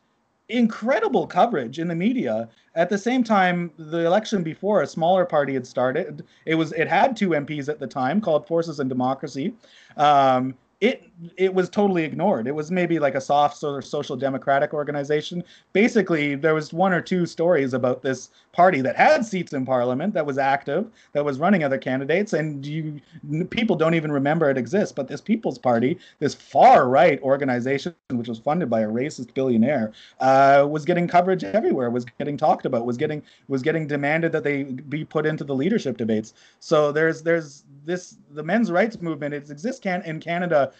incredible 0.48 1.26
coverage 1.26 1.78
in 1.78 1.88
the 1.88 1.94
media. 1.94 2.48
At 2.74 2.88
the 2.88 2.98
same 2.98 3.24
time, 3.24 3.72
the 3.78 4.04
election 4.04 4.42
before, 4.42 4.82
a 4.82 4.86
smaller 4.86 5.24
party 5.24 5.54
had 5.54 5.66
started. 5.66 6.24
It 6.44 6.54
was 6.54 6.72
it 6.72 6.88
had 6.88 7.16
two 7.16 7.30
MPs 7.30 7.68
at 7.68 7.78
the 7.78 7.86
time 7.86 8.20
called 8.20 8.46
Forces 8.46 8.80
and 8.80 8.88
Democracy. 8.88 9.54
Um, 9.96 10.54
it 10.80 11.08
it 11.38 11.54
was 11.54 11.70
totally 11.70 12.04
ignored. 12.04 12.46
It 12.46 12.54
was 12.54 12.70
maybe 12.70 12.98
like 12.98 13.14
a 13.14 13.20
soft 13.20 13.56
sort 13.56 13.82
of 13.82 13.88
social 13.88 14.16
democratic 14.16 14.74
organization. 14.74 15.42
Basically, 15.72 16.34
there 16.34 16.54
was 16.54 16.72
one 16.72 16.92
or 16.92 17.00
two 17.00 17.24
stories 17.24 17.72
about 17.72 18.02
this 18.02 18.28
party 18.52 18.82
that 18.82 18.96
had 18.96 19.24
seats 19.24 19.54
in 19.54 19.64
parliament, 19.64 20.12
that 20.14 20.26
was 20.26 20.36
active, 20.36 20.90
that 21.12 21.24
was 21.24 21.38
running 21.38 21.64
other 21.64 21.78
candidates, 21.78 22.34
and 22.34 22.64
you 22.66 23.00
people 23.48 23.76
don't 23.76 23.94
even 23.94 24.12
remember 24.12 24.50
it 24.50 24.58
exists. 24.58 24.92
But 24.92 25.08
this 25.08 25.22
People's 25.22 25.58
Party, 25.58 25.98
this 26.18 26.34
far 26.34 26.88
right 26.88 27.22
organization, 27.22 27.94
which 28.10 28.28
was 28.28 28.38
funded 28.38 28.68
by 28.68 28.80
a 28.82 28.88
racist 28.88 29.32
billionaire, 29.32 29.92
uh, 30.20 30.66
was 30.68 30.84
getting 30.84 31.08
coverage 31.08 31.42
everywhere, 31.44 31.88
was 31.88 32.04
getting 32.18 32.36
talked 32.36 32.66
about, 32.66 32.84
was 32.84 32.98
getting 32.98 33.22
was 33.48 33.62
getting 33.62 33.86
demanded 33.86 34.30
that 34.32 34.44
they 34.44 34.64
be 34.64 35.06
put 35.06 35.24
into 35.24 35.44
the 35.44 35.54
leadership 35.54 35.96
debates. 35.96 36.34
So 36.60 36.92
there's 36.92 37.22
there's 37.22 37.64
this 37.86 38.18
the 38.32 38.42
men's 38.42 38.70
rights 38.70 39.00
movement. 39.00 39.32
It 39.32 39.50
exists 39.50 39.80
can 39.80 40.02
in 40.02 40.20
Canada 40.20 40.65
Uh, 40.66 40.72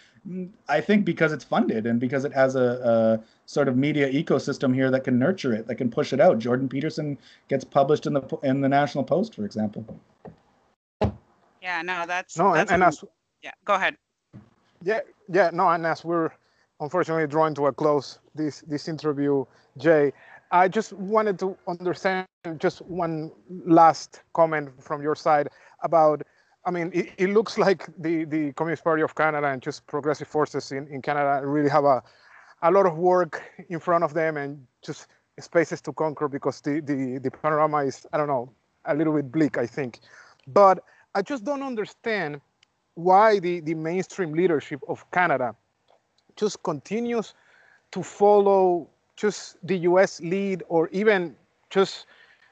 I 0.67 0.81
think 0.81 1.05
because 1.05 1.31
it's 1.31 1.43
funded 1.43 1.85
and 1.85 1.99
because 1.99 2.25
it 2.25 2.33
has 2.33 2.55
a, 2.55 3.19
a, 3.21 3.23
sort 3.45 3.69
of 3.69 3.77
media 3.77 4.11
ecosystem 4.11 4.73
here 4.73 4.91
that 4.91 5.05
can 5.05 5.17
nurture 5.17 5.53
it, 5.53 5.67
that 5.67 5.75
can 5.75 5.89
push 5.89 6.11
it 6.11 6.19
out. 6.19 6.37
Jordan 6.39 6.67
Peterson 6.67 7.17
gets 7.47 7.63
published 7.63 8.05
in 8.05 8.13
the 8.13 8.21
in 8.43 8.59
the 8.61 8.67
National 8.67 9.03
Post, 9.03 9.35
for 9.35 9.45
example. 9.45 9.85
Yeah, 11.61 11.81
no, 11.81 12.05
that's 12.05 12.37
no, 12.37 12.53
that's 12.53 12.71
and, 12.71 12.83
and 12.83 12.89
as 12.89 13.03
yeah, 13.41 13.51
go 13.63 13.75
ahead. 13.75 13.95
Yeah, 14.83 14.99
yeah, 15.29 15.49
no, 15.53 15.69
and 15.69 15.85
as 15.85 16.03
we're 16.03 16.31
unfortunately 16.79 17.27
drawing 17.27 17.55
to 17.55 17.67
a 17.67 17.73
close 17.73 18.19
this 18.35 18.61
this 18.67 18.87
interview, 18.87 19.45
Jay, 19.77 20.11
I 20.51 20.67
just 20.67 20.93
wanted 20.93 21.39
to 21.39 21.57
understand 21.67 22.27
just 22.57 22.81
one 22.81 23.31
last 23.65 24.21
comment 24.33 24.69
from 24.83 25.01
your 25.01 25.15
side 25.15 25.49
about 25.83 26.21
I 26.67 26.69
mean, 26.69 26.91
it, 26.93 27.13
it, 27.17 27.29
looks 27.29 27.57
like 27.57 27.87
the, 27.97 28.25
the 28.25 28.51
Communist 28.51 28.83
Party 28.83 29.01
of 29.01 29.15
Canada 29.15 29.47
and 29.47 29.61
just 29.61 29.87
progressive 29.87 30.27
forces 30.27 30.73
in, 30.73 30.85
in 30.89 31.01
Canada 31.01 31.47
really 31.47 31.69
have 31.69 31.85
a, 31.85 32.03
a 32.61 32.69
lot 32.69 32.85
of 32.85 32.97
work 32.97 33.41
in 33.69 33.79
front 33.79 34.03
of 34.03 34.13
them 34.13 34.35
and 34.35 34.67
just 34.81 35.07
spaces 35.39 35.79
to 35.79 35.93
conquer 35.93 36.27
because 36.27 36.59
the, 36.59 36.81
the, 36.81 37.19
the 37.23 37.31
panorama 37.31 37.77
is, 37.85 38.05
I 38.11 38.17
don't 38.17 38.27
know, 38.27 38.51
a 38.83 38.93
little 38.93 39.13
bit 39.13 39.31
bleak, 39.31 39.57
I 39.57 39.65
think. 39.65 40.01
But 40.45 40.83
I 41.15 41.21
just 41.21 41.45
don't 41.45 41.63
understand 41.63 42.41
why 42.95 43.39
the, 43.39 43.61
the 43.61 43.73
mainstream 43.73 44.33
leadership 44.33 44.81
of 44.89 45.09
Canada 45.11 45.55
just 46.35 46.61
continues 46.63 47.33
to 47.91 48.03
follow 48.03 48.89
just 49.15 49.55
the 49.63 49.77
US 49.79 50.19
lead 50.19 50.63
or 50.67 50.89
even 50.89 51.33
just 51.69 52.07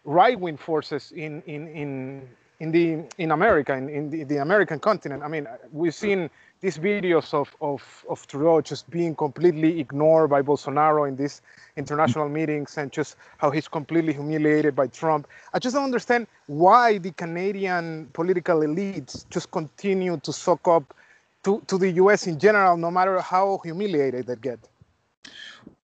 right 0.06 0.40
wing 0.40 0.56
forces 0.56 1.12
in, 1.12 1.42
in, 1.48 1.68
in, 1.68 2.30
in 2.66 2.72
the 2.72 3.24
in 3.24 3.32
America, 3.32 3.74
in, 3.74 3.90
in 3.90 4.10
the, 4.10 4.24
the, 4.24 4.38
American 4.38 4.80
continent. 4.80 5.22
I 5.24 5.28
mean, 5.28 5.48
we've 5.72 5.94
seen 5.94 6.30
these 6.62 6.78
videos 6.80 7.32
of, 7.34 7.56
of, 7.62 7.82
of 8.10 8.26
Trudeau 8.26 8.60
just 8.62 8.90
being 8.90 9.14
completely 9.16 9.80
ignored 9.80 10.32
by 10.32 10.42
Bolsonaro 10.42 11.08
in 11.08 11.16
these 11.16 11.42
international 11.78 12.28
meetings 12.28 12.78
and 12.80 12.92
just 12.92 13.18
how 13.38 13.52
he's 13.52 13.68
completely 13.68 14.14
humiliated 14.14 14.76
by 14.76 14.88
Trump. 14.88 15.28
I 15.54 15.60
just 15.60 15.76
don't 15.76 15.84
understand 15.84 16.26
why 16.48 16.98
the 16.98 17.12
Canadian 17.12 18.10
political 18.14 18.60
elites 18.62 19.30
just 19.30 19.52
continue 19.52 20.18
to 20.18 20.34
suck 20.34 20.68
up 20.68 20.96
to, 21.44 21.62
to 21.68 21.78
the 21.78 21.92
US 22.04 22.26
in 22.26 22.40
general, 22.40 22.78
no 22.78 22.90
matter 22.90 23.20
how 23.20 23.60
humiliated 23.64 24.26
they 24.26 24.38
get. 24.38 24.60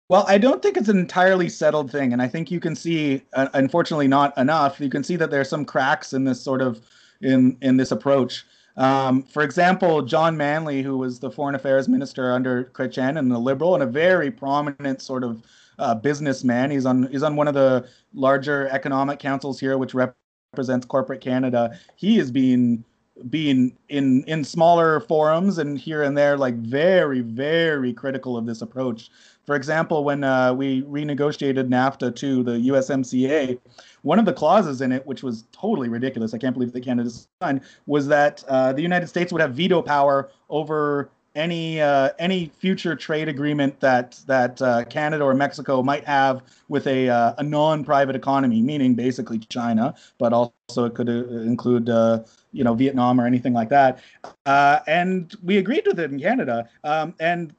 Well, 0.08 0.24
I 0.26 0.38
don't 0.38 0.62
think 0.62 0.78
it's 0.78 0.88
an 0.88 0.98
entirely 0.98 1.50
settled 1.50 1.90
thing, 1.90 2.14
and 2.14 2.22
I 2.22 2.28
think 2.28 2.50
you 2.50 2.60
can 2.60 2.74
see, 2.74 3.22
uh, 3.34 3.48
unfortunately, 3.52 4.08
not 4.08 4.36
enough. 4.38 4.80
You 4.80 4.88
can 4.88 5.04
see 5.04 5.16
that 5.16 5.30
there's 5.30 5.50
some 5.50 5.66
cracks 5.66 6.14
in 6.14 6.24
this 6.24 6.40
sort 6.40 6.62
of 6.62 6.80
in 7.20 7.58
in 7.60 7.76
this 7.76 7.92
approach. 7.92 8.46
Um, 8.78 9.22
for 9.24 9.42
example, 9.42 10.02
John 10.02 10.36
Manley, 10.36 10.82
who 10.82 10.96
was 10.96 11.18
the 11.18 11.30
foreign 11.30 11.54
affairs 11.54 11.88
minister 11.88 12.32
under 12.32 12.64
Chrétien 12.64 13.18
and 13.18 13.30
a 13.32 13.38
liberal 13.38 13.74
and 13.74 13.82
a 13.82 13.86
very 13.86 14.30
prominent 14.30 15.02
sort 15.02 15.24
of 15.24 15.42
uh, 15.78 15.94
businessman. 15.94 16.70
He's 16.70 16.86
on 16.86 17.08
he's 17.08 17.22
on 17.22 17.36
one 17.36 17.48
of 17.48 17.54
the 17.54 17.86
larger 18.14 18.68
economic 18.68 19.18
councils 19.18 19.60
here, 19.60 19.76
which 19.76 19.94
represents 19.94 20.86
corporate 20.86 21.20
Canada. 21.20 21.78
He 21.96 22.18
is 22.18 22.30
being 22.30 22.82
been 23.30 23.72
in 23.88 24.22
in 24.24 24.44
smaller 24.44 25.00
forums 25.00 25.58
and 25.58 25.78
here 25.78 26.02
and 26.02 26.16
there 26.16 26.36
like 26.36 26.54
very 26.56 27.20
very 27.20 27.92
critical 27.92 28.36
of 28.36 28.46
this 28.46 28.62
approach. 28.62 29.10
For 29.44 29.54
example 29.54 30.04
when 30.04 30.24
uh, 30.24 30.52
we 30.54 30.82
renegotiated 30.82 31.68
nafta 31.68 32.14
to 32.16 32.42
the 32.42 32.52
usmca 32.68 33.58
one 34.02 34.18
of 34.18 34.24
the 34.24 34.32
clauses 34.32 34.80
in 34.80 34.92
it 34.92 35.06
which 35.06 35.22
was 35.22 35.44
totally 35.52 35.88
ridiculous 35.88 36.34
i 36.34 36.38
can't 36.38 36.54
believe 36.54 36.72
that 36.72 36.84
canada 36.84 37.10
signed 37.42 37.60
was 37.86 38.06
that 38.06 38.44
uh, 38.48 38.72
the 38.72 38.82
united 38.82 39.06
states 39.06 39.32
would 39.32 39.40
have 39.40 39.54
veto 39.54 39.82
power 39.82 40.30
over 40.50 41.10
any 41.38 41.80
uh, 41.80 42.10
any 42.18 42.50
future 42.58 42.96
trade 42.96 43.28
agreement 43.28 43.78
that 43.80 44.18
that 44.26 44.60
uh, 44.60 44.84
Canada 44.84 45.24
or 45.24 45.34
Mexico 45.34 45.82
might 45.82 46.04
have 46.04 46.42
with 46.68 46.86
a 46.86 47.08
uh, 47.08 47.34
a 47.38 47.42
non-private 47.42 48.16
economy, 48.16 48.60
meaning 48.60 48.94
basically 48.94 49.38
China, 49.38 49.94
but 50.18 50.32
also 50.32 50.84
it 50.84 50.94
could 50.94 51.08
uh, 51.08 51.24
include 51.52 51.88
uh, 51.88 52.18
you 52.52 52.64
know 52.64 52.74
Vietnam 52.74 53.20
or 53.20 53.26
anything 53.26 53.52
like 53.54 53.68
that. 53.68 54.00
Uh, 54.46 54.80
and 54.86 55.36
we 55.42 55.58
agreed 55.58 55.86
with 55.86 56.00
it 56.00 56.10
in 56.10 56.20
Canada, 56.20 56.68
um, 56.82 57.14
and 57.20 57.54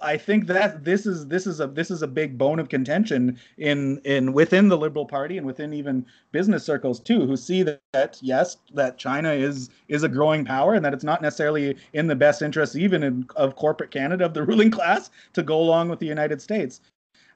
I 0.00 0.16
think 0.16 0.46
that 0.46 0.84
this 0.84 1.04
is 1.04 1.26
this 1.26 1.46
is 1.46 1.60
a 1.60 1.66
this 1.66 1.90
is 1.90 2.02
a 2.02 2.06
big 2.06 2.38
bone 2.38 2.58
of 2.58 2.68
contention 2.68 3.38
in 3.58 3.98
in 4.04 4.32
within 4.32 4.68
the 4.68 4.78
Liberal 4.78 5.04
Party 5.04 5.36
and 5.36 5.46
within 5.46 5.74
even 5.74 6.06
business 6.32 6.64
circles 6.64 6.98
too, 6.98 7.26
who 7.26 7.36
see 7.36 7.62
that, 7.62 8.18
yes, 8.22 8.56
that 8.74 8.96
China 8.96 9.32
is 9.32 9.68
is 9.88 10.02
a 10.02 10.08
growing 10.08 10.44
power 10.44 10.74
and 10.74 10.84
that 10.84 10.94
it's 10.94 11.04
not 11.04 11.20
necessarily 11.20 11.76
in 11.92 12.06
the 12.06 12.16
best 12.16 12.40
interest 12.40 12.74
even 12.74 13.02
in, 13.02 13.26
of 13.36 13.56
corporate 13.56 13.90
Canada 13.90 14.24
of 14.24 14.34
the 14.34 14.42
ruling 14.50 14.70
class 14.70 15.10
to 15.34 15.42
go 15.42 15.58
along 15.58 15.90
with 15.90 15.98
the 15.98 16.06
United 16.06 16.40
States. 16.40 16.80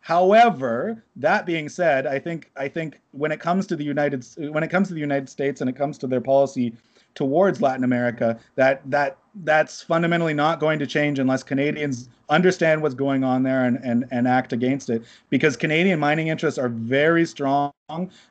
However, 0.01 1.03
that 1.17 1.47
being 1.47 1.69
said, 1.69 2.07
I 2.07 2.19
think 2.19 2.51
I 2.57 2.69
think 2.69 3.01
when 3.11 3.33
it 3.33 3.41
comes 3.41 3.67
to 3.67 3.77
the 3.77 3.85
United 3.85 4.25
when 4.51 4.63
it 4.63 4.71
comes 4.71 4.89
to 4.89 4.95
the 4.95 5.01
United 5.01 5.29
States 5.29 5.61
and 5.61 5.69
it 5.69 5.77
comes 5.77 5.99
to 5.99 6.07
their 6.07 6.21
policy 6.21 6.75
towards 7.17 7.61
Latin 7.61 7.83
America, 7.83 8.39
that 8.55 8.89
that 8.89 9.19
that's 9.43 9.83
fundamentally 9.83 10.35
not 10.35 10.61
going 10.61 10.79
to 10.79 10.87
change 10.87 11.19
unless 11.19 11.43
Canadians 11.43 12.09
understand 12.29 12.83
what's 12.83 12.95
going 12.95 13.23
on 13.23 13.43
there 13.43 13.65
and, 13.65 13.79
and, 13.85 14.07
and 14.11 14.27
act 14.27 14.53
against 14.53 14.89
it. 14.89 15.03
Because 15.29 15.57
Canadian 15.57 15.99
mining 16.01 16.29
interests 16.29 16.59
are 16.59 16.69
very 16.69 17.27
strong. 17.27 17.73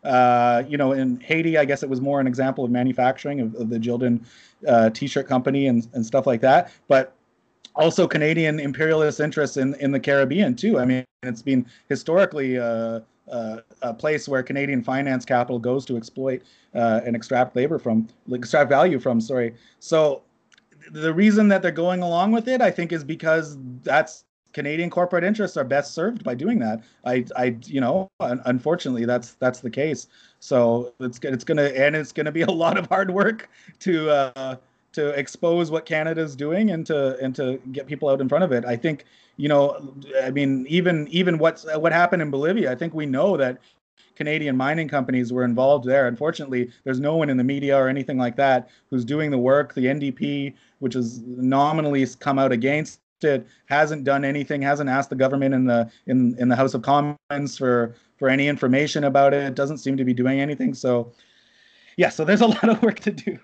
Uh, 0.03 0.63
you 0.67 0.77
know, 0.77 0.93
in 0.93 1.19
Haiti, 1.19 1.57
I 1.57 1.65
guess 1.65 1.83
it 1.83 1.89
was 1.89 2.01
more 2.01 2.19
an 2.19 2.27
example 2.27 2.65
of 2.65 2.71
manufacturing 2.71 3.39
of, 3.41 3.53
of 3.55 3.69
the 3.69 3.77
Gildan 3.77 4.21
uh, 4.67 4.89
t-shirt 4.89 5.27
company 5.27 5.67
and, 5.67 5.87
and 5.93 6.05
stuff 6.05 6.25
like 6.25 6.41
that. 6.41 6.71
But 6.87 7.13
also 7.75 8.07
Canadian 8.07 8.59
imperialist 8.59 9.19
interests 9.19 9.57
in, 9.57 9.75
in 9.75 9.91
the 9.91 9.99
Caribbean 9.99 10.55
too. 10.55 10.79
I 10.79 10.85
mean, 10.85 11.05
it's 11.23 11.41
been 11.41 11.65
historically 11.87 12.57
uh, 12.57 13.01
uh, 13.31 13.57
a 13.81 13.93
place 13.93 14.27
where 14.27 14.43
Canadian 14.43 14.83
finance 14.83 15.25
capital 15.25 15.59
goes 15.59 15.85
to 15.85 15.97
exploit 15.97 16.41
uh, 16.73 17.01
and 17.05 17.15
extract 17.15 17.55
labor 17.55 17.79
from, 17.79 18.07
extract 18.31 18.69
value 18.69 18.99
from. 18.99 19.19
Sorry. 19.19 19.53
So 19.79 20.23
the 20.91 21.13
reason 21.13 21.47
that 21.49 21.61
they're 21.61 21.71
going 21.71 22.01
along 22.01 22.31
with 22.31 22.47
it, 22.47 22.61
I 22.61 22.71
think, 22.71 22.91
is 22.91 23.03
because 23.03 23.57
that's 23.83 24.25
Canadian 24.53 24.89
corporate 24.89 25.25
interests 25.25 25.57
are 25.57 25.65
best 25.65 25.93
served 25.93 26.23
by 26.23 26.33
doing 26.33 26.59
that. 26.59 26.81
I, 27.03 27.25
I, 27.35 27.57
you 27.65 27.81
know, 27.81 28.07
unfortunately, 28.19 29.05
that's 29.05 29.33
that's 29.33 29.59
the 29.59 29.69
case. 29.69 30.07
So 30.39 30.93
it's 31.01 31.19
it's 31.23 31.43
gonna 31.43 31.63
and 31.63 31.95
it's 31.95 32.13
gonna 32.13 32.31
be 32.31 32.41
a 32.43 32.51
lot 32.51 32.77
of 32.77 32.87
hard 32.87 33.11
work 33.11 33.49
to 33.79 34.09
uh, 34.09 34.55
to 34.93 35.09
expose 35.09 35.71
what 35.71 35.85
Canada's 35.85 36.37
doing 36.37 36.71
and 36.71 36.85
to 36.85 37.17
and 37.17 37.35
to 37.35 37.59
get 37.73 37.85
people 37.85 38.07
out 38.07 38.21
in 38.21 38.29
front 38.29 38.45
of 38.45 38.53
it. 38.53 38.63
I 38.63 38.77
think, 38.77 39.03
you 39.37 39.49
know, 39.49 39.93
I 40.23 40.31
mean, 40.31 40.65
even 40.67 41.07
even 41.09 41.37
what's 41.37 41.65
what 41.75 41.91
happened 41.91 42.21
in 42.21 42.31
Bolivia. 42.31 42.71
I 42.71 42.75
think 42.75 42.93
we 42.93 43.05
know 43.05 43.37
that 43.37 43.59
Canadian 44.15 44.55
mining 44.55 44.87
companies 44.87 45.31
were 45.33 45.43
involved 45.43 45.85
there. 45.85 46.07
Unfortunately, 46.07 46.71
there's 46.83 46.99
no 46.99 47.15
one 47.17 47.29
in 47.29 47.37
the 47.37 47.43
media 47.43 47.77
or 47.77 47.87
anything 47.87 48.17
like 48.17 48.35
that 48.37 48.69
who's 48.89 49.03
doing 49.03 49.31
the 49.31 49.37
work. 49.37 49.73
The 49.73 49.85
NDP, 49.85 50.53
which 50.79 50.93
has 50.93 51.19
nominally 51.21 52.05
come 52.19 52.39
out 52.39 52.51
against 52.51 52.99
it, 53.21 53.45
hasn't 53.65 54.03
done 54.03 54.23
anything, 54.23 54.61
hasn't 54.61 54.89
asked 54.89 55.09
the 55.09 55.15
government 55.15 55.53
in 55.53 55.65
the 55.65 55.89
in 56.07 56.35
in 56.39 56.49
the 56.49 56.55
House 56.55 56.73
of 56.73 56.81
Commons 56.81 57.57
for 57.57 57.95
for 58.17 58.29
any 58.29 58.47
information 58.47 59.03
about 59.03 59.33
it. 59.33 59.43
It 59.43 59.55
doesn't 59.55 59.79
seem 59.79 59.97
to 59.97 60.05
be 60.05 60.13
doing 60.13 60.39
anything. 60.39 60.73
So, 60.73 61.11
yeah, 61.97 62.09
so 62.09 62.23
there's 62.23 62.41
a 62.41 62.47
lot 62.57 62.69
of 62.69 62.81
work 62.81 62.99
to 63.01 63.11
do. 63.11 63.37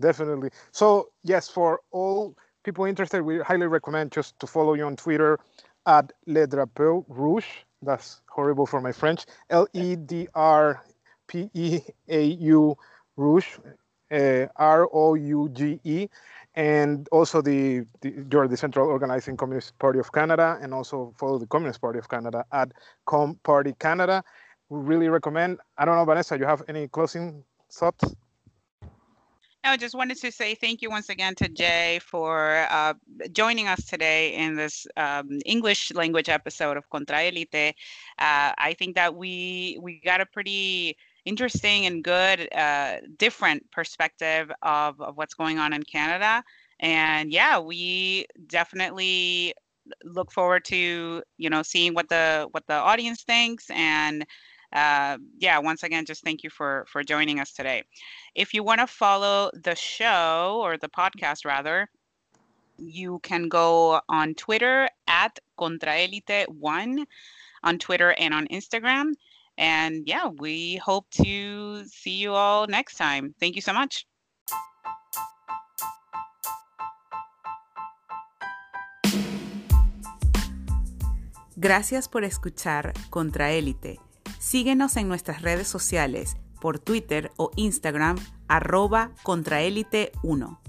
Definitely. 0.00 0.50
So 0.72 1.10
yes, 1.24 1.48
for 1.48 1.80
all 1.90 2.36
people 2.64 2.84
interested, 2.84 3.22
we 3.22 3.38
highly 3.40 3.66
recommend 3.66 4.12
just 4.12 4.38
to 4.40 4.46
follow 4.46 4.74
you 4.74 4.84
on 4.84 4.96
Twitter 4.96 5.38
at 5.86 6.12
Le 6.26 6.46
Drapeau 6.46 7.04
Rouge 7.08 7.46
that's 7.82 8.20
horrible 8.28 8.66
for 8.66 8.80
my 8.80 8.92
French. 8.92 9.24
L 9.50 9.66
E 9.72 9.96
D 9.96 10.28
R 10.34 10.82
P 11.26 11.50
E 11.54 11.80
A 12.08 12.22
U 12.24 12.76
Rouge, 13.16 13.58
uh, 14.10 14.46
R 14.56 14.88
O 14.92 15.14
U 15.14 15.48
G 15.52 15.80
E, 15.84 16.08
and 16.54 17.08
also 17.12 17.40
the, 17.40 17.84
the 18.00 18.26
you're 18.30 18.48
the 18.48 18.56
central 18.56 18.88
organizing 18.88 19.36
Communist 19.36 19.78
Party 19.78 19.98
of 19.98 20.12
Canada, 20.12 20.58
and 20.60 20.74
also 20.74 21.14
follow 21.16 21.38
the 21.38 21.46
Communist 21.46 21.80
Party 21.80 21.98
of 21.98 22.08
Canada 22.08 22.44
at 22.52 22.72
Com 23.06 23.38
Party 23.42 23.74
Canada. 23.78 24.22
We 24.68 24.80
really 24.80 25.08
recommend. 25.08 25.58
I 25.76 25.84
don't 25.84 25.96
know, 25.96 26.04
Vanessa, 26.04 26.38
you 26.38 26.44
have 26.44 26.62
any 26.68 26.88
closing 26.88 27.44
thoughts? 27.70 28.14
No, 29.68 29.76
just 29.76 29.94
wanted 29.94 30.16
to 30.22 30.32
say 30.32 30.54
thank 30.54 30.80
you 30.80 30.88
once 30.88 31.10
again 31.10 31.34
to 31.34 31.46
Jay 31.46 31.98
for 32.02 32.66
uh, 32.70 32.94
joining 33.32 33.68
us 33.68 33.84
today 33.84 34.32
in 34.32 34.56
this 34.56 34.86
um, 34.96 35.40
English 35.44 35.92
language 35.92 36.30
episode 36.30 36.78
of 36.78 36.88
Contra 36.88 37.24
Elite. 37.24 37.54
Uh, 37.54 38.52
I 38.56 38.74
think 38.78 38.94
that 38.94 39.14
we 39.14 39.78
we 39.82 40.00
got 40.02 40.22
a 40.22 40.26
pretty 40.26 40.96
interesting 41.26 41.84
and 41.84 42.02
good, 42.02 42.48
uh, 42.54 42.96
different 43.18 43.70
perspective 43.70 44.50
of, 44.62 44.98
of 45.02 45.18
what's 45.18 45.34
going 45.34 45.58
on 45.58 45.74
in 45.74 45.82
Canada. 45.82 46.42
And 46.80 47.30
yeah, 47.30 47.58
we 47.58 48.24
definitely 48.46 49.52
look 50.02 50.32
forward 50.32 50.64
to 50.66 51.22
you 51.36 51.50
know 51.50 51.62
seeing 51.62 51.92
what 51.92 52.08
the 52.08 52.48
what 52.52 52.66
the 52.68 52.74
audience 52.74 53.22
thinks 53.22 53.68
and 53.68 54.24
uh, 54.72 55.18
yeah, 55.38 55.58
once 55.58 55.82
again, 55.82 56.04
just 56.04 56.22
thank 56.22 56.42
you 56.42 56.50
for 56.50 56.84
for 56.88 57.02
joining 57.02 57.40
us 57.40 57.52
today. 57.52 57.82
If 58.34 58.52
you 58.52 58.62
want 58.62 58.80
to 58.80 58.86
follow 58.86 59.50
the 59.54 59.74
show 59.74 60.60
or 60.62 60.76
the 60.76 60.88
podcast 60.88 61.44
rather, 61.44 61.88
you 62.76 63.18
can 63.22 63.48
go 63.48 64.00
on 64.08 64.34
Twitter 64.34 64.88
at 65.06 65.38
Contraelite1 65.58 67.04
on 67.62 67.78
Twitter 67.78 68.14
and 68.18 68.34
on 68.34 68.46
Instagram. 68.48 69.14
And 69.56 70.06
yeah, 70.06 70.28
we 70.28 70.76
hope 70.76 71.10
to 71.22 71.84
see 71.86 72.16
you 72.16 72.32
all 72.34 72.66
next 72.66 72.96
time. 72.96 73.34
Thank 73.40 73.56
you 73.56 73.62
so 73.62 73.72
much. 73.72 74.06
Gracias 81.56 82.08
por 82.08 82.22
escuchar 82.22 82.92
Contraélite 83.10 83.98
Síguenos 84.38 84.96
en 84.96 85.08
nuestras 85.08 85.42
redes 85.42 85.68
sociales 85.68 86.36
por 86.60 86.78
Twitter 86.78 87.32
o 87.36 87.50
Instagram 87.56 88.16
arroba 88.46 89.10
contraélite1. 89.24 90.67